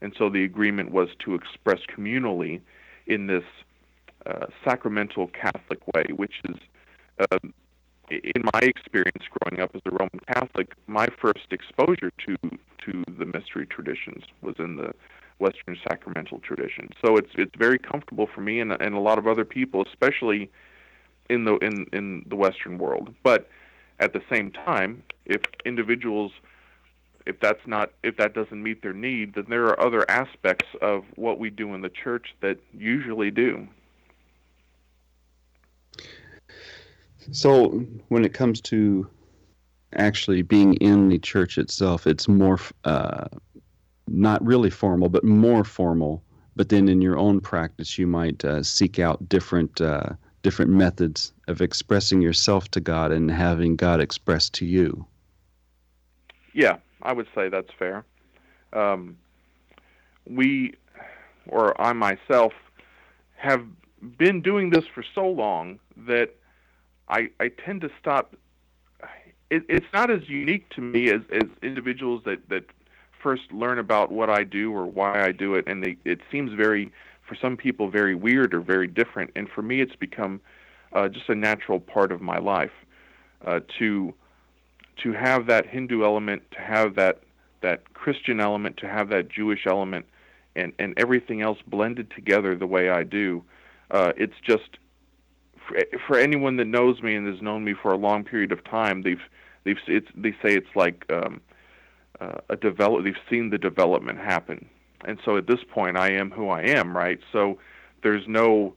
And 0.00 0.14
so 0.18 0.28
the 0.28 0.44
agreement 0.44 0.90
was 0.90 1.08
to 1.20 1.34
express 1.34 1.80
communally 1.96 2.60
in 3.06 3.26
this 3.26 3.44
uh, 4.26 4.46
sacramental 4.64 5.28
Catholic 5.28 5.80
way, 5.94 6.04
which 6.14 6.34
is, 6.48 6.56
uh, 7.20 7.38
in 8.10 8.42
my 8.54 8.60
experience 8.60 9.24
growing 9.30 9.60
up 9.60 9.74
as 9.74 9.82
a 9.86 9.90
Roman 9.90 10.20
Catholic, 10.32 10.74
my 10.86 11.08
first 11.20 11.46
exposure 11.50 12.10
to 12.26 12.36
to 12.84 13.04
the 13.18 13.26
mystery 13.26 13.66
traditions 13.66 14.24
was 14.42 14.54
in 14.58 14.76
the 14.76 14.94
Western 15.38 15.76
sacramental 15.88 16.38
tradition. 16.40 16.90
So 17.04 17.16
it's 17.16 17.30
it's 17.34 17.54
very 17.56 17.78
comfortable 17.78 18.28
for 18.32 18.40
me 18.40 18.60
and 18.60 18.72
and 18.72 18.94
a 18.94 19.00
lot 19.00 19.18
of 19.18 19.26
other 19.26 19.44
people, 19.44 19.84
especially 19.86 20.50
in 21.28 21.44
the 21.44 21.56
in 21.56 21.86
in 21.92 22.24
the 22.28 22.36
Western 22.36 22.78
world. 22.78 23.14
But 23.22 23.48
at 23.98 24.12
the 24.12 24.22
same 24.30 24.50
time, 24.52 25.02
if 25.24 25.42
individuals 25.64 26.32
if 27.26 27.40
that's 27.40 27.66
not 27.66 27.90
if 28.02 28.16
that 28.16 28.34
doesn't 28.34 28.62
meet 28.62 28.82
their 28.82 28.92
need, 28.92 29.34
then 29.34 29.46
there 29.48 29.64
are 29.64 29.80
other 29.80 30.08
aspects 30.10 30.68
of 30.80 31.04
what 31.16 31.38
we 31.38 31.50
do 31.50 31.74
in 31.74 31.82
the 31.82 31.90
church 31.90 32.34
that 32.40 32.58
usually 32.72 33.30
do. 33.30 33.66
So 37.32 37.68
when 38.08 38.24
it 38.24 38.34
comes 38.34 38.60
to 38.62 39.08
actually 39.94 40.42
being 40.42 40.74
in 40.74 41.08
the 41.08 41.18
church 41.18 41.58
itself, 41.58 42.06
it's 42.06 42.28
more 42.28 42.58
uh, 42.84 43.26
not 44.08 44.44
really 44.44 44.70
formal, 44.70 45.08
but 45.08 45.24
more 45.24 45.64
formal. 45.64 46.22
But 46.54 46.70
then 46.70 46.88
in 46.88 47.02
your 47.02 47.18
own 47.18 47.40
practice, 47.40 47.98
you 47.98 48.06
might 48.06 48.44
uh, 48.44 48.62
seek 48.62 48.98
out 48.98 49.28
different 49.28 49.80
uh, 49.80 50.10
different 50.42 50.70
methods 50.70 51.32
of 51.48 51.60
expressing 51.60 52.22
yourself 52.22 52.70
to 52.70 52.80
God 52.80 53.12
and 53.12 53.30
having 53.30 53.76
God 53.76 54.00
express 54.00 54.48
to 54.50 54.64
you. 54.64 55.06
Yeah, 56.54 56.76
I 57.02 57.12
would 57.12 57.26
say 57.34 57.48
that's 57.48 57.72
fair. 57.78 58.04
Um, 58.72 59.16
we, 60.28 60.74
or 61.48 61.78
I 61.80 61.92
myself, 61.92 62.52
have 63.36 63.66
been 64.16 64.40
doing 64.40 64.70
this 64.70 64.84
for 64.86 65.04
so 65.14 65.26
long 65.26 65.78
that 66.06 66.30
I, 67.08 67.30
I 67.40 67.48
tend 67.48 67.80
to 67.82 67.90
stop. 68.00 68.34
It, 69.50 69.62
it's 69.68 69.86
not 69.92 70.10
as 70.10 70.28
unique 70.28 70.68
to 70.70 70.80
me 70.80 71.10
as, 71.10 71.20
as 71.32 71.48
individuals 71.62 72.22
that, 72.24 72.48
that 72.48 72.64
first 73.22 73.52
learn 73.52 73.78
about 73.78 74.10
what 74.10 74.28
I 74.28 74.42
do 74.44 74.72
or 74.72 74.86
why 74.86 75.24
I 75.24 75.32
do 75.32 75.54
it, 75.54 75.68
and 75.68 75.82
they, 75.82 75.96
it 76.04 76.20
seems 76.30 76.52
very, 76.52 76.90
for 77.28 77.36
some 77.36 77.56
people, 77.56 77.88
very 77.88 78.14
weird 78.14 78.54
or 78.54 78.60
very 78.60 78.86
different. 78.86 79.30
And 79.36 79.48
for 79.48 79.62
me, 79.62 79.80
it's 79.80 79.96
become 79.96 80.40
uh, 80.92 81.08
just 81.08 81.28
a 81.28 81.34
natural 81.34 81.80
part 81.80 82.12
of 82.12 82.20
my 82.20 82.38
life 82.38 82.72
uh, 83.44 83.60
to 83.78 84.14
to 85.02 85.12
have 85.12 85.46
that 85.46 85.66
Hindu 85.66 86.04
element, 86.04 86.42
to 86.52 86.60
have 86.60 86.94
that 86.96 87.20
that 87.60 87.92
Christian 87.94 88.40
element, 88.40 88.76
to 88.78 88.88
have 88.88 89.08
that 89.10 89.28
Jewish 89.28 89.66
element, 89.66 90.06
and 90.54 90.72
and 90.78 90.94
everything 90.96 91.42
else 91.42 91.58
blended 91.66 92.10
together 92.10 92.56
the 92.56 92.66
way 92.66 92.90
I 92.90 93.02
do. 93.02 93.44
Uh, 93.90 94.12
it's 94.16 94.40
just 94.42 94.78
for, 95.66 95.76
for 96.06 96.18
anyone 96.18 96.56
that 96.56 96.66
knows 96.66 97.02
me 97.02 97.14
and 97.14 97.26
has 97.26 97.42
known 97.42 97.64
me 97.64 97.74
for 97.80 97.92
a 97.92 97.96
long 97.96 98.24
period 98.24 98.52
of 98.52 98.62
time, 98.64 99.02
they've 99.02 99.20
they've 99.64 99.78
it's, 99.86 100.08
they 100.14 100.32
say 100.42 100.54
it's 100.54 100.74
like 100.74 101.04
um, 101.10 101.40
uh, 102.20 102.38
a 102.48 102.56
develop. 102.56 103.04
They've 103.04 103.14
seen 103.30 103.50
the 103.50 103.58
development 103.58 104.18
happen, 104.18 104.68
and 105.04 105.18
so 105.24 105.36
at 105.36 105.46
this 105.46 105.60
point, 105.70 105.96
I 105.96 106.12
am 106.12 106.30
who 106.30 106.48
I 106.48 106.62
am. 106.62 106.96
Right. 106.96 107.18
So 107.32 107.58
there's 108.02 108.26
no 108.26 108.74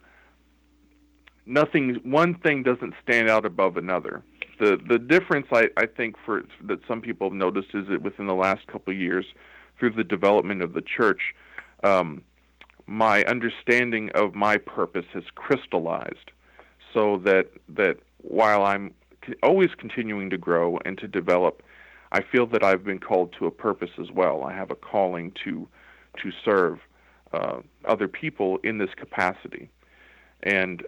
nothing. 1.46 2.00
One 2.04 2.36
thing 2.36 2.64
doesn't 2.64 2.94
stand 3.04 3.30
out 3.30 3.46
above 3.46 3.78
another 3.78 4.24
the 4.60 4.78
the 4.88 5.00
difference 5.00 5.48
I, 5.52 5.70
I 5.78 5.86
think 5.86 6.16
for 6.24 6.44
that 6.66 6.80
some 6.88 7.02
people 7.02 7.30
have 7.30 7.36
noticed 7.36 7.70
is 7.74 7.88
that 7.88 8.02
within 8.02 8.28
the 8.28 8.36
last 8.36 8.68
couple 8.68 8.94
of 8.94 9.00
years, 9.00 9.26
through 9.80 9.92
the 9.92 10.04
development 10.04 10.62
of 10.62 10.74
the 10.74 10.82
church, 10.82 11.34
um, 11.84 12.22
my 12.86 13.24
understanding 13.24 14.12
of 14.14 14.36
my 14.36 14.58
purpose 14.58 15.06
has 15.14 15.24
crystallized, 15.36 16.32
so 16.94 17.18
that 17.18 17.48
that 17.70 17.98
while 18.22 18.64
I'm 18.64 18.94
always 19.44 19.70
continuing 19.78 20.30
to 20.30 20.38
grow 20.38 20.80
and 20.86 20.98
to 21.00 21.08
develop, 21.08 21.62
I 22.12 22.22
feel 22.22 22.46
that 22.48 22.64
I've 22.64 22.84
been 22.84 23.00
called 23.00 23.34
to 23.40 23.46
a 23.46 23.52
purpose 23.52 23.92
as 24.00 24.12
well. 24.12 24.44
I 24.44 24.54
have 24.54 24.72
a 24.72 24.76
calling 24.76 25.32
to 25.44 25.68
to 26.22 26.32
serve 26.44 26.80
uh, 27.34 27.60
other 27.86 28.08
people 28.08 28.60
in 28.64 28.78
this 28.78 28.90
capacity, 28.96 29.70
and 30.44 30.84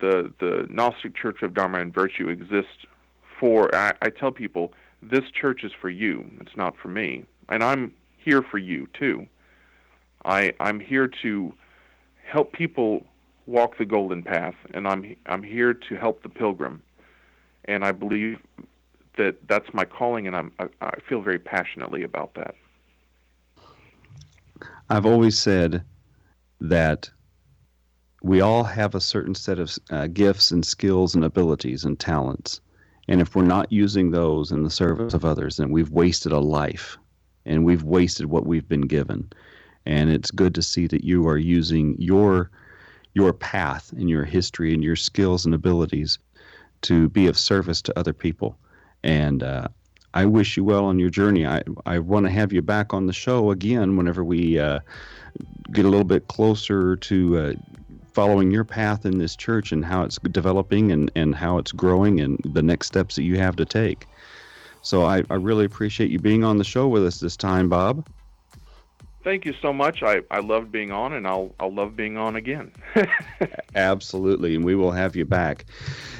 the 0.00 0.32
the 0.40 0.66
Gnostic 0.68 1.16
Church 1.16 1.42
of 1.42 1.54
Dharma 1.54 1.80
and 1.80 1.94
Virtue 1.94 2.28
exists 2.28 2.86
for. 3.38 3.74
I, 3.74 3.92
I 4.02 4.10
tell 4.10 4.32
people 4.32 4.72
this 5.02 5.24
church 5.30 5.64
is 5.64 5.72
for 5.80 5.90
you. 5.90 6.28
It's 6.40 6.56
not 6.56 6.74
for 6.76 6.88
me, 6.88 7.24
and 7.48 7.62
I'm 7.62 7.92
here 8.18 8.42
for 8.42 8.58
you 8.58 8.88
too. 8.98 9.26
I 10.24 10.52
I'm 10.60 10.80
here 10.80 11.08
to 11.22 11.52
help 12.26 12.52
people 12.52 13.06
walk 13.46 13.78
the 13.78 13.84
golden 13.84 14.22
path, 14.22 14.54
and 14.72 14.86
I'm 14.86 15.16
I'm 15.26 15.42
here 15.42 15.74
to 15.74 15.96
help 15.96 16.22
the 16.22 16.28
pilgrim, 16.28 16.82
and 17.66 17.84
I 17.84 17.92
believe 17.92 18.38
that 19.16 19.36
that's 19.48 19.72
my 19.72 19.84
calling, 19.84 20.26
and 20.26 20.36
I'm 20.36 20.52
I, 20.58 20.68
I 20.80 21.00
feel 21.08 21.20
very 21.20 21.38
passionately 21.38 22.02
about 22.02 22.34
that. 22.34 22.54
I've 24.90 25.06
always 25.06 25.38
said 25.38 25.82
that 26.60 27.10
we 28.22 28.40
all 28.40 28.64
have 28.64 28.94
a 28.94 29.00
certain 29.00 29.34
set 29.34 29.58
of 29.58 29.76
uh, 29.90 30.06
gifts 30.06 30.50
and 30.50 30.64
skills 30.64 31.14
and 31.14 31.24
abilities 31.24 31.84
and 31.84 31.98
talents. 31.98 32.60
And 33.06 33.20
if 33.20 33.36
we're 33.36 33.44
not 33.44 33.70
using 33.70 34.10
those 34.10 34.50
in 34.50 34.62
the 34.62 34.70
service 34.70 35.12
of 35.12 35.26
others, 35.26 35.58
then 35.58 35.70
we've 35.70 35.90
wasted 35.90 36.32
a 36.32 36.38
life 36.38 36.96
and 37.44 37.64
we've 37.64 37.82
wasted 37.82 38.26
what 38.26 38.46
we've 38.46 38.66
been 38.66 38.86
given. 38.86 39.30
And 39.84 40.08
it's 40.10 40.30
good 40.30 40.54
to 40.54 40.62
see 40.62 40.86
that 40.86 41.04
you 41.04 41.28
are 41.28 41.36
using 41.36 41.96
your 41.98 42.50
your 43.14 43.32
path 43.32 43.92
and 43.92 44.10
your 44.10 44.24
history 44.24 44.74
and 44.74 44.82
your 44.82 44.96
skills 44.96 45.46
and 45.46 45.54
abilities 45.54 46.18
to 46.82 47.08
be 47.08 47.26
of 47.26 47.38
service 47.38 47.80
to 47.82 47.98
other 47.98 48.12
people. 48.12 48.58
And 49.02 49.42
uh, 49.42 49.68
I 50.12 50.26
wish 50.26 50.56
you 50.56 50.64
well 50.64 50.84
on 50.84 50.98
your 50.98 51.10
journey. 51.10 51.46
I, 51.46 51.62
I 51.86 51.98
want 51.98 52.26
to 52.26 52.32
have 52.32 52.52
you 52.52 52.62
back 52.62 52.92
on 52.92 53.06
the 53.06 53.12
show 53.12 53.50
again 53.50 53.96
whenever 53.96 54.22
we 54.22 54.58
uh, 54.58 54.80
get 55.72 55.84
a 55.84 55.88
little 55.88 56.04
bit 56.04 56.28
closer 56.28 56.96
to 56.96 57.38
uh, 57.38 57.52
following 58.12 58.50
your 58.50 58.64
path 58.64 59.04
in 59.04 59.18
this 59.18 59.34
church 59.34 59.72
and 59.72 59.84
how 59.84 60.02
it's 60.02 60.18
developing 60.18 60.92
and, 60.92 61.10
and 61.16 61.34
how 61.34 61.58
it's 61.58 61.72
growing 61.72 62.20
and 62.20 62.38
the 62.44 62.62
next 62.62 62.86
steps 62.86 63.16
that 63.16 63.24
you 63.24 63.38
have 63.38 63.56
to 63.56 63.64
take. 63.64 64.06
So 64.82 65.04
I, 65.04 65.24
I 65.30 65.34
really 65.34 65.64
appreciate 65.64 66.10
you 66.10 66.18
being 66.18 66.44
on 66.44 66.58
the 66.58 66.64
show 66.64 66.86
with 66.86 67.04
us 67.04 67.18
this 67.18 67.36
time, 67.36 67.68
Bob. 67.68 68.06
Thank 69.24 69.46
you 69.46 69.54
so 69.62 69.72
much. 69.72 70.02
I, 70.02 70.20
I 70.30 70.40
loved 70.40 70.70
being 70.70 70.92
on 70.92 71.14
and 71.14 71.26
I'll 71.26 71.54
I'll 71.58 71.72
love 71.72 71.96
being 71.96 72.18
on 72.18 72.36
again. 72.36 72.70
Absolutely, 73.74 74.54
and 74.54 74.62
we 74.62 74.74
will 74.74 74.90
have 74.92 75.16
you 75.16 75.24
back. 75.24 75.64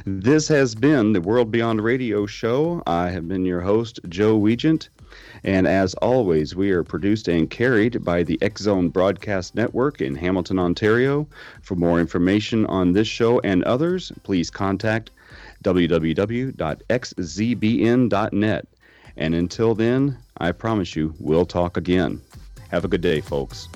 This 0.07 0.49
has 0.49 0.75
been 0.75 1.13
the 1.13 1.21
World 1.21 1.51
Beyond 1.51 1.85
Radio 1.85 2.25
show. 2.25 2.83
I 2.87 3.11
have 3.11 3.29
been 3.29 3.45
your 3.45 3.61
host, 3.61 4.01
Joe 4.09 4.41
Weigant. 4.41 4.89
And 5.45 5.67
as 5.67 5.93
always, 5.97 6.57
we 6.57 6.71
are 6.71 6.83
produced 6.83 7.29
and 7.29 7.51
carried 7.51 8.03
by 8.03 8.23
the 8.23 8.39
X 8.41 8.63
Zone 8.63 8.89
Broadcast 8.89 9.55
Network 9.55 10.01
in 10.01 10.15
Hamilton, 10.15 10.59
Ontario. 10.59 11.29
For 11.61 11.75
more 11.75 12.01
information 12.01 12.65
on 12.67 12.93
this 12.93 13.07
show 13.07 13.39
and 13.41 13.63
others, 13.65 14.13
please 14.23 14.51
contact 14.51 15.11
www.xzbn.net. 15.63 16.55
And 19.17 19.35
until 19.35 19.75
then, 19.75 20.19
I 20.39 20.53
promise 20.53 20.97
you, 20.97 21.15
we'll 21.21 21.47
talk 21.47 21.77
again. 21.77 22.23
Have 22.75 22.85
a 22.85 22.89
good 22.89 23.03
day, 23.03 23.20
folks. 23.20 23.68